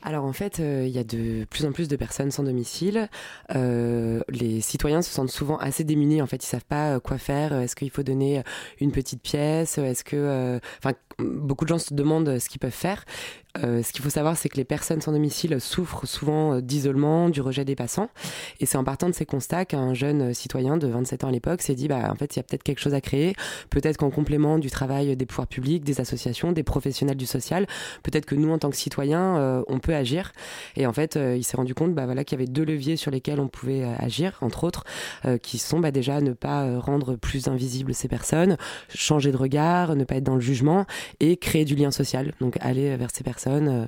alors 0.00 0.24
en 0.24 0.32
fait, 0.32 0.60
euh, 0.60 0.84
il 0.86 0.92
y 0.92 0.98
a 1.00 1.02
de 1.02 1.44
plus 1.50 1.66
en 1.66 1.72
plus 1.72 1.88
de 1.88 1.96
personnes 1.96 2.30
sans 2.30 2.44
domicile. 2.44 3.08
Euh, 3.56 4.20
les 4.28 4.60
citoyens 4.60 5.02
se 5.02 5.10
sentent 5.10 5.28
souvent 5.28 5.56
assez 5.56 5.82
démunis. 5.82 6.22
En 6.22 6.28
fait, 6.28 6.44
ils 6.44 6.46
savent 6.46 6.64
pas 6.64 7.00
quoi 7.00 7.18
faire. 7.18 7.52
Est-ce 7.52 7.74
qu'il 7.74 7.90
faut 7.90 8.04
donner 8.04 8.44
une 8.80 8.92
petite 8.92 9.20
pièce? 9.20 9.76
Est-ce 9.76 10.04
que, 10.04 10.60
enfin, 10.78 10.92
beaucoup 11.18 11.64
de 11.64 11.70
gens 11.70 11.80
se 11.80 11.94
demandent 11.94 12.38
ce 12.38 12.48
qu'ils 12.48 12.60
peuvent 12.60 12.70
faire. 12.70 13.04
Euh, 13.64 13.82
ce 13.82 13.92
qu'il 13.92 14.02
faut 14.02 14.10
savoir, 14.10 14.36
c'est 14.36 14.48
que 14.48 14.56
les 14.56 14.64
personnes 14.64 15.00
sans 15.00 15.12
domicile 15.12 15.60
souffrent 15.60 16.06
souvent 16.06 16.54
euh, 16.54 16.60
d'isolement, 16.60 17.28
du 17.28 17.40
rejet 17.40 17.64
des 17.64 17.74
passants. 17.74 18.10
Et 18.60 18.66
c'est 18.66 18.78
en 18.78 18.84
partant 18.84 19.08
de 19.08 19.14
ces 19.14 19.26
constats 19.26 19.64
qu'un 19.64 19.94
jeune 19.94 20.34
citoyen 20.34 20.76
de 20.76 20.86
27 20.86 21.24
ans 21.24 21.28
à 21.28 21.32
l'époque 21.32 21.62
s'est 21.62 21.74
dit, 21.74 21.88
bah, 21.88 22.10
en 22.10 22.14
fait, 22.14 22.36
il 22.36 22.38
y 22.38 22.40
a 22.40 22.42
peut-être 22.42 22.62
quelque 22.62 22.80
chose 22.80 22.94
à 22.94 23.00
créer. 23.00 23.34
Peut-être 23.70 23.96
qu'en 23.96 24.10
complément 24.10 24.58
du 24.58 24.70
travail 24.70 25.16
des 25.16 25.26
pouvoirs 25.26 25.46
publics, 25.46 25.84
des 25.84 26.00
associations, 26.00 26.52
des 26.52 26.62
professionnels 26.62 27.16
du 27.16 27.26
social, 27.26 27.66
peut-être 28.02 28.26
que 28.26 28.34
nous, 28.34 28.50
en 28.52 28.58
tant 28.58 28.70
que 28.70 28.76
citoyens, 28.76 29.38
euh, 29.38 29.62
on 29.68 29.78
peut 29.78 29.94
agir. 29.94 30.32
Et 30.76 30.86
en 30.86 30.92
fait, 30.92 31.16
il 31.16 31.44
s'est 31.44 31.56
rendu 31.56 31.74
compte, 31.74 31.94
bah, 31.94 32.06
voilà, 32.06 32.24
qu'il 32.24 32.38
y 32.38 32.42
avait 32.42 32.50
deux 32.50 32.64
leviers 32.64 32.96
sur 32.96 33.10
lesquels 33.10 33.40
on 33.40 33.48
pouvait 33.48 33.84
agir, 33.98 34.38
entre 34.40 34.64
autres, 34.64 34.84
qui 35.42 35.58
sont 35.58 35.80
bah, 35.80 35.90
déjà 35.90 36.20
ne 36.20 36.32
pas 36.32 36.78
rendre 36.78 37.16
plus 37.16 37.48
invisibles 37.48 37.94
ces 37.94 38.08
personnes, 38.08 38.56
changer 38.88 39.32
de 39.32 39.36
regard, 39.36 39.96
ne 39.96 40.04
pas 40.04 40.16
être 40.16 40.24
dans 40.24 40.34
le 40.34 40.40
jugement 40.40 40.86
et 41.20 41.36
créer 41.36 41.64
du 41.64 41.74
lien 41.74 41.90
social. 41.90 42.32
Donc 42.40 42.56
aller 42.60 42.96
vers 42.96 43.10
ces 43.12 43.24
personnes 43.24 43.47
euh, 43.48 43.86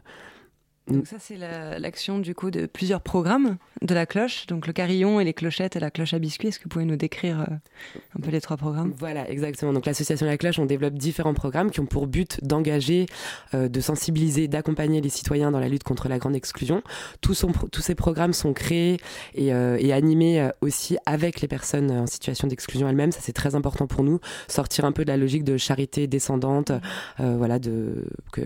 donc 0.91 1.07
ça, 1.07 1.17
c'est 1.19 1.37
l'action 1.37 2.19
du 2.19 2.35
coup 2.35 2.51
de 2.51 2.67
plusieurs 2.67 3.01
programmes 3.01 3.57
de 3.83 3.95
la 3.95 4.07
cloche, 4.07 4.47
donc 4.47 4.67
le 4.67 4.73
carillon 4.73 5.21
et 5.21 5.25
les 5.25 5.35
clochettes 5.35 5.77
et 5.77 5.81
la 5.81 5.91
cloche 5.91 6.15
à 6.15 6.19
biscuits. 6.19 6.49
Est-ce 6.49 6.59
que 6.59 6.65
vous 6.65 6.71
pouvez 6.71 6.85
nous 6.85 6.97
décrire 6.97 7.41
euh, 7.41 7.55
un 8.19 8.21
peu 8.21 8.31
les 8.31 8.41
trois 8.41 8.57
programmes? 8.57 8.93
Voilà, 8.99 9.29
exactement. 9.31 9.73
Donc 9.73 9.87
l'association 9.87 10.27
La 10.27 10.37
Cloche, 10.37 10.59
on 10.59 10.67
développe 10.67 10.95
différents 10.95 11.35
programmes 11.35 11.71
qui 11.71 11.81
ont 11.81 11.87
pour 11.87 12.07
but 12.07 12.43
d'engager, 12.43 13.07
euh, 13.55 13.69
de 13.69 13.81
sensibiliser, 13.81 14.49
d'accompagner 14.49 15.01
les 15.01 15.09
citoyens 15.09 15.51
dans 15.51 15.61
la 15.61 15.69
lutte 15.69 15.85
contre 15.85 16.09
la 16.09 16.19
grande 16.19 16.35
exclusion. 16.35 16.83
Tous, 17.21 17.45
tous 17.73 17.81
ces 17.81 17.95
programmes 17.95 18.33
sont 18.33 18.53
créés 18.53 18.99
et, 19.35 19.49
et 19.49 19.93
animés 19.93 20.51
aussi 20.61 20.99
avec 21.07 21.41
les 21.41 21.49
personnes 21.49 21.91
en 21.91 22.07
situation 22.07 22.49
d'exclusion 22.49 22.89
elles-mêmes. 22.89 23.13
Ça, 23.13 23.21
c'est 23.23 23.33
très 23.33 23.55
important 23.55 23.87
pour 23.87 24.03
nous. 24.03 24.21
Sortir 24.49 24.85
un 24.85 24.93
peu 24.93 25.05
de 25.05 25.11
la 25.11 25.17
logique 25.17 25.45
de 25.45 25.57
charité 25.57 26.07
descendante, 26.07 26.73
voilà, 27.19 27.59
de, 27.59 28.07
que, 28.33 28.41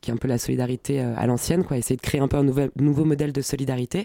qui 0.00 0.10
est 0.10 0.14
un 0.14 0.16
peu 0.16 0.28
la 0.28 0.38
solidarité 0.38 1.00
à 1.00 1.26
l'ancienne, 1.26 1.64
quoi 1.64 1.76
essayer 1.80 1.96
de 1.96 2.02
créer 2.02 2.20
un 2.20 2.28
peu 2.28 2.36
un 2.36 2.44
nouvel, 2.44 2.70
nouveau 2.76 3.04
modèle 3.04 3.32
de 3.32 3.42
solidarité. 3.42 4.04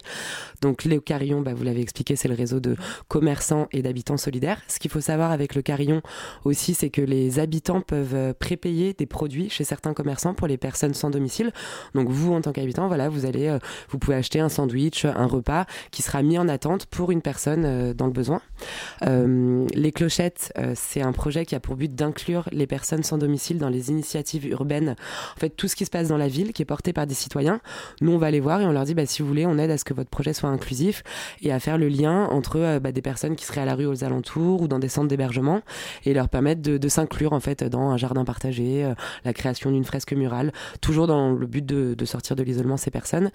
Donc 0.62 0.86
le 0.86 1.00
Carillon, 1.00 1.42
bah, 1.42 1.54
vous 1.54 1.64
l'avez 1.64 1.82
expliqué, 1.82 2.16
c'est 2.16 2.28
le 2.28 2.36
réseau 2.36 2.60
de 2.60 2.76
commerçants 3.08 3.68
et 3.72 3.82
d'habitants 3.82 4.18
solidaires. 4.18 4.62
Ce 4.68 4.80
qu'il 4.80 4.92
faut 4.92 5.02
savoir 5.02 5.32
avec 5.32 5.56
le 5.56 5.62
Carillon 5.62 6.02
aussi, 6.44 6.74
c'est 6.74 6.90
que 6.90 7.02
les 7.02 7.40
habitants 7.40 7.82
peuvent 7.82 8.16
euh, 8.16 8.34
prépayer 8.34 8.94
des 8.94 9.06
produits 9.06 9.50
chez 9.50 9.64
certains 9.64 9.94
commerçants 9.94 10.34
pour 10.34 10.48
les 10.48 10.58
personnes 10.58 10.94
sans 10.94 11.10
domicile. 11.10 11.52
Donc 11.94 12.10
vous, 12.10 12.34
en 12.34 12.42
tant 12.42 12.52
qu'habitant, 12.52 12.88
voilà, 12.88 13.10
vous 13.10 13.26
allez, 13.26 13.48
euh, 13.48 13.60
vous 13.90 14.00
pouvez 14.00 14.16
acheter 14.16 14.40
un 14.40 14.50
sandwich, 14.50 15.06
un 15.06 15.28
repas 15.28 15.66
qui 15.92 16.02
sera 16.02 16.22
mis 16.24 16.38
en 16.38 16.48
attente 16.48 16.86
pour 16.88 17.12
une 17.12 17.22
personne 17.22 17.64
euh, 17.66 17.94
dans 17.94 18.08
le 18.08 18.12
besoin. 18.12 18.42
les 19.02 19.92
clochettes, 19.92 20.54
c'est 20.76 21.02
un 21.02 21.12
projet 21.12 21.46
qui 21.46 21.56
a 21.56 21.60
pour 21.60 21.76
but 21.76 21.94
d'inclure 21.94 22.48
les 22.52 22.68
personnes 22.68 23.04
sans 23.04 23.18
domicile 23.18 23.58
dans 23.58 23.70
les 23.70 23.90
initiatives 23.90 24.48
urbaines. 24.48 24.96
En 25.36 25.40
fait, 25.40 25.50
tout 25.50 25.68
ce 25.68 25.76
qui 25.76 25.86
se 25.86 25.90
passe 25.90 26.08
dans 26.08 26.18
la 26.18 26.28
ville, 26.28 26.54
qui 26.54 26.62
est 26.62 26.66
porté 26.66 26.94
par 26.94 27.08
des 27.08 27.14
citoyens, 27.14 27.60
nous, 28.02 28.12
on 28.12 28.18
va 28.18 28.32
les 28.32 28.40
voir 28.40 28.62
et 28.62 28.66
on 28.66 28.72
leur 28.72 28.84
dit, 28.84 28.94
bah, 28.94 29.06
si 29.06 29.22
vous 29.22 29.28
voulez, 29.28 29.46
on 29.46 29.58
aide 29.58 29.72
à 29.72 29.78
ce 29.78 29.86
que 29.86 29.94
votre 29.94 30.10
projet 30.10 30.34
soit 30.34 30.50
inclusif 30.50 31.04
et 31.42 31.52
à 31.52 31.60
faire 31.60 31.78
le 31.78 31.88
lien 31.88 32.26
entre 32.26 32.60
euh, 32.60 32.80
bah, 32.80 32.92
des 32.92 33.02
personnes 33.02 33.36
qui 33.36 33.46
seraient 33.46 33.62
à 33.62 33.66
la 33.66 33.76
rue 33.76 33.86
aux 33.86 34.04
alentours 34.04 34.62
ou 34.62 34.68
dans 34.68 34.80
des 34.80 34.90
centres 34.90 35.08
d'hébergement 35.08 35.62
et 36.06 36.14
leur 36.14 36.30
permettre 36.30 36.62
de, 36.62 36.88
s'inclure 36.88 37.34
en 37.34 37.40
fait 37.40 37.64
dans 37.64 37.90
un 37.90 37.98
jardin 37.98 38.26
partagé, 38.26 38.86
euh, 38.86 38.94
la 39.24 39.34
création 39.34 39.72
d'une 39.72 39.84
fresque 39.84 40.14
murale, 40.14 40.54
toujours 40.82 41.08
dans 41.08 41.32
le 41.32 41.48
but 41.48 41.66
de, 41.66 41.94
de 41.94 42.06
sortir 42.06 42.36
de 42.36 42.44
l'isolement 42.44 42.78
ces 42.78 42.92
personnes 42.92 43.32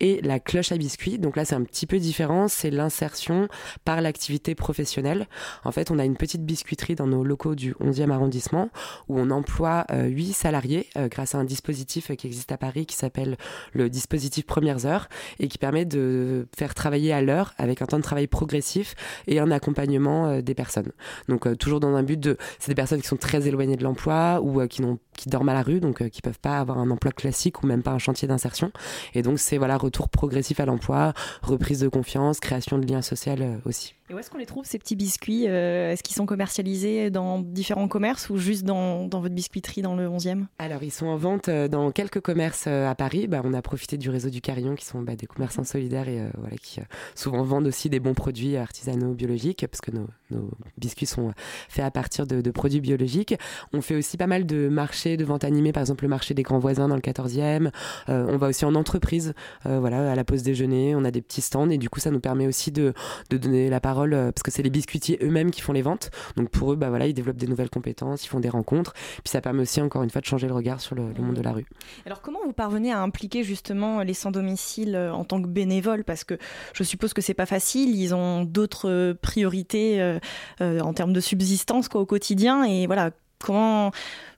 et 0.00 0.20
la 0.22 0.40
cloche 0.40 0.72
à 0.72 0.76
biscuits. 0.76 1.18
Donc 1.18 1.36
là, 1.36 1.44
c'est 1.44 1.54
un 1.54 1.62
petit 1.62 1.86
peu 1.86 1.98
différent. 1.98 2.48
C'est 2.48 2.70
l'insertion 2.70 3.48
par 3.84 4.00
l'activité 4.00 4.54
professionnelle. 4.54 5.28
En 5.64 5.72
fait, 5.72 5.90
on 5.90 5.98
a 5.98 6.04
une 6.04 6.16
petite 6.16 6.44
biscuiterie 6.44 6.94
dans 6.94 7.06
nos 7.06 7.24
locaux 7.24 7.54
du 7.54 7.74
11e 7.74 8.10
arrondissement 8.10 8.70
où 9.08 9.18
on 9.18 9.30
emploie 9.30 9.86
euh, 9.90 10.06
8 10.06 10.32
salariés 10.32 10.88
euh, 10.96 11.08
grâce 11.08 11.34
à 11.34 11.38
un 11.38 11.44
dispositif 11.44 12.14
qui 12.16 12.26
existe 12.26 12.52
à 12.52 12.58
Paris 12.58 12.86
qui 12.86 12.96
s'appelle 12.96 13.36
le 13.72 13.88
dispositif 13.88 14.46
Premières 14.46 14.86
Heures 14.86 15.08
et 15.38 15.48
qui 15.48 15.58
permet 15.58 15.84
de 15.84 16.46
faire 16.56 16.74
travailler 16.74 17.12
à 17.12 17.22
l'heure 17.22 17.54
avec 17.58 17.82
un 17.82 17.86
temps 17.86 17.98
de 17.98 18.02
travail 18.02 18.26
progressif 18.26 18.94
et 19.26 19.38
un 19.38 19.50
accompagnement 19.50 20.26
euh, 20.26 20.40
des 20.40 20.54
personnes. 20.54 20.92
Donc 21.28 21.46
euh, 21.46 21.54
toujours 21.54 21.80
dans 21.80 21.94
un 21.94 22.02
but 22.02 22.18
de... 22.18 22.36
C'est 22.58 22.70
des 22.70 22.74
personnes 22.74 23.00
qui 23.00 23.08
sont 23.08 23.16
très 23.16 23.46
éloignées 23.46 23.76
de 23.76 23.84
l'emploi 23.84 24.40
ou 24.42 24.66
qui, 24.66 24.82
qui 25.16 25.28
dorment 25.28 25.50
à 25.50 25.54
la 25.54 25.62
rue, 25.62 25.80
donc 25.80 26.08
qui 26.08 26.20
peuvent 26.20 26.38
pas 26.40 26.58
avoir 26.58 26.78
un 26.78 26.90
emploi 26.90 27.12
classique 27.12 27.62
ou 27.62 27.66
même 27.66 27.82
pas 27.82 27.92
un 27.92 27.98
chantier 27.98 28.26
d'insertion. 28.26 28.72
Et 29.14 29.22
donc 29.22 29.38
c'est 29.38 29.58
voilà 29.58 29.76
retour 29.84 30.08
progressif 30.08 30.60
à 30.60 30.66
l'emploi, 30.66 31.12
reprise 31.42 31.80
de 31.80 31.88
confiance, 31.88 32.40
création 32.40 32.78
de 32.78 32.86
liens 32.86 33.02
sociaux 33.02 33.34
euh, 33.38 33.58
aussi. 33.64 33.94
Et 34.10 34.12
où 34.12 34.18
est-ce 34.18 34.28
qu'on 34.28 34.36
les 34.36 34.44
trouve 34.44 34.66
ces 34.66 34.78
petits 34.78 34.96
biscuits 34.96 35.48
euh, 35.48 35.90
Est-ce 35.90 36.02
qu'ils 36.02 36.14
sont 36.14 36.26
commercialisés 36.26 37.08
dans 37.08 37.38
différents 37.38 37.88
commerces 37.88 38.28
ou 38.28 38.36
juste 38.36 38.64
dans, 38.64 39.06
dans 39.06 39.20
votre 39.20 39.34
biscuiterie 39.34 39.80
dans 39.80 39.96
le 39.96 40.06
11e 40.06 40.44
Alors 40.58 40.82
ils 40.82 40.90
sont 40.90 41.06
en 41.06 41.16
vente 41.16 41.48
euh, 41.48 41.68
dans 41.68 41.90
quelques 41.90 42.20
commerces 42.20 42.66
à 42.66 42.94
Paris. 42.94 43.28
Bah, 43.28 43.40
on 43.44 43.54
a 43.54 43.62
profité 43.62 43.96
du 43.96 44.10
réseau 44.10 44.28
du 44.28 44.42
Carillon 44.42 44.74
qui 44.74 44.84
sont 44.84 45.00
bah, 45.00 45.16
des 45.16 45.26
commerçants 45.26 45.64
solidaires 45.64 46.06
et 46.08 46.20
voilà, 46.36 46.56
qui 46.58 46.80
souvent 47.14 47.42
vendent 47.44 47.66
aussi 47.66 47.88
des 47.88 47.98
bons 47.98 48.12
produits 48.12 48.58
artisanaux 48.58 49.14
biologiques 49.14 49.66
parce 49.70 49.80
que 49.80 49.90
nos, 49.90 50.06
nos 50.30 50.50
biscuits 50.76 51.06
sont 51.06 51.32
faits 51.70 51.86
à 51.86 51.90
partir 51.90 52.26
de, 52.26 52.42
de, 52.42 52.50
produits 52.50 52.82
biologiques. 52.82 53.34
On 53.72 53.80
fait 53.80 53.96
aussi 53.96 54.18
pas 54.18 54.26
mal 54.26 54.44
de 54.44 54.68
marchés 54.68 55.16
de 55.16 55.24
vente 55.24 55.44
animée, 55.44 55.72
par 55.72 55.80
exemple 55.80 56.04
le 56.04 56.10
marché 56.10 56.34
des 56.34 56.42
grands 56.42 56.58
voisins 56.58 56.88
dans 56.88 56.96
le 56.96 57.00
14e. 57.00 57.70
on 58.08 58.36
va 58.36 58.48
aussi 58.48 58.66
en 58.66 58.74
entreprise 58.74 59.32
voilà, 59.64 60.12
à 60.12 60.14
la 60.14 60.24
pause 60.24 60.42
déjeuner, 60.42 60.94
on 60.94 61.04
a 61.06 61.10
des 61.10 61.22
petits 61.22 61.40
stands 61.40 61.70
et 61.70 61.78
du 61.78 61.88
coup 61.88 62.00
ça 62.00 62.10
nous 62.10 62.20
permet 62.20 62.46
aussi 62.46 62.70
de, 62.70 62.92
de 63.30 63.38
donner 63.38 63.70
la 63.70 63.80
parole 63.80 63.93
euh, 64.00 64.32
parce 64.32 64.42
que 64.42 64.50
c'est 64.50 64.62
les 64.62 64.70
biscuitiers 64.70 65.18
eux-mêmes 65.22 65.50
qui 65.50 65.60
font 65.60 65.72
les 65.72 65.82
ventes. 65.82 66.10
Donc 66.36 66.50
pour 66.50 66.72
eux, 66.72 66.76
bah 66.76 66.88
voilà, 66.88 67.06
ils 67.06 67.14
développent 67.14 67.36
des 67.36 67.46
nouvelles 67.46 67.70
compétences, 67.70 68.24
ils 68.24 68.28
font 68.28 68.40
des 68.40 68.48
rencontres, 68.48 68.92
puis 68.92 69.30
ça 69.30 69.40
permet 69.40 69.62
aussi 69.62 69.80
encore 69.80 70.02
une 70.02 70.10
fois 70.10 70.20
de 70.20 70.26
changer 70.26 70.46
le 70.46 70.54
regard 70.54 70.80
sur 70.80 70.94
le, 70.94 71.02
monde 71.18 71.36
de 71.36 71.42
la 71.42 71.52
rue. 71.52 71.66
Alors 72.06 72.20
comment 72.20 72.40
vous 72.44 72.52
parvenez 72.52 72.92
à 72.92 73.00
impliquer 73.00 73.42
justement 73.42 74.02
les 74.02 74.14
sans 74.14 74.30
domicile 74.30 74.94
euh, 74.94 75.12
en 75.12 75.24
tant 75.24 75.40
que 75.40 75.48
bénévoles? 75.48 76.04
Parce 76.04 76.24
que 76.24 76.38
je 76.72 76.82
suppose 76.82 77.14
que 77.14 77.22
c'est 77.22 77.34
pas 77.34 77.46
facile, 77.46 77.94
ils 77.98 78.14
ont 78.14 78.44
d'autres 78.44 79.16
priorités 79.22 80.00
euh, 80.00 80.80
en 80.80 80.92
termes 80.92 81.12
de 81.12 81.20
subsistance 81.20 81.88
quoi, 81.88 82.00
au 82.00 82.06
quotidien. 82.06 82.64
Et 82.64 82.86
voilà 82.86 83.10
comment 83.38 83.90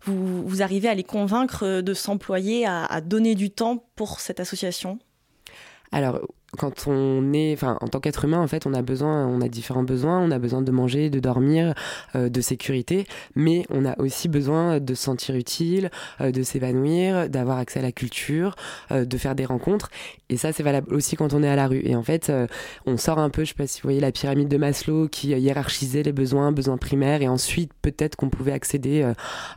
vous, 0.02 0.46
vous, 0.46 0.62
arrivez 0.62 0.88
à 0.88 0.94
les 0.94 1.04
convaincre 1.04 1.80
de 1.80 1.94
s'employer 1.94 2.66
à, 2.66 3.00
donner 3.00 3.34
du 3.34 3.50
temps 3.50 3.84
pour 3.94 4.20
cette 4.20 4.40
association? 4.40 4.98
Alors, 5.92 6.20
quand 6.56 6.86
on 6.86 7.32
est, 7.32 7.52
enfin, 7.52 7.76
en 7.80 7.88
tant 7.88 8.00
qu'être 8.00 8.24
humain, 8.24 8.40
en 8.40 8.46
fait, 8.46 8.66
on 8.66 8.74
a 8.74 8.82
besoin, 8.82 9.26
on 9.26 9.40
a 9.40 9.48
différents 9.48 9.82
besoins. 9.82 10.20
On 10.20 10.30
a 10.30 10.38
besoin 10.38 10.62
de 10.62 10.70
manger, 10.70 11.10
de 11.10 11.20
dormir, 11.20 11.74
euh, 12.14 12.28
de 12.28 12.40
sécurité, 12.40 13.06
mais 13.34 13.66
on 13.70 13.84
a 13.84 13.98
aussi 14.00 14.28
besoin 14.28 14.80
de 14.80 14.94
se 14.94 15.02
sentir 15.02 15.34
utile, 15.34 15.90
euh, 16.20 16.30
de 16.30 16.42
s'épanouir, 16.42 17.28
d'avoir 17.28 17.58
accès 17.58 17.80
à 17.80 17.82
la 17.82 17.92
culture, 17.92 18.56
euh, 18.90 19.04
de 19.04 19.18
faire 19.18 19.34
des 19.34 19.44
rencontres. 19.44 19.90
Et 20.28 20.36
ça, 20.36 20.52
c'est 20.52 20.62
valable 20.62 20.92
aussi 20.94 21.16
quand 21.16 21.34
on 21.34 21.42
est 21.42 21.48
à 21.48 21.56
la 21.56 21.68
rue. 21.68 21.82
Et 21.84 21.94
en 21.94 22.02
fait, 22.02 22.32
on 22.84 22.96
sort 22.96 23.20
un 23.20 23.30
peu, 23.30 23.44
je 23.44 23.50
sais 23.50 23.54
pas 23.54 23.68
si 23.68 23.80
vous 23.80 23.86
voyez 23.86 24.00
la 24.00 24.10
pyramide 24.10 24.48
de 24.48 24.56
Maslow 24.56 25.06
qui 25.06 25.28
hiérarchisait 25.28 26.02
les 26.02 26.10
besoins, 26.10 26.50
besoins 26.50 26.78
primaires, 26.78 27.22
et 27.22 27.28
ensuite 27.28 27.70
peut-être 27.80 28.16
qu'on 28.16 28.28
pouvait 28.28 28.50
accéder 28.50 29.08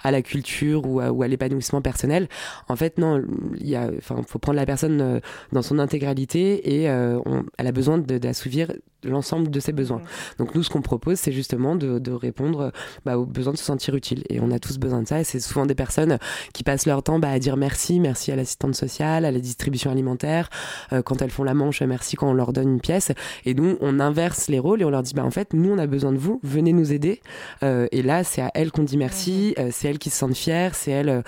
à 0.04 0.12
la 0.12 0.22
culture 0.22 0.86
ou 0.86 1.24
à, 1.24 1.28
l'épanouissement 1.28 1.82
personnel. 1.82 2.30
En 2.68 2.76
fait, 2.76 3.00
non, 3.00 3.20
il 3.60 3.68
y 3.68 3.76
a, 3.76 3.90
enfin, 3.98 4.22
faut 4.28 4.38
prendre 4.38 4.58
la 4.58 4.68
personne 4.68 5.20
dans 5.52 5.64
son 5.64 5.80
intégralité 5.80 6.76
et 6.76 6.79
euh, 6.88 7.20
elle 7.58 7.68
a 7.68 7.72
besoin 7.72 7.98
d'assouvir 7.98 8.72
l'ensemble 9.04 9.50
de 9.50 9.60
ses 9.60 9.72
besoins. 9.72 10.02
Donc 10.38 10.56
nous, 10.56 10.64
ce 10.64 10.70
qu'on 10.70 10.82
propose, 10.82 11.18
c'est 11.18 11.32
justement 11.32 11.76
de, 11.76 12.12
répondre 12.12 12.72
bah, 13.06 13.18
aux 13.18 13.26
besoins 13.26 13.54
de 13.54 13.58
se 13.58 13.64
sentir 13.64 13.96
utile. 13.96 14.24
Et 14.30 14.40
on 14.40 14.52
a 14.52 14.60
tous 14.60 14.78
besoin 14.78 15.02
de 15.04 15.08
ça. 15.08 15.20
Et 15.20 15.24
c'est 15.24 15.40
souvent 15.40 15.66
des 15.66 15.76
personnes 15.76 16.18
qui 16.54 16.64
passent 16.64 16.86
leur 16.86 17.04
temps 17.04 17.20
bah, 17.20 17.30
à 17.30 17.40
dire 17.40 17.56
merci, 17.56 18.00
merci 18.00 18.32
à 18.32 18.36
l'assistante 18.36 18.76
sociale, 18.76 19.26
à 19.26 19.32
la 19.32 19.40
distribution 19.40 19.92
alimentaire, 19.92 20.50
euh, 20.92 21.02
quand 21.02 21.22
elles 21.22 21.30
font 21.30 21.44
la 21.44 21.54
manche, 21.54 21.82
merci 21.82 22.16
quand 22.16 22.30
on 22.30 22.34
leur 22.34 22.54
donne 22.54 22.70
une 22.70 22.82
pièce. 22.82 23.12
Et 23.46 23.54
nous, 23.54 23.78
on 23.82 24.00
inverse 24.00 24.50
les 24.50 24.60
rôles 24.60 24.82
et 24.82 24.86
on 24.86 24.90
leur 24.90 25.04
dit, 25.04 25.14
bah, 25.14 25.24
en 25.24 25.32
fait, 25.32 25.54
nous, 25.54 25.72
on 25.72 25.78
a 25.78 25.88
besoin 25.88 26.12
de 26.12 26.18
vous, 26.18 26.40
venez 26.44 26.74
nous 26.74 26.92
aider. 26.92 27.22
Euh, 27.64 27.88
et 27.92 28.02
là, 28.02 28.24
c'est 28.24 28.42
à 28.42 28.52
elles 28.54 28.72
qu'on 28.72 28.84
dit 28.84 28.98
merci, 28.98 29.54
euh, 29.60 29.70
c'est 29.72 29.88
elles 29.88 30.00
qui 30.00 30.10
se 30.10 30.18
sentent 30.18 30.36
fières, 30.36 30.76
c'est 30.76 30.92
elles 30.92 31.24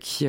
qui, 0.00 0.26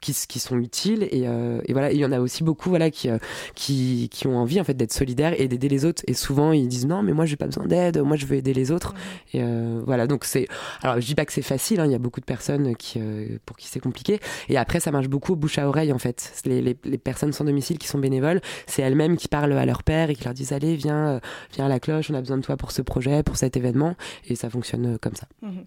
qui, 0.00 0.12
qui, 0.28 0.38
sont 0.38 0.58
utiles. 0.58 1.08
Et, 1.10 1.22
et 1.22 1.72
voilà, 1.72 1.92
il 1.92 1.98
y 1.98 2.04
en 2.04 2.12
a 2.12 2.20
aussi 2.20 2.44
beaucoup 2.44 2.68
voilà, 2.70 2.90
qui, 2.90 3.08
qui, 3.54 4.08
qui 4.10 4.26
ont 4.26 4.36
envie 4.36 4.60
en 4.60 4.64
fait, 4.64 4.74
d'être 4.74 4.92
solidaires 4.92 5.34
et 5.38 5.48
d'aider 5.48 5.68
les 5.68 5.84
autres. 5.84 6.02
Et 6.06 6.14
souvent 6.14 6.27
ils 6.52 6.68
disent 6.68 6.86
non 6.86 7.02
mais 7.02 7.12
moi 7.12 7.26
j'ai 7.26 7.36
pas 7.36 7.46
besoin 7.46 7.66
d'aide 7.66 7.98
moi 7.98 8.16
je 8.16 8.26
veux 8.26 8.36
aider 8.36 8.54
les 8.54 8.70
autres. 8.70 8.94
Et 9.32 9.42
euh, 9.42 9.82
voilà. 9.86 10.06
Donc 10.06 10.24
c'est 10.24 10.48
alors 10.82 11.00
je 11.00 11.06
dis 11.06 11.14
pas 11.14 11.24
que 11.24 11.32
c'est 11.32 11.42
facile 11.42 11.80
hein, 11.80 11.86
il 11.86 11.92
y 11.92 11.94
a 11.94 11.98
beaucoup 11.98 12.20
de 12.20 12.24
personnes 12.24 12.76
qui 12.76 13.00
euh, 13.00 13.38
pour 13.46 13.56
qui 13.56 13.66
c'est 13.68 13.80
compliqué. 13.80 14.20
Et 14.48 14.56
après 14.56 14.80
ça 14.80 14.90
marche 14.90 15.08
beaucoup 15.08 15.36
bouche 15.36 15.58
à 15.58 15.68
oreille 15.68 15.92
en 15.92 15.98
fait. 15.98 16.32
Les, 16.44 16.60
les, 16.60 16.76
les 16.84 16.98
personnes 16.98 17.32
sans 17.32 17.44
domicile 17.44 17.78
qui 17.78 17.88
sont 17.88 17.98
bénévoles 17.98 18.40
c'est 18.66 18.82
elles-mêmes 18.82 19.16
qui 19.16 19.28
parlent 19.28 19.52
à 19.52 19.66
leur 19.66 19.82
père 19.82 20.10
et 20.10 20.14
qui 20.14 20.24
leur 20.24 20.34
disent 20.34 20.52
allez 20.52 20.76
viens 20.76 21.08
euh, 21.08 21.20
viens 21.54 21.66
à 21.66 21.68
la 21.68 21.80
cloche 21.80 22.10
on 22.10 22.14
a 22.14 22.20
besoin 22.20 22.38
de 22.38 22.42
toi 22.42 22.56
pour 22.56 22.72
ce 22.72 22.82
projet 22.82 23.22
pour 23.22 23.36
cet 23.36 23.56
événement. 23.56 23.94
Et 24.26 24.34
ça 24.34 24.50
fonctionne 24.50 24.98
comme 24.98 25.14
ça. 25.14 25.26
Mhm. 25.42 25.64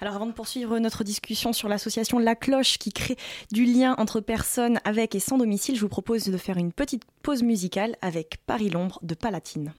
Alors 0.00 0.14
avant 0.14 0.26
de 0.26 0.32
poursuivre 0.32 0.78
notre 0.78 1.04
discussion 1.04 1.52
sur 1.52 1.68
l'association 1.68 2.18
La 2.18 2.34
Cloche 2.34 2.78
qui 2.78 2.92
crée 2.92 3.16
du 3.52 3.64
lien 3.64 3.94
entre 3.98 4.20
personnes 4.20 4.80
avec 4.84 5.14
et 5.14 5.20
sans 5.20 5.38
domicile, 5.38 5.76
je 5.76 5.80
vous 5.80 5.88
propose 5.88 6.24
de 6.24 6.36
faire 6.36 6.56
une 6.56 6.72
petite 6.72 7.04
pause 7.22 7.42
musicale 7.42 7.96
avec 8.02 8.38
Paris 8.46 8.70
L'ombre 8.70 8.98
de 9.02 9.14
Palatine. 9.14 9.72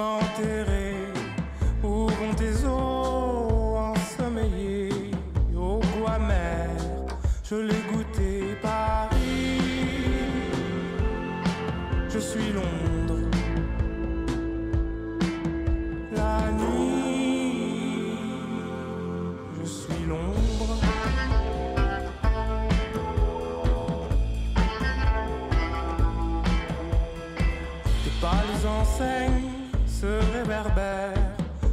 M'enterrer, 0.00 0.69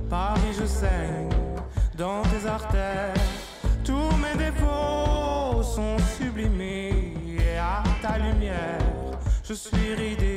Paris, 0.09 0.53
je 0.59 0.65
saigne 0.65 1.29
dans 1.97 2.21
tes 2.23 2.47
artères. 2.47 3.13
Tous 3.83 4.11
mes 4.17 4.37
défauts 4.37 5.63
sont 5.63 5.97
sublimés 6.17 7.13
et 7.39 7.57
à 7.57 7.83
ta 8.01 8.17
lumière, 8.17 8.79
je 9.43 9.53
suis 9.53 9.93
ridé. 9.95 10.36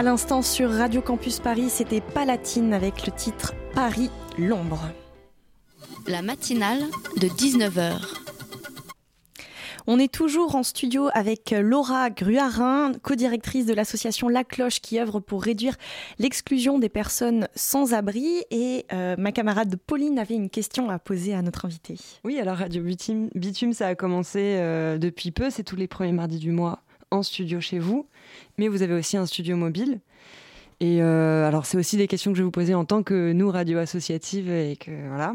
l'instant 0.00 0.40
sur 0.40 0.70
Radio 0.70 1.02
Campus 1.02 1.38
Paris, 1.38 1.68
c'était 1.68 2.00
Palatine 2.00 2.72
avec 2.72 3.06
le 3.06 3.12
titre 3.12 3.52
Paris 3.74 4.10
l'ombre. 4.38 4.80
La 6.08 6.22
matinale 6.22 6.80
de 7.20 7.28
19h. 7.28 8.00
On 9.86 9.98
est 9.98 10.12
toujours 10.12 10.54
en 10.54 10.62
studio 10.62 11.10
avec 11.12 11.54
Laura 11.58 12.08
Gruarin, 12.08 12.92
co-directrice 13.02 13.66
de 13.66 13.74
l'association 13.74 14.28
La 14.28 14.44
Cloche 14.44 14.80
qui 14.80 14.98
œuvre 14.98 15.20
pour 15.20 15.42
réduire 15.42 15.76
l'exclusion 16.18 16.78
des 16.78 16.88
personnes 16.88 17.48
sans 17.54 17.92
abri. 17.92 18.44
Et 18.50 18.86
euh, 18.92 19.16
ma 19.18 19.32
camarade 19.32 19.76
Pauline 19.76 20.18
avait 20.18 20.36
une 20.36 20.48
question 20.48 20.88
à 20.88 20.98
poser 20.98 21.34
à 21.34 21.42
notre 21.42 21.66
invité. 21.66 21.96
Oui, 22.24 22.38
alors 22.38 22.56
Radio 22.56 22.82
Bitume, 22.82 23.28
Bitume 23.34 23.74
ça 23.74 23.88
a 23.88 23.94
commencé 23.94 24.56
euh, 24.58 24.96
depuis 24.96 25.32
peu, 25.32 25.50
c'est 25.50 25.64
tous 25.64 25.76
les 25.76 25.88
premiers 25.88 26.12
mardis 26.12 26.38
du 26.38 26.52
mois 26.52 26.80
en 27.12 27.22
studio 27.22 27.60
chez 27.60 27.78
vous, 27.78 28.06
mais 28.58 28.68
vous 28.68 28.82
avez 28.82 28.94
aussi 28.94 29.16
un 29.16 29.26
studio 29.26 29.56
mobile. 29.56 30.00
Et 30.80 31.00
euh, 31.00 31.46
alors, 31.46 31.64
c'est 31.64 31.78
aussi 31.78 31.96
des 31.96 32.08
questions 32.08 32.32
que 32.32 32.36
je 32.36 32.42
vais 32.42 32.46
vous 32.46 32.50
poser 32.50 32.74
en 32.74 32.84
tant 32.84 33.04
que 33.04 33.32
nous, 33.32 33.50
radio 33.50 33.78
associative, 33.78 34.50
et 34.50 34.76
que 34.76 34.90
voilà. 35.08 35.34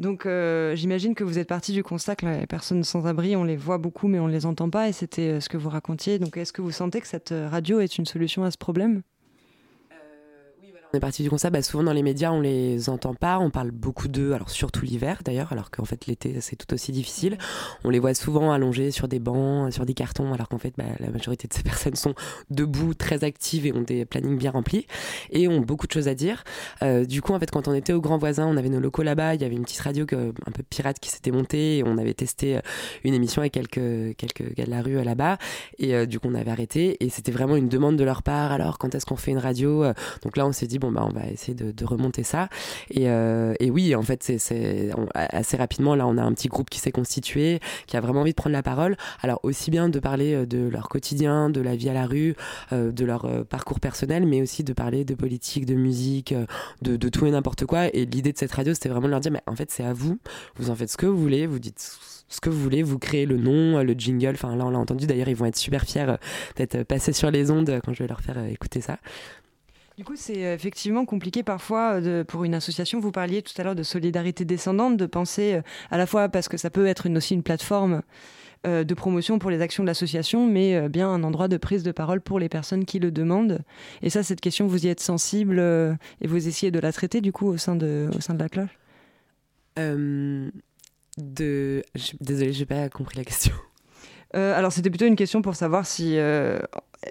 Donc, 0.00 0.26
euh, 0.26 0.74
j'imagine 0.74 1.14
que 1.14 1.22
vous 1.22 1.38
êtes 1.38 1.46
parti 1.46 1.72
du 1.72 1.84
constat 1.84 2.16
que 2.16 2.26
les 2.26 2.46
personnes 2.46 2.82
sans 2.82 3.06
abri, 3.06 3.36
on 3.36 3.44
les 3.44 3.56
voit 3.56 3.78
beaucoup, 3.78 4.08
mais 4.08 4.18
on 4.18 4.26
ne 4.26 4.32
les 4.32 4.46
entend 4.46 4.68
pas, 4.68 4.88
et 4.88 4.92
c'était 4.92 5.34
euh, 5.34 5.40
ce 5.40 5.48
que 5.48 5.56
vous 5.56 5.68
racontiez. 5.68 6.18
Donc, 6.18 6.36
est-ce 6.36 6.52
que 6.52 6.62
vous 6.62 6.72
sentez 6.72 7.00
que 7.00 7.06
cette 7.06 7.32
radio 7.48 7.78
est 7.80 7.96
une 7.98 8.06
solution 8.06 8.42
à 8.42 8.50
ce 8.50 8.58
problème? 8.58 9.02
On 10.92 10.96
est 10.96 11.00
parti 11.00 11.22
du 11.22 11.30
constat, 11.30 11.50
bah 11.50 11.62
souvent 11.62 11.84
dans 11.84 11.92
les 11.92 12.02
médias, 12.02 12.32
on 12.32 12.40
les 12.40 12.90
entend 12.90 13.14
pas, 13.14 13.38
on 13.38 13.50
parle 13.50 13.70
beaucoup 13.70 14.08
d'eux, 14.08 14.32
alors 14.32 14.50
surtout 14.50 14.84
l'hiver 14.84 15.20
d'ailleurs, 15.24 15.52
alors 15.52 15.70
qu'en 15.70 15.84
fait 15.84 16.06
l'été 16.06 16.40
c'est 16.40 16.56
tout 16.56 16.74
aussi 16.74 16.90
difficile. 16.90 17.38
On 17.84 17.90
les 17.90 18.00
voit 18.00 18.14
souvent 18.14 18.50
allongés 18.50 18.90
sur 18.90 19.06
des 19.06 19.20
bancs, 19.20 19.72
sur 19.72 19.86
des 19.86 19.94
cartons, 19.94 20.32
alors 20.32 20.48
qu'en 20.48 20.58
fait 20.58 20.74
bah, 20.76 20.84
la 20.98 21.10
majorité 21.10 21.46
de 21.46 21.54
ces 21.54 21.62
personnes 21.70 21.94
sont 21.94 22.14
debout, 22.50 22.94
très 22.94 23.22
actives 23.22 23.66
et 23.66 23.72
ont 23.72 23.82
des 23.82 24.04
plannings 24.04 24.36
bien 24.36 24.50
remplis 24.50 24.86
et 25.30 25.46
ont 25.46 25.60
beaucoup 25.60 25.86
de 25.86 25.92
choses 25.92 26.08
à 26.08 26.14
dire. 26.14 26.42
Euh, 26.82 27.04
du 27.04 27.22
coup, 27.22 27.34
en 27.34 27.38
fait, 27.38 27.50
quand 27.52 27.68
on 27.68 27.74
était 27.74 27.92
au 27.92 28.00
Grand 28.00 28.18
Voisin, 28.18 28.46
on 28.46 28.56
avait 28.56 28.68
nos 28.68 28.80
locaux 28.80 29.02
là-bas, 29.02 29.36
il 29.36 29.42
y 29.42 29.44
avait 29.44 29.54
une 29.54 29.62
petite 29.62 29.80
radio 29.80 30.06
un 30.12 30.50
peu 30.50 30.64
pirate 30.68 30.98
qui 30.98 31.10
s'était 31.10 31.30
montée 31.30 31.78
et 31.78 31.84
on 31.84 31.98
avait 31.98 32.14
testé 32.14 32.56
euh, 32.56 32.60
une 33.04 33.14
émission 33.14 33.42
avec 33.42 33.52
quelques, 33.52 34.16
quelques 34.16 34.54
gars 34.56 34.64
de 34.64 34.70
la 34.70 34.82
rue 34.82 34.98
euh, 34.98 35.04
là-bas 35.04 35.38
et 35.78 36.06
du 36.06 36.18
coup 36.18 36.28
on 36.28 36.34
avait 36.34 36.50
arrêté 36.50 36.96
et 37.04 37.10
c'était 37.10 37.32
vraiment 37.32 37.56
une 37.56 37.68
demande 37.68 37.96
de 37.96 38.04
leur 38.04 38.24
part. 38.24 38.50
Alors 38.50 38.78
quand 38.78 38.94
est-ce 38.94 39.06
qu'on 39.06 39.16
fait 39.16 39.30
une 39.30 39.38
radio? 39.38 39.84
Donc 40.22 40.36
là 40.36 40.46
on 40.46 40.52
s'est 40.52 40.66
dit 40.66 40.79
bon, 40.80 40.92
bah, 40.92 41.06
on 41.08 41.12
va 41.12 41.28
essayer 41.28 41.54
de, 41.54 41.84
remonter 41.84 42.22
ça. 42.22 42.48
Et, 42.90 43.04
et 43.04 43.70
oui, 43.70 43.94
en 43.94 44.02
fait, 44.02 44.22
c'est 44.22 44.90
assez 45.14 45.56
rapidement, 45.56 45.94
là, 45.94 46.06
on 46.06 46.18
a 46.18 46.22
un 46.22 46.32
petit 46.32 46.48
groupe 46.48 46.70
qui 46.70 46.78
s'est 46.78 46.92
constitué, 46.92 47.60
qui 47.86 47.96
a 47.96 48.00
vraiment 48.00 48.20
envie 48.20 48.32
de 48.32 48.36
prendre 48.36 48.52
la 48.52 48.62
parole. 48.62 48.96
Alors, 49.22 49.40
aussi 49.42 49.70
bien 49.70 49.88
de 49.88 49.98
parler 49.98 50.46
de 50.46 50.68
leur 50.68 50.88
quotidien, 50.88 51.50
de 51.50 51.60
la 51.60 51.74
vie 51.74 51.88
à 51.88 51.94
la 51.94 52.06
rue, 52.06 52.34
de 52.72 53.04
leur 53.04 53.46
parcours 53.46 53.80
personnel, 53.80 54.26
mais 54.26 54.42
aussi 54.42 54.62
de 54.62 54.72
parler 54.72 55.04
de 55.04 55.14
politique, 55.14 55.66
de 55.66 55.74
musique, 55.74 56.34
de, 56.82 56.96
de 56.96 57.08
tout 57.08 57.26
et 57.26 57.30
n'importe 57.30 57.64
quoi. 57.66 57.86
Et 57.94 58.04
l'idée 58.04 58.32
de 58.32 58.38
cette 58.38 58.52
radio, 58.52 58.74
c'était 58.74 58.88
vraiment 58.88 59.06
de 59.06 59.12
leur 59.12 59.20
dire, 59.20 59.32
mais 59.32 59.42
en 59.46 59.56
fait, 59.56 59.70
c'est 59.70 59.84
à 59.84 59.92
vous. 59.92 60.18
Vous 60.56 60.70
en 60.70 60.74
faites 60.74 60.90
ce 60.90 60.96
que 60.96 61.06
vous 61.06 61.18
voulez, 61.18 61.46
vous 61.46 61.58
dites 61.58 61.98
ce 62.30 62.40
que 62.40 62.48
vous 62.48 62.60
voulez, 62.60 62.82
vous 62.82 62.98
créez 62.98 63.26
le 63.26 63.36
nom, 63.36 63.82
le 63.82 63.92
jingle. 63.92 64.34
Enfin, 64.34 64.56
là, 64.56 64.64
on 64.64 64.70
l'a 64.70 64.78
entendu. 64.78 65.06
D'ailleurs, 65.06 65.28
ils 65.28 65.36
vont 65.36 65.46
être 65.46 65.56
super 65.56 65.82
fiers 65.84 66.08
euh, 66.08 66.16
d'être 66.56 66.76
euh, 66.76 66.84
passés 66.84 67.12
sur 67.12 67.30
les 67.30 67.50
ondes 67.50 67.80
quand 67.84 67.92
je 67.92 68.02
vais 68.02 68.08
leur 68.08 68.20
faire 68.20 68.38
euh, 68.38 68.46
écouter 68.46 68.80
ça. 68.80 68.98
Du 70.00 70.04
coup, 70.04 70.16
c'est 70.16 70.54
effectivement 70.54 71.04
compliqué 71.04 71.42
parfois 71.42 72.00
de, 72.00 72.24
pour 72.26 72.44
une 72.44 72.54
association. 72.54 73.00
Vous 73.00 73.12
parliez 73.12 73.42
tout 73.42 73.52
à 73.58 73.64
l'heure 73.64 73.74
de 73.74 73.82
solidarité 73.82 74.46
descendante, 74.46 74.96
de 74.96 75.04
penser 75.04 75.60
à 75.90 75.98
la 75.98 76.06
fois 76.06 76.30
parce 76.30 76.48
que 76.48 76.56
ça 76.56 76.70
peut 76.70 76.86
être 76.86 77.06
aussi 77.14 77.34
une 77.34 77.42
plateforme 77.42 78.00
de 78.64 78.94
promotion 78.94 79.38
pour 79.38 79.50
les 79.50 79.60
actions 79.60 79.82
de 79.82 79.86
l'association, 79.86 80.46
mais 80.46 80.88
bien 80.88 81.10
un 81.10 81.22
endroit 81.22 81.48
de 81.48 81.58
prise 81.58 81.82
de 81.82 81.92
parole 81.92 82.22
pour 82.22 82.38
les 82.38 82.48
personnes 82.48 82.86
qui 82.86 82.98
le 82.98 83.10
demandent. 83.10 83.58
Et 84.00 84.08
ça, 84.08 84.22
cette 84.22 84.40
question, 84.40 84.66
vous 84.66 84.86
y 84.86 84.88
êtes 84.88 85.00
sensible 85.00 85.60
et 86.22 86.26
vous 86.26 86.48
essayez 86.48 86.70
de 86.70 86.80
la 86.80 86.92
traiter 86.92 87.20
du 87.20 87.30
coup 87.30 87.48
au 87.48 87.58
sein 87.58 87.76
de, 87.76 88.08
au 88.16 88.22
sein 88.22 88.32
de 88.32 88.38
la 88.38 88.48
cloche? 88.48 88.78
De... 89.76 90.50
Je... 91.94 92.12
Désolée, 92.22 92.54
j'ai 92.54 92.64
pas 92.64 92.88
compris 92.88 93.18
la 93.18 93.24
question. 93.24 93.52
Euh, 94.36 94.56
alors 94.56 94.72
c'était 94.72 94.90
plutôt 94.90 95.06
une 95.06 95.16
question 95.16 95.42
pour 95.42 95.56
savoir 95.56 95.86
si 95.86 96.16
euh, 96.16 96.58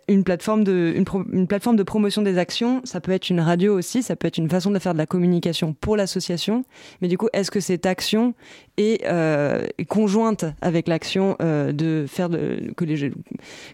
une, 0.08 0.24
plateforme 0.24 0.64
de, 0.64 0.94
une, 0.96 1.48
plateforme 1.48 1.76
de 1.76 1.84
promotion 1.84 2.22
des 2.22 2.38
actions, 2.38 2.82
ça 2.86 3.02
peut 3.02 3.12
être 3.12 3.30
une 3.30 3.42
radio 3.42 3.78
aussi, 3.78 4.04
ça 4.04 4.16
peut 4.16 4.28
être 4.28 4.38
une 4.38 4.50
façon 4.50 4.72
de 4.72 4.80
faire 4.80 4.94
de 4.94 4.98
la 4.98 5.06
communication 5.06 5.74
pour 5.74 5.98
l'association. 5.98 6.64
Mais 7.02 7.08
du 7.08 7.18
coup, 7.18 7.28
est-ce 7.34 7.52
que 7.52 7.60
cette 7.60 7.86
action 7.86 8.34
est, 8.78 9.06
euh, 9.06 9.68
conjointe 9.90 10.46
avec 10.62 10.88
l'action 10.88 11.36
de 11.40 12.06
faire 12.08 12.30
de, 12.30 12.72
que, 12.78 12.86
les, 12.86 13.12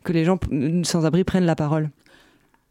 que 0.03 0.11
les 0.11 0.25
gens 0.25 0.39
sans-abri 0.83 1.23
prennent 1.23 1.45
la 1.45 1.55
parole? 1.55 1.89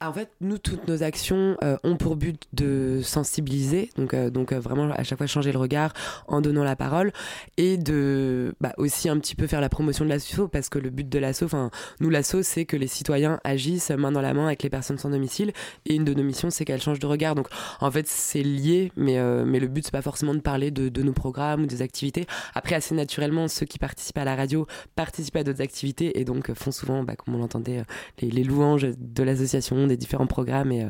En 0.08 0.12
fait, 0.12 0.30
nous, 0.40 0.58
toutes 0.58 0.88
nos 0.88 1.02
actions 1.02 1.56
euh, 1.62 1.76
ont 1.84 1.96
pour 1.96 2.16
but 2.16 2.42
de 2.52 3.00
sensibiliser, 3.02 3.90
donc, 3.96 4.14
euh, 4.14 4.30
euh, 4.34 4.60
vraiment 4.60 4.90
à 4.90 5.02
chaque 5.04 5.18
fois 5.18 5.26
changer 5.26 5.52
le 5.52 5.58
regard 5.58 5.92
en 6.28 6.40
donnant 6.40 6.64
la 6.64 6.76
parole 6.76 7.12
et 7.56 7.76
de 7.76 8.54
bah, 8.60 8.72
aussi 8.78 9.08
un 9.08 9.18
petit 9.18 9.34
peu 9.34 9.46
faire 9.46 9.60
la 9.60 9.68
promotion 9.68 10.04
de 10.04 10.10
l'asso 10.10 10.48
parce 10.50 10.68
que 10.68 10.78
le 10.78 10.90
but 10.90 11.08
de 11.08 11.18
l'asso, 11.18 11.44
enfin 11.44 11.70
nous 12.00 12.10
l'asso, 12.10 12.42
c'est 12.42 12.64
que 12.64 12.76
les 12.76 12.86
citoyens 12.86 13.40
agissent 13.44 13.90
main 13.90 14.12
dans 14.12 14.20
la 14.20 14.34
main 14.34 14.46
avec 14.46 14.62
les 14.62 14.70
personnes 14.70 14.98
sans 14.98 15.10
domicile 15.10 15.52
et 15.86 15.94
une 15.94 16.04
de 16.04 16.14
nos 16.14 16.22
missions, 16.22 16.50
c'est 16.50 16.64
qu'elles 16.64 16.82
changent 16.82 16.98
de 16.98 17.06
regard. 17.06 17.34
Donc 17.34 17.48
en 17.80 17.90
fait, 17.90 18.06
c'est 18.06 18.42
lié, 18.42 18.92
mais, 18.96 19.16
le 19.16 19.66
but, 19.68 19.84
c'est 19.84 19.92
pas 19.92 20.02
forcément 20.02 20.34
de 20.34 20.40
parler 20.40 20.70
de, 20.70 20.88
de, 20.88 21.02
nos 21.02 21.12
programmes 21.12 21.62
ou 21.62 21.66
des 21.66 21.82
activités. 21.82 22.26
Après, 22.54 22.74
assez 22.74 22.94
naturellement, 22.94 23.48
ceux 23.48 23.66
qui 23.66 23.78
participent 23.78 24.18
à 24.18 24.24
la 24.24 24.36
radio 24.36 24.66
participent 24.94 25.36
à 25.36 25.44
d'autres 25.44 25.62
activités 25.62 26.18
et 26.18 26.24
donc 26.24 26.52
font 26.54 26.72
souvent, 26.72 27.02
bah, 27.02 27.14
comme 27.16 27.34
on 27.34 27.38
l'entendait, 27.38 27.84
les, 28.20 28.30
les 28.30 28.44
louanges 28.44 28.86
de 28.98 29.22
l'association 29.22 29.86
différents 29.96 30.26
programmes 30.26 30.72
et 30.72 30.82
euh, 30.82 30.88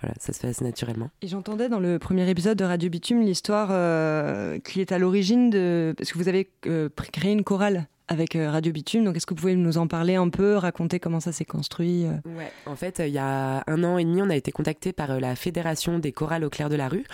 voilà, 0.00 0.14
ça 0.18 0.32
se 0.32 0.40
fait 0.40 0.48
assez 0.48 0.64
naturellement. 0.64 1.10
Et 1.22 1.28
j'entendais 1.28 1.68
dans 1.68 1.80
le 1.80 1.98
premier 1.98 2.28
épisode 2.28 2.58
de 2.58 2.64
Radio 2.64 2.90
Bitume 2.90 3.22
l'histoire 3.22 3.68
euh, 3.70 4.58
qui 4.60 4.80
est 4.80 4.92
à 4.92 4.98
l'origine 4.98 5.50
de... 5.50 5.94
Parce 5.96 6.12
que 6.12 6.18
vous 6.18 6.28
avez 6.28 6.50
euh, 6.66 6.88
créé 7.12 7.32
une 7.32 7.44
chorale 7.44 7.88
avec 8.08 8.36
euh, 8.36 8.50
Radio 8.50 8.72
Bitume. 8.72 9.04
Donc, 9.04 9.16
est-ce 9.16 9.26
que 9.26 9.34
vous 9.34 9.40
pouvez 9.40 9.56
nous 9.56 9.78
en 9.78 9.86
parler 9.86 10.14
un 10.14 10.28
peu, 10.28 10.56
raconter 10.56 11.00
comment 11.00 11.20
ça 11.20 11.32
s'est 11.32 11.44
construit 11.44 12.06
euh 12.06 12.12
Ouais, 12.36 12.52
en 12.66 12.76
fait, 12.76 13.02
il 13.04 13.12
y 13.12 13.18
a 13.18 13.64
un 13.66 13.84
an 13.84 13.98
et 13.98 14.04
demi, 14.04 14.22
on 14.22 14.30
a 14.30 14.36
été 14.36 14.52
contacté 14.52 14.92
par 14.92 15.10
euh, 15.10 15.20
la 15.20 15.34
Fédération 15.34 15.98
des 15.98 16.12
chorales 16.12 16.44
au 16.44 16.50
clair 16.50 16.68
de 16.68 16.76
la 16.76 16.88
rue. 16.88 17.04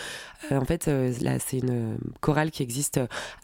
en 0.50 0.64
fait, 0.64 0.86
là, 0.86 1.38
c'est 1.38 1.58
une 1.58 1.96
chorale 2.20 2.50
qui 2.50 2.62
existe 2.62 3.00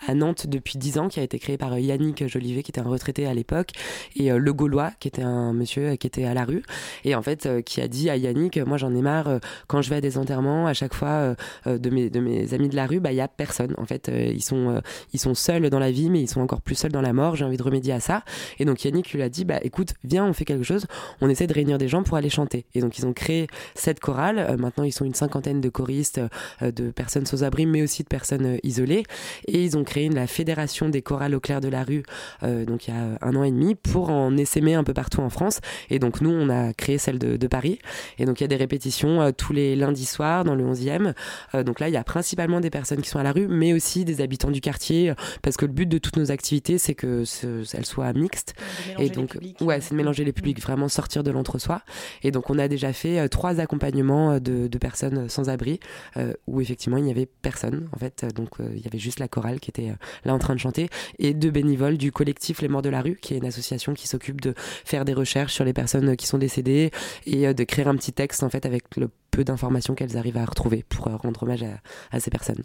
à 0.07 0.15
Nantes 0.15 0.47
depuis 0.47 0.79
dix 0.79 0.99
ans, 0.99 1.09
qui 1.09 1.21
a 1.21 1.23
été 1.23 1.39
créée 1.39 1.57
par 1.57 1.79
Yannick 1.79 2.27
Jolivet, 2.27 2.63
qui 2.63 2.71
était 2.71 2.81
un 2.81 2.89
retraité 2.89 3.27
à 3.27 3.35
l'époque, 3.35 3.71
et 4.17 4.31
Le 4.31 4.53
Gaulois, 4.53 4.91
qui 4.99 5.09
était 5.09 5.23
un 5.23 5.53
monsieur 5.53 5.97
qui 5.97 6.07
était 6.07 6.25
à 6.25 6.35
la 6.35 6.45
rue, 6.45 6.63
et 7.05 7.15
en 7.15 7.23
fait, 7.23 7.63
qui 7.65 7.81
a 7.81 7.89
dit 7.89 8.11
à 8.11 8.17
Yannick, 8.17 8.59
moi 8.59 8.77
j'en 8.79 8.95
ai 8.95 9.01
marre, 9.01 9.39
quand 9.69 9.81
je 9.81 9.91
vais 9.91 9.97
à 9.97 10.01
des 10.01 10.19
enterrements, 10.19 10.67
à 10.67 10.75
chaque 10.75 10.95
fois, 10.95 11.37
de, 11.67 11.91
mes, 11.91 12.11
de 12.11 12.21
mes 12.21 12.53
amis 12.53 12.69
de 12.69 12.77
la 12.77 12.87
rue, 12.87 13.01
bah, 13.01 13.13
il 13.13 13.17
y 13.17 13.21
a 13.21 13.29
personne. 13.29 13.75
En 13.79 13.85
fait, 13.85 14.11
ils, 14.13 14.43
sont, 14.43 14.83
ils 15.13 15.21
sont 15.21 15.35
seuls 15.35 15.71
dans 15.71 15.79
la 15.79 15.91
vie, 15.91 16.11
mais 16.11 16.21
ils 16.21 16.29
sont 16.29 16.41
encore 16.41 16.61
plus 16.61 16.75
seuls 16.75 16.93
dans 16.93 17.03
la 17.03 17.13
mort 17.13 17.37
j'ai 17.39 17.45
envie 17.45 17.57
de 17.57 17.63
remédier 17.63 17.93
à 17.93 18.01
ça. 18.01 18.25
Et 18.59 18.65
donc 18.65 18.85
Yannick 18.85 19.13
lui 19.13 19.23
a 19.23 19.29
dit, 19.29 19.45
bah 19.45 19.59
écoute, 19.63 19.95
viens, 20.05 20.27
on 20.27 20.33
fait 20.33 20.45
quelque 20.45 20.65
chose, 20.65 20.87
on 21.21 21.29
essaie 21.29 21.47
de 21.47 21.55
réunir 21.55 21.79
des 21.79 21.89
gens 21.89 22.03
pour 22.03 22.17
aller 22.17 22.31
chanter. 22.31 22.67
Et 22.75 22.81
donc 22.81 22.99
ils 22.99 23.07
ont 23.07 23.13
créé 23.13 23.47
cette 23.75 24.01
chorale. 24.01 24.39
Euh, 24.39 24.57
maintenant, 24.57 24.85
ils 24.85 24.93
sont 24.93 25.05
une 25.05 25.15
cinquantaine 25.15 25.61
de 25.61 25.69
choristes, 25.69 26.21
euh, 26.63 26.71
de 26.71 26.91
personnes 26.91 27.27
sans 27.27 27.45
abri, 27.45 27.67
mais 27.67 27.83
aussi 27.83 28.03
de 28.03 28.09
personnes 28.09 28.47
euh, 28.47 28.59
isolées. 28.63 29.05
Et 29.47 29.65
ils 29.65 29.77
ont 29.77 29.85
créé 29.85 30.09
la 30.09 30.27
fédération 30.27 30.89
des 30.89 31.03
chorales 31.03 31.35
au 31.35 31.41
clair 31.41 31.61
de 31.61 31.69
la 31.69 31.85
rue, 31.85 32.03
donc 32.43 32.89
il 32.89 32.95
y 32.95 32.97
a 32.97 33.19
un 33.21 33.37
an 33.37 33.45
et 33.45 33.51
demi, 33.51 33.75
pour 33.75 34.11
en 34.11 34.37
essaimer 34.37 34.75
un 34.75 34.85
peu 34.85 34.95
partout 34.95 35.21
en 35.21 35.31
France. 35.31 35.61
Et 35.91 35.99
donc 35.99 36.21
nous, 36.21 36.31
on 36.31 36.49
a 36.49 36.73
créé 36.73 36.99
celle 36.99 37.19
de, 37.19 37.37
de 37.37 37.47
Paris. 37.47 37.79
Et 38.19 38.25
donc 38.25 38.41
il 38.41 38.45
y 38.45 38.47
a 38.47 38.49
des 38.49 38.57
répétitions 38.57 39.33
tous 39.33 39.53
les 39.53 39.77
lundis 39.77 40.07
soirs 40.07 40.45
dans 40.45 40.55
le 40.55 40.65
11e. 40.65 41.15
donc 41.63 41.81
là, 41.81 41.89
il 41.89 41.93
y 41.93 41.97
a 41.97 42.05
principalement 42.05 42.61
des 42.61 42.71
personnes 42.71 43.03
qui 43.03 43.09
sont 43.09 43.19
à 43.19 43.23
la 43.23 43.33
rue, 43.33 43.49
mais 43.49 43.73
aussi 43.73 44.05
des 44.05 44.21
habitants 44.21 44.51
du 44.51 44.61
quartier, 44.61 45.13
parce 45.43 45.57
que 45.57 45.67
le 45.67 45.73
but 45.73 45.87
de 45.87 45.99
toutes 45.99 46.17
nos 46.17 46.31
activités, 46.31 46.79
c'est 46.79 46.95
que 46.95 47.25
elle 47.73 47.87
soit 47.87 48.13
mixte. 48.13 48.55
Et 48.99 49.11
donc, 49.11 49.39
ouais, 49.61 49.81
c'est 49.81 49.91
de 49.91 49.97
mélanger 49.97 50.25
les 50.25 50.33
publics, 50.33 50.61
vraiment 50.61 50.89
sortir 50.89 51.23
de 51.23 51.31
l'entre-soi. 51.31 51.83
Et 52.23 52.31
donc, 52.31 52.51
on 52.51 52.59
a 52.59 52.69
déjà 52.69 52.93
fait 52.93 53.19
euh, 53.19 53.29
trois 53.29 53.61
accompagnements 53.61 54.33
euh, 54.33 54.39
de, 54.41 54.67
de 54.67 54.79
personnes 54.79 55.29
sans 55.29 55.49
abri, 55.49 55.81
euh, 56.17 56.33
où 56.47 56.61
effectivement, 56.61 56.97
il 56.97 57.05
n'y 57.05 57.11
avait 57.11 57.27
personne, 57.27 57.89
en 57.93 57.99
fait. 57.99 58.27
Donc, 58.35 58.51
il 58.59 58.81
y 58.81 58.87
avait 58.87 58.99
juste 58.99 59.21
la 59.21 59.29
chorale 59.29 59.61
qui 59.61 59.71
était 59.71 59.95
là 60.25 60.35
en 60.35 60.39
train 60.39 60.55
de 60.55 60.61
chanter, 60.61 60.89
et 61.19 61.35
deux 61.35 61.51
bénévoles 61.51 61.99
du 61.99 62.13
collectif 62.13 62.61
Les 62.61 62.69
Morts 62.69 62.83
de 62.83 62.89
la 62.89 63.03
Rue, 63.03 63.19
qui 63.21 63.35
est 63.35 63.39
une 63.39 63.47
association 63.47 63.95
qui 63.95 64.09
s'occupe 64.09 64.41
de 64.41 64.55
faire 64.57 65.05
des 65.05 65.15
recherches 65.15 65.53
sur 65.53 65.65
les 65.65 65.73
personnes 65.73 66.17
qui 66.17 66.27
sont 66.27 66.39
décédées 66.39 66.91
et 67.27 67.53
de 67.53 67.65
créer 67.65 67.87
un 67.87 67.97
petit 67.97 68.13
texte, 68.13 68.43
en 68.43 68.49
fait, 68.49 68.67
avec 68.67 68.97
le 68.97 69.11
peu 69.31 69.45
d'informations 69.45 69.95
qu'elles 69.95 70.17
arrivent 70.17 70.39
à 70.39 70.45
retrouver 70.45 70.85
pour 70.89 71.07
rendre 71.07 71.43
hommage 71.43 71.63
à, 71.63 71.81
à 72.11 72.21
ces 72.21 72.31
personnes. 72.31 72.63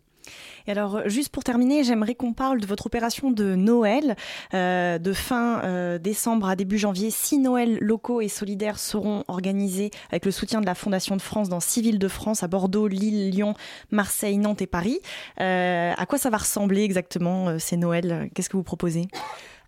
Et 0.68 0.72
alors, 0.72 1.08
juste 1.08 1.30
pour 1.30 1.44
terminer, 1.44 1.84
j'aimerais 1.84 2.16
qu'on 2.16 2.34
parle 2.34 2.60
de 2.60 2.66
votre 2.66 2.86
opération 2.86 3.32
de 3.32 3.56
Noël. 3.56 4.16
Euh, 4.54 4.98
de 4.98 5.14
fin 5.14 5.62
euh, 5.64 5.98
décembre 5.98 6.48
à 6.48 6.56
début 6.56 6.78
janvier, 6.78 7.12
six 7.12 7.38
Noëls 7.38 7.78
locaux 7.80 8.22
et 8.22 8.28
solidaires 8.28 8.80
seront 8.80 9.24
organisés 9.28 9.92
avec 10.10 10.26
le 10.26 10.32
soutien 10.32 10.62
de 10.62 10.66
la 10.66 10.76
Fondation 10.76 11.16
de 11.16 11.22
France 11.22 11.50
dans 11.50 11.60
six 11.60 11.82
villes 11.82 12.00
de 12.00 12.08
France, 12.08 12.44
à 12.44 12.48
Bordeaux, 12.48 12.88
Lille, 12.88 13.30
Lyon, 13.30 13.56
Marseille, 13.92 14.38
Nantes 14.38 14.62
et 14.62 14.68
Paris. 14.68 15.00
Euh, 15.40 15.94
à 15.96 16.06
quoi 16.06 16.18
ça 16.18 16.30
va 16.30 16.38
ressembler 16.38 16.84
exactement 16.84 17.60
ces 17.60 17.78
Noëls? 17.78 18.30
Qu'est-ce 18.34 18.50
que 18.50 18.58
vous 18.58 18.64
proposez? 18.64 19.08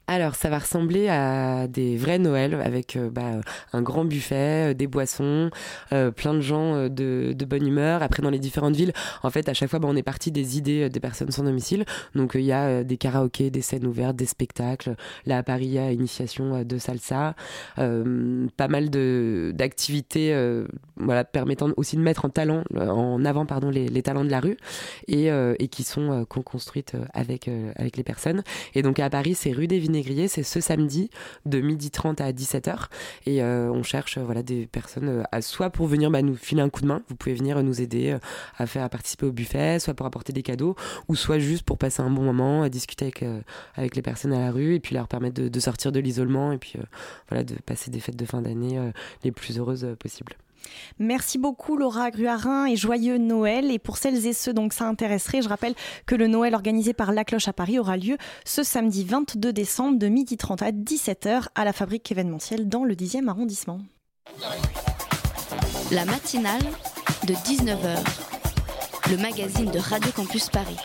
Alors, 0.07 0.35
ça 0.35 0.49
va 0.49 0.59
ressembler 0.59 1.07
à 1.09 1.67
des 1.67 1.97
vrais 1.97 2.19
Noëls 2.19 2.53
avec 2.61 2.95
euh, 2.95 3.09
bah, 3.09 3.41
un 3.73 3.81
grand 3.81 4.05
buffet, 4.05 4.71
euh, 4.71 4.73
des 4.75 4.85
boissons, 4.85 5.49
euh, 5.93 6.11
plein 6.11 6.35
de 6.35 6.41
gens 6.41 6.89
de, 6.89 7.35
bonne 7.47 7.65
humeur. 7.65 8.03
Après, 8.03 8.21
dans 8.21 8.29
les 8.29 8.37
différentes 8.37 8.75
villes, 8.75 8.93
en 9.23 9.31
fait, 9.31 9.49
à 9.49 9.55
chaque 9.55 9.69
fois, 9.69 9.79
bah, 9.79 9.87
on 9.89 9.95
est 9.95 10.03
parti 10.03 10.31
des 10.31 10.57
idées 10.57 10.89
des 10.89 10.99
personnes 10.99 11.31
sans 11.31 11.43
domicile. 11.43 11.85
Donc, 12.13 12.33
il 12.35 12.41
y 12.41 12.51
a 12.51 12.83
des 12.83 12.97
karaokés, 12.97 13.49
des 13.49 13.61
scènes 13.61 13.85
ouvertes, 13.87 14.15
des 14.15 14.27
spectacles. 14.27 14.95
Là, 15.25 15.39
à 15.39 15.43
Paris, 15.43 15.65
il 15.65 15.73
y 15.73 15.79
a 15.79 15.91
initiation 15.91 16.63
de 16.63 16.77
salsa, 16.77 17.35
pas 17.75 18.67
mal 18.67 18.89
d'activités, 19.53 20.35
voilà, 20.97 21.23
permettant 21.23 21.69
aussi 21.77 21.95
de 21.95 22.01
mettre 22.01 22.25
en 22.25 23.25
avant, 23.25 23.45
les, 23.71 24.01
talents 24.03 24.25
de 24.25 24.29
la 24.29 24.39
rue 24.39 24.57
et, 25.07 25.67
qui 25.69 25.83
sont 25.83 26.25
co-construites 26.29 26.95
avec 27.13 27.49
avec 27.75 27.97
les 27.97 28.03
personnes. 28.03 28.43
Et 28.73 28.81
donc, 28.81 28.99
à 28.99 29.09
Paris, 29.09 29.35
c'est 29.35 29.51
rue 29.51 29.67
des 29.67 29.79
Vignes 29.79 29.94
c'est 30.27 30.43
ce 30.43 30.59
samedi 30.59 31.09
de 31.45 31.59
12h30 31.59 32.21
à 32.21 32.31
17h. 32.31 32.87
Et 33.25 33.41
euh, 33.41 33.69
on 33.71 33.83
cherche 33.83 34.17
voilà, 34.17 34.43
des 34.43 34.67
personnes 34.67 35.09
euh, 35.09 35.23
à, 35.31 35.41
soit 35.41 35.69
pour 35.69 35.87
venir 35.87 36.11
bah, 36.11 36.21
nous 36.21 36.35
filer 36.35 36.61
un 36.61 36.69
coup 36.69 36.81
de 36.81 36.87
main, 36.87 37.01
vous 37.09 37.15
pouvez 37.15 37.35
venir 37.35 37.61
nous 37.63 37.81
aider 37.81 38.11
euh, 38.11 38.19
à 38.57 38.65
faire 38.65 38.89
participer 38.89 39.25
au 39.25 39.31
buffet, 39.31 39.79
soit 39.79 39.93
pour 39.93 40.05
apporter 40.05 40.33
des 40.33 40.43
cadeaux, 40.43 40.75
ou 41.07 41.15
soit 41.15 41.39
juste 41.39 41.63
pour 41.63 41.77
passer 41.77 42.01
un 42.01 42.09
bon 42.09 42.23
moment, 42.23 42.63
à 42.63 42.69
discuter 42.69 43.11
avec, 43.75 43.95
les 43.95 44.01
personnes 44.01 44.33
à 44.33 44.39
la 44.39 44.51
rue 44.51 44.75
et 44.75 44.79
puis 44.79 44.95
leur 44.95 45.07
permettre 45.07 45.41
de, 45.41 45.47
de 45.47 45.59
sortir 45.59 45.91
de 45.91 45.99
l'isolement 45.99 46.51
et 46.51 46.57
puis 46.57 46.73
voilà, 47.29 47.43
de 47.43 47.55
passer 47.65 47.91
des 47.91 47.99
fêtes 47.99 48.15
de 48.15 48.25
fin 48.25 48.41
d'année 48.41 48.79
les 49.23 49.31
plus 49.31 49.59
heureuses 49.59 49.87
possibles. 49.99 50.35
Merci 50.99 51.37
beaucoup 51.37 51.77
Laura 51.77 52.11
Gruarin 52.11 52.65
et 52.65 52.75
joyeux 52.75 53.17
Noël. 53.17 53.71
Et 53.71 53.79
pour 53.79 53.97
celles 53.97 54.25
et 54.25 54.33
ceux 54.33 54.53
donc 54.53 54.73
ça 54.73 54.87
intéresserait, 54.87 55.41
je 55.41 55.49
rappelle 55.49 55.75
que 56.05 56.15
le 56.15 56.27
Noël 56.27 56.55
organisé 56.55 56.93
par 56.93 57.11
La 57.11 57.23
Cloche 57.23 57.47
à 57.47 57.53
Paris 57.53 57.79
aura 57.79 57.97
lieu 57.97 58.17
ce 58.45 58.63
samedi 58.63 59.03
22 59.03 59.53
décembre 59.53 59.99
de 59.99 60.07
12h30 60.07 60.63
à 60.63 60.71
17h 60.71 61.47
à 61.55 61.65
la 61.65 61.73
fabrique 61.73 62.11
événementielle 62.11 62.67
dans 62.69 62.83
le 62.83 62.95
10e 62.95 63.27
arrondissement. 63.27 63.79
La 65.91 66.05
matinale 66.05 66.63
de 67.27 67.33
19h, 67.33 67.97
le 69.11 69.17
magazine 69.17 69.69
de 69.69 69.79
Radio 69.79 70.11
Campus 70.11 70.49
Paris. 70.49 70.77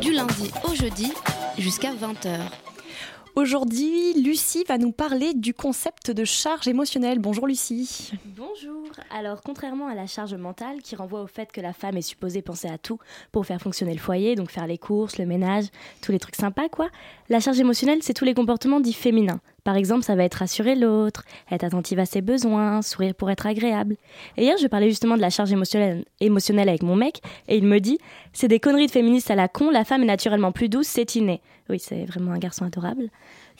Du 0.00 0.12
lundi 0.12 0.50
au 0.68 0.74
jeudi 0.74 1.12
jusqu'à 1.58 1.92
20h. 1.92 2.38
Aujourd'hui, 3.36 4.14
Lucie 4.22 4.62
va 4.68 4.78
nous 4.78 4.92
parler 4.92 5.34
du 5.34 5.54
concept 5.54 6.12
de 6.12 6.24
charge 6.24 6.68
émotionnelle. 6.68 7.18
Bonjour 7.18 7.48
Lucie. 7.48 8.12
Bonjour. 8.26 8.86
Alors, 9.10 9.42
contrairement 9.42 9.88
à 9.88 9.96
la 9.96 10.06
charge 10.06 10.34
mentale 10.34 10.82
qui 10.82 10.94
renvoie 10.94 11.20
au 11.20 11.26
fait 11.26 11.50
que 11.50 11.60
la 11.60 11.72
femme 11.72 11.96
est 11.96 12.02
supposée 12.02 12.42
penser 12.42 12.68
à 12.68 12.78
tout 12.78 13.00
pour 13.32 13.44
faire 13.44 13.60
fonctionner 13.60 13.92
le 13.92 13.98
foyer, 13.98 14.36
donc 14.36 14.52
faire 14.52 14.68
les 14.68 14.78
courses, 14.78 15.18
le 15.18 15.26
ménage, 15.26 15.64
tous 16.00 16.12
les 16.12 16.20
trucs 16.20 16.36
sympas, 16.36 16.68
quoi, 16.68 16.90
la 17.28 17.40
charge 17.40 17.58
émotionnelle, 17.58 17.98
c'est 18.02 18.14
tous 18.14 18.24
les 18.24 18.34
comportements 18.34 18.78
dits 18.78 18.92
féminins. 18.92 19.40
Par 19.64 19.76
exemple, 19.76 20.04
ça 20.04 20.14
va 20.14 20.24
être 20.24 20.34
rassurer 20.34 20.74
l'autre, 20.74 21.24
être 21.50 21.64
attentive 21.64 21.98
à 21.98 22.04
ses 22.04 22.20
besoins, 22.20 22.82
sourire 22.82 23.14
pour 23.14 23.30
être 23.30 23.46
agréable. 23.46 23.96
Et 24.36 24.44
hier, 24.44 24.56
je 24.60 24.66
parlais 24.66 24.90
justement 24.90 25.16
de 25.16 25.22
la 25.22 25.30
charge 25.30 25.52
émotionnelle, 25.52 26.68
avec 26.68 26.82
mon 26.82 26.96
mec, 26.96 27.20
et 27.48 27.56
il 27.56 27.64
me 27.64 27.80
dit 27.80 27.98
C'est 28.34 28.48
des 28.48 28.60
conneries 28.60 28.86
de 28.86 28.90
féministes 28.92 29.30
à 29.30 29.34
la 29.34 29.48
con, 29.48 29.70
la 29.70 29.84
femme 29.84 30.02
est 30.02 30.06
naturellement 30.06 30.52
plus 30.52 30.68
douce, 30.68 30.86
c'est 30.86 31.14
inné. 31.14 31.40
Oui, 31.70 31.78
c'est 31.78 32.04
vraiment 32.04 32.32
un 32.32 32.38
garçon 32.38 32.66
adorable. 32.66 33.08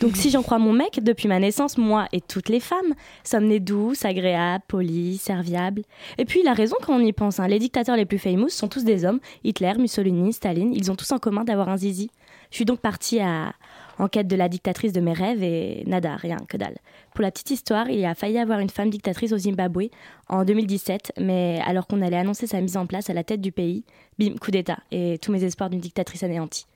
Donc, 0.00 0.16
si 0.16 0.28
j'en 0.28 0.42
crois 0.42 0.59
mon 0.59 0.72
mec, 0.72 1.02
depuis 1.02 1.26
ma 1.26 1.38
naissance, 1.38 1.78
moi 1.78 2.07
et 2.12 2.20
toutes 2.20 2.50
les 2.50 2.61
femmes 2.61 2.94
sommes 3.22 3.46
nées 3.46 3.61
douces, 3.61 4.05
agréables, 4.05 4.64
polies, 4.68 5.16
serviables. 5.16 5.82
Et 6.18 6.26
puis, 6.26 6.40
il 6.40 6.48
a 6.48 6.52
raison 6.52 6.76
quand 6.82 6.94
on 6.94 7.00
y 7.00 7.12
pense. 7.14 7.40
Hein. 7.40 7.48
Les 7.48 7.59
dictateurs 7.59 7.96
les 7.96 8.05
plus 8.05 8.18
famous 8.18 8.50
sont 8.50 8.68
tous 8.68 8.84
des 8.84 9.07
hommes. 9.07 9.20
Hitler, 9.42 9.72
Mussolini, 9.78 10.34
Staline, 10.34 10.74
ils 10.74 10.90
ont 10.90 10.96
tous 10.96 11.12
en 11.12 11.18
commun 11.18 11.44
d'avoir 11.44 11.70
un 11.70 11.78
zizi. 11.78 12.11
Je 12.50 12.57
suis 12.57 12.64
donc 12.64 12.80
partie 12.80 13.20
à, 13.20 13.55
en 13.99 14.09
quête 14.09 14.26
de 14.26 14.36
la 14.36 14.49
dictatrice 14.49 14.92
de 14.92 15.01
mes 15.01 15.12
rêves 15.12 15.42
et 15.42 15.84
nada, 15.86 16.16
rien, 16.16 16.38
que 16.49 16.57
dalle. 16.57 16.76
Pour 17.14 17.22
la 17.22 17.30
petite 17.30 17.51
histoire, 17.51 17.88
il 17.88 18.01
y 18.01 18.07
a 18.07 18.14
failli 18.14 18.38
avoir 18.38 18.59
une 18.59 18.70
femme 18.70 18.90
dictatrice 18.90 19.32
au 19.32 19.38
Zimbabwe 19.38 19.90
en 20.28 20.45
2017, 20.45 21.12
mais 21.20 21.61
alors 21.64 21.86
qu'on 21.86 22.03
allait 22.03 22.16
annoncer 22.16 22.47
sa 22.47 22.61
mise 22.61 22.76
en 22.76 22.86
place 22.86 23.11
à 23.11 23.14
la 23.14 23.24
tête 23.24 23.40
du 23.40 23.53
pays, 23.53 23.84
bim, 24.18 24.34
coup 24.40 24.51
d'État, 24.51 24.78
et 24.90 25.18
tous 25.18 25.32
mes 25.32 25.45
espoirs 25.45 25.70
d'une 25.70 25.80
dictatrice 25.80 26.22
anéantie. 26.22 26.66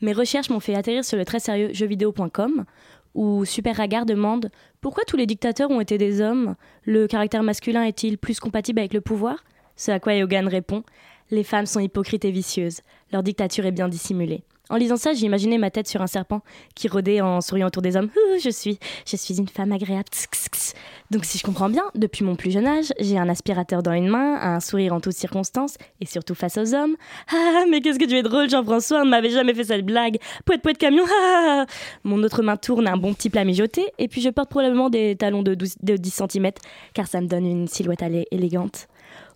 Mes 0.00 0.12
recherches 0.12 0.50
m'ont 0.50 0.60
fait 0.60 0.74
atterrir 0.74 1.04
sur 1.04 1.18
le 1.18 1.24
très 1.24 1.40
sérieux 1.40 1.70
jeuxvideo.com 1.72 2.64
où 3.14 3.44
Super 3.44 3.76
Ragar 3.76 4.06
demande 4.06 4.50
pourquoi 4.80 5.04
tous 5.04 5.16
les 5.16 5.26
dictateurs 5.26 5.70
ont 5.70 5.80
été 5.80 5.98
des 5.98 6.20
hommes? 6.20 6.54
Le 6.84 7.06
caractère 7.06 7.42
masculin 7.42 7.82
est-il 7.82 8.18
plus 8.18 8.40
compatible 8.40 8.78
avec 8.78 8.94
le 8.94 9.00
pouvoir? 9.00 9.44
Ce 9.76 9.90
à 9.90 10.00
quoi 10.00 10.14
Yogan 10.14 10.46
répond 10.48 10.84
Les 11.30 11.44
femmes 11.44 11.66
sont 11.66 11.80
hypocrites 11.80 12.24
et 12.24 12.30
vicieuses. 12.30 12.80
Leur 13.12 13.22
dictature 13.22 13.66
est 13.66 13.72
bien 13.72 13.88
dissimulée. 13.88 14.42
En 14.70 14.76
lisant 14.76 14.96
ça, 14.96 15.12
j'ai 15.12 15.26
imaginé 15.26 15.58
ma 15.58 15.70
tête 15.70 15.88
sur 15.88 16.00
un 16.00 16.06
serpent 16.06 16.42
qui 16.76 16.86
rôdait 16.86 17.20
en 17.20 17.40
souriant 17.40 17.66
autour 17.66 17.82
des 17.82 17.96
hommes. 17.96 18.08
je 18.42 18.50
suis, 18.50 18.78
je 19.06 19.16
suis 19.16 19.36
une 19.38 19.48
femme 19.48 19.72
agréable. 19.72 20.08
Donc 21.10 21.24
si 21.24 21.38
je 21.38 21.42
comprends 21.42 21.68
bien, 21.68 21.82
depuis 21.96 22.24
mon 22.24 22.36
plus 22.36 22.52
jeune 22.52 22.68
âge, 22.68 22.92
j'ai 23.00 23.18
un 23.18 23.28
aspirateur 23.28 23.82
dans 23.82 23.92
une 23.92 24.08
main, 24.08 24.40
un 24.40 24.60
sourire 24.60 24.92
en 24.92 25.00
toutes 25.00 25.14
circonstances 25.14 25.74
et 26.00 26.06
surtout 26.06 26.36
face 26.36 26.56
aux 26.56 26.72
hommes. 26.72 26.94
Ah, 27.32 27.64
mais 27.68 27.80
qu'est-ce 27.80 27.98
que 27.98 28.04
tu 28.04 28.16
es 28.16 28.22
drôle, 28.22 28.48
Jean-François, 28.48 29.00
on 29.00 29.04
ne 29.04 29.10
m'avait 29.10 29.30
jamais 29.30 29.54
fait 29.54 29.64
cette 29.64 29.84
blague. 29.84 30.18
Poète, 30.44 30.62
poète, 30.62 30.78
camion. 30.78 31.04
Ah, 31.20 31.66
mon 32.04 32.22
autre 32.22 32.42
main 32.42 32.56
tourne 32.56 32.86
un 32.86 32.96
bon 32.96 33.12
petit 33.12 33.28
plat 33.28 33.44
mijoté 33.44 33.86
et 33.98 34.06
puis 34.06 34.20
je 34.20 34.30
porte 34.30 34.50
probablement 34.50 34.88
des 34.88 35.16
talons 35.16 35.42
de, 35.42 35.54
de 35.54 35.96
10 35.96 36.22
cm 36.30 36.50
car 36.94 37.08
ça 37.08 37.20
me 37.20 37.26
donne 37.26 37.46
une 37.46 37.66
silhouette 37.66 38.04
élégante. 38.30 38.86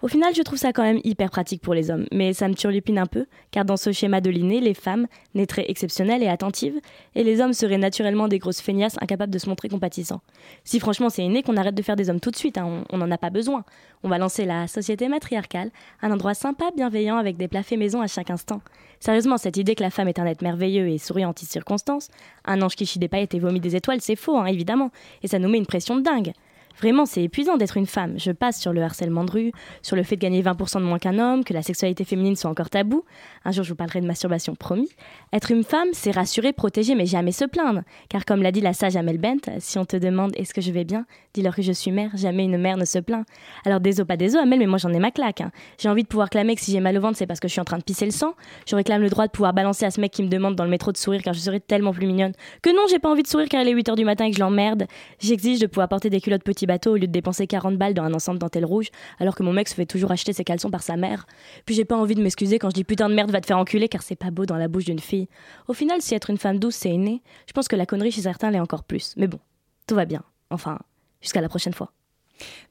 Au 0.05 0.09
final, 0.09 0.35
je 0.35 0.43
trouve 0.43 0.59
ça 0.59 0.75
quand 0.75 0.83
même 0.83 1.01
hyper 1.03 1.31
pratique 1.31 1.63
pour 1.63 1.73
les 1.73 1.91
hommes, 1.91 2.05
mais 2.13 2.35
ça 2.35 2.47
me 2.47 2.55
turlupine 2.55 2.99
un 2.99 3.07
peu, 3.07 3.25
car 3.51 3.65
dans 3.65 3.79
ce 3.79 3.91
schéma 3.91 4.21
de 4.21 4.29
l'inné, 4.29 4.61
les 4.61 4.75
femmes 4.75 5.07
naîtraient 5.35 5.65
exceptionnelles 5.71 6.23
et 6.23 6.29
attentives, 6.29 6.79
et 7.15 7.25
les 7.25 7.41
hommes 7.41 7.55
seraient 7.55 7.79
naturellement 7.79 8.29
des 8.29 8.39
grosses 8.39 8.61
feignasses 8.61 8.99
incapables 9.01 9.33
de 9.33 9.39
se 9.39 9.49
montrer 9.49 9.71
compatissants. 9.71 10.21
Si 10.63 10.79
franchement 10.79 11.09
c'est 11.09 11.25
inné 11.25 11.43
qu'on 11.43 11.57
arrête 11.57 11.75
de 11.75 11.81
faire 11.81 11.97
des 11.97 12.11
hommes 12.11 12.21
tout 12.21 12.31
de 12.31 12.37
suite, 12.37 12.59
hein, 12.59 12.85
on 12.91 12.99
n'en 12.99 13.11
a 13.11 13.17
pas 13.17 13.31
besoin. 13.31 13.65
On 14.03 14.11
va 14.11 14.19
lancer 14.19 14.45
la 14.45 14.67
société 14.67 15.09
matriarcale, 15.09 15.71
un 16.03 16.13
endroit 16.13 16.35
sympa, 16.35 16.67
bienveillant, 16.77 17.17
avec 17.17 17.39
des 17.39 17.49
plats 17.49 17.63
maison 17.75 18.03
à 18.03 18.07
chaque 18.07 18.29
instant. 18.29 18.61
Sérieusement, 19.01 19.39
cette 19.39 19.57
idée 19.57 19.75
que 19.75 19.83
la 19.83 19.91
femme 19.91 20.09
est 20.09 20.19
un 20.19 20.27
être 20.27 20.43
merveilleux 20.43 20.87
et 20.87 20.99
souriant 20.99 21.31
en 21.31 21.35
circonstances, 21.35 22.09
un 22.45 22.61
ange 22.61 22.77
qui 22.77 22.85
chie 22.85 22.99
des 22.99 23.09
paillettes 23.09 23.35
et 23.35 23.39
vomit 23.39 23.59
des 23.59 23.75
étoiles, 23.75 24.03
c'est 24.03 24.17
faux, 24.17 24.37
hein, 24.37 24.45
évidemment, 24.45 24.91
et 25.23 25.29
ça 25.29 25.39
nous 25.39 25.49
met 25.49 25.57
une 25.57 25.65
pression 25.65 25.97
de 25.97 26.03
dingue. 26.03 26.35
Vraiment, 26.79 27.07
c'est 27.07 27.23
épuisant 27.23 27.57
d'être 27.57 27.77
une 27.77 27.87
femme. 27.87 28.15
Je 28.19 28.33
passe 28.33 28.61
sur 28.61 28.73
le 28.73 28.83
harcèlement 28.83 29.25
de 29.25 29.31
rue, 29.31 29.53
sur 29.83 29.97
le 29.97 30.03
fait 30.03 30.17
de 30.17 30.21
gagner 30.21 30.43
20% 30.43 30.81
de 30.81 30.85
moins 30.85 30.99
qu'un 30.99 31.19
homme, 31.19 31.45
que 31.45 31.53
la 31.53 31.63
sexualité 31.63 32.05
féminine 32.05 32.37
soit 32.37 32.51
encore 32.51 32.71
tabou. 32.71 33.05
Un 33.45 33.53
jour, 33.53 33.65
je 33.65 33.71
vous 33.71 33.77
parlerai 33.77 34.01
de 34.01 34.07
masturbation, 34.07 34.55
promis. 34.55 34.89
Être 35.33 35.51
une 35.51 35.65
femme, 35.65 35.89
c'est 35.93 36.11
rassurer, 36.11 36.53
protéger, 36.53 36.95
mais 36.95 37.07
jamais 37.07 37.33
se 37.33 37.45
plaindre. 37.45 37.83
Car 38.09 38.25
comme 38.25 38.43
l'a 38.43 38.53
dit 38.53 38.61
la 38.61 38.73
sage 38.73 38.97
Amel 38.97 39.19
Bent, 39.19 39.39
si 39.59 39.79
on 39.79 39.85
te 39.85 39.97
demande 39.97 40.33
est-ce 40.37 40.55
que 40.55 40.61
je 40.61 40.73
vais 40.73 40.85
bien, 40.85 41.07
dis-leur 41.33 41.55
que 41.55 41.63
je 41.63 41.73
suis 41.73 41.91
mère, 41.91 42.11
jamais 42.15 42.45
une 42.45 42.59
mère 42.59 42.77
ne 42.77 42.85
se 42.85 42.99
plaint. 42.99 43.27
Alors 43.65 43.81
désolé, 43.81 44.07
pas 44.07 44.17
désolé, 44.17 44.43
Amel, 44.43 44.59
mais 44.59 44.67
moi 44.67 44.79
j'en 44.79 44.93
ai 44.93 44.99
ma 44.99 45.11
claque. 45.11 45.41
Hein. 45.41 45.51
J'ai 45.79 45.89
envie 45.89 46.03
de 46.03 46.09
pouvoir 46.09 46.31
clamer 46.31 46.55
que 46.55 46.61
si 46.61 46.73
j'ai 46.73 46.81
mal 46.81 46.97
au 46.97 47.01
ventre, 47.01 47.17
c'est 47.19 47.27
parce 47.27 47.41
que 47.41 47.49
je 47.49 47.53
suis 47.53 47.61
en 47.61 47.65
train 47.65 47.79
de 47.79 47.85
pisser 47.85 48.05
le 48.05 48.11
sang. 48.11 48.35
Je 48.69 48.77
réclame 48.77 49.03
le 49.03 49.11
droit 49.11 49.27
de 49.27 49.33
pouvoir 49.33 49.53
balancer 49.53 49.85
à 49.85 49.91
ce 49.91 50.01
mec 50.01 50.13
qui 50.13 50.23
me 50.23 50.29
demande 50.29 50.57
dans 50.57 50.65
le 50.65 50.71
métro 50.71 50.93
de 50.93 50.97
sourire 50.97 51.23
car 51.23 51.35
je 51.35 51.41
serais 51.41 51.61
tellement 51.61 51.93
plus 51.93 52.07
mignonne. 52.07 52.33
Que 52.63 52.71
non, 52.71 52.83
j'ai 52.91 52.99
pas 52.99 53.11
envie 53.11 53.23
de 53.23 53.29
sourire 53.29 53.49
car 53.49 53.63
il 53.63 53.69
est 53.69 53.75
8h 53.75 53.97
du 53.97 54.05
matin 54.05 54.27
et 54.27 54.31
que 54.31 54.37
je 54.37 54.41
l'emmerde. 54.41 54.87
J'exige 55.19 55.59
de 55.59 55.67
pouvoir 55.67 55.89
porter 55.89 56.11
des 56.11 56.21
culottes 56.21 56.45
bateau 56.67 56.93
au 56.93 56.97
lieu 56.97 57.07
de 57.07 57.13
dépenser 57.13 57.47
40 57.47 57.77
balles 57.77 57.95
dans 57.95 58.03
un 58.03 58.15
ensemble 58.15 58.39
dentelle 58.39 58.65
rouge, 58.65 58.89
alors 59.19 59.35
que 59.35 59.43
mon 59.43 59.53
mec 59.53 59.69
se 59.69 59.75
fait 59.75 59.87
toujours 59.87 60.11
acheter 60.11 60.33
ses 60.33 60.45
caleçons 60.45 60.71
par 60.71 60.83
sa 60.83 60.97
mère. 60.97 61.27
Puis 61.67 61.75
j'ai 61.75 61.85
pas 61.85 61.97
envie 61.97 62.15
de 62.15 62.23
m'excuser 62.23 62.59
quand 62.59 62.71
je 62.71 62.75
dis 62.75 62.85
putain 62.85 63.09
de 63.09 63.15
merde 63.15 63.31
va 63.31 63.41
te 63.41 63.47
faire 63.47 63.59
enculer 63.59 63.89
car 63.89 64.03
c'est 64.03 64.17
pas 64.17 64.31
beau 64.31 64.47
dans 64.47 64.57
la 64.57 64.69
bouche 64.69 64.85
d'une 64.85 64.99
fille. 64.99 65.29
Au 65.69 65.73
final, 65.73 66.03
si 66.03 66.15
être 66.15 66.31
une 66.31 66.39
femme 66.39 66.59
douce 66.59 66.77
c'est 66.77 66.91
aîné, 66.91 67.23
je 67.47 67.53
pense 67.53 67.69
que 67.69 67.77
la 67.77 67.87
connerie 67.87 68.13
chez 68.13 68.23
certains 68.23 68.51
l'est 68.51 68.61
encore 68.61 68.85
plus. 68.85 69.15
Mais 69.17 69.27
bon, 69.27 69.39
tout 69.87 69.95
va 69.95 70.05
bien. 70.05 70.23
Enfin, 70.51 70.79
jusqu'à 71.21 71.41
la 71.41 71.49
prochaine 71.49 71.75
fois. 71.75 71.93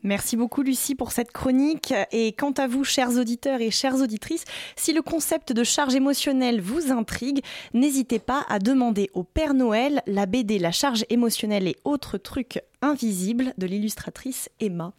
Merci 0.04 0.36
beaucoup 0.36 0.62
Lucie 0.62 0.96
pour 0.96 1.12
cette 1.12 1.32
chronique. 1.32 1.94
Et 2.12 2.34
quant 2.34 2.52
à 2.52 2.68
vous, 2.68 2.84
chers 2.84 3.18
auditeurs 3.18 3.62
et 3.62 3.72
chères 3.72 3.96
auditrices, 3.96 4.44
si 4.76 4.94
le 4.94 5.02
concept 5.02 5.54
de 5.54 5.64
charge 5.64 5.96
émotionnelle 5.96 6.60
vous 6.60 6.92
intrigue, 6.92 7.42
n'hésitez 7.74 8.20
pas 8.20 8.46
à 8.50 8.60
demander 8.60 9.10
au 9.14 9.24
Père 9.24 9.54
Noël 9.54 10.02
la 10.06 10.26
BD 10.26 10.60
La 10.60 10.72
charge 10.72 11.06
émotionnelle 11.10 11.68
et 11.68 11.78
autres 11.86 12.18
trucs 12.18 12.62
invisibles 12.84 13.54
de 13.58 13.66
l'illustratrice 13.66 14.50
Emma. 14.60 14.94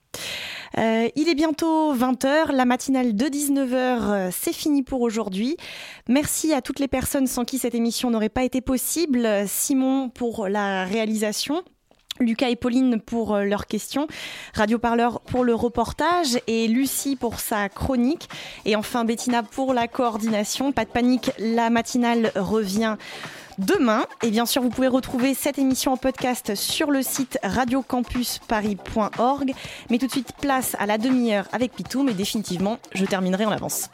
Euh, 0.79 1.09
il 1.15 1.29
est 1.29 1.35
bientôt 1.35 1.95
20h, 1.95 2.51
la 2.53 2.65
matinale 2.65 3.15
de 3.15 3.27
19h, 3.27 3.75
euh, 3.77 4.31
c'est 4.33 4.53
fini 4.53 4.83
pour 4.83 5.03
aujourd'hui. 5.03 5.57
Merci 6.09 6.53
à 6.53 6.63
toutes 6.63 6.81
les 6.81 6.89
personnes 6.89 7.29
sans 7.29 7.45
qui 7.45 7.59
cette 7.59 7.77
émission 7.77 8.11
n'aurait 8.11 8.29
pas 8.29 8.43
été 8.43 8.61
possible. 8.61 9.29
Simon 9.47 10.09
pour 10.09 10.49
la 10.49 10.85
réalisation. 10.85 11.63
Lucas 12.21 12.49
et 12.49 12.57
Pauline 12.57 13.01
pour 13.01 13.35
euh, 13.35 13.45
leurs 13.45 13.67
questions, 13.67 14.07
Radio 14.55 14.79
Parleur 14.79 15.21
pour 15.21 15.43
le 15.43 15.53
reportage 15.53 16.39
et 16.47 16.69
Lucie 16.69 17.17
pour 17.17 17.41
sa 17.41 17.69
chronique. 17.69 18.29
Et 18.65 18.77
enfin 18.77 19.05
Bettina 19.05 19.43
pour 19.43 19.75
la 19.75 19.89
coordination. 19.89 20.71
Pas 20.71 20.85
de 20.85 20.91
panique, 20.91 21.33
la 21.39 21.71
matinale 21.71 22.31
revient 22.37 22.97
demain. 23.59 24.07
Et 24.23 24.31
bien 24.31 24.47
sûr, 24.47 24.63
vous 24.63 24.71
pouvez 24.71 24.89
retrouver 24.89 25.35
cette 25.35 25.59
émission 25.59 25.93
en 25.93 25.97
podcast 25.97 26.55
sur 26.55 26.91
le 26.91 27.03
site 27.03 27.39
radiocampusparis.org. 27.43 29.55
Mais 29.91 29.99
tout 29.99 30.07
de 30.07 30.13
suite, 30.13 30.33
place 30.41 30.77
à 30.79 30.87
la 30.87 30.99
demi-heure 30.99 31.49
avec 31.53 31.73
Pitou. 31.73 32.03
Mais 32.03 32.15
définitivement, 32.15 32.79
je 32.93 33.05
terminerai 33.05 33.47
en 33.47 33.51
avance. 33.51 33.91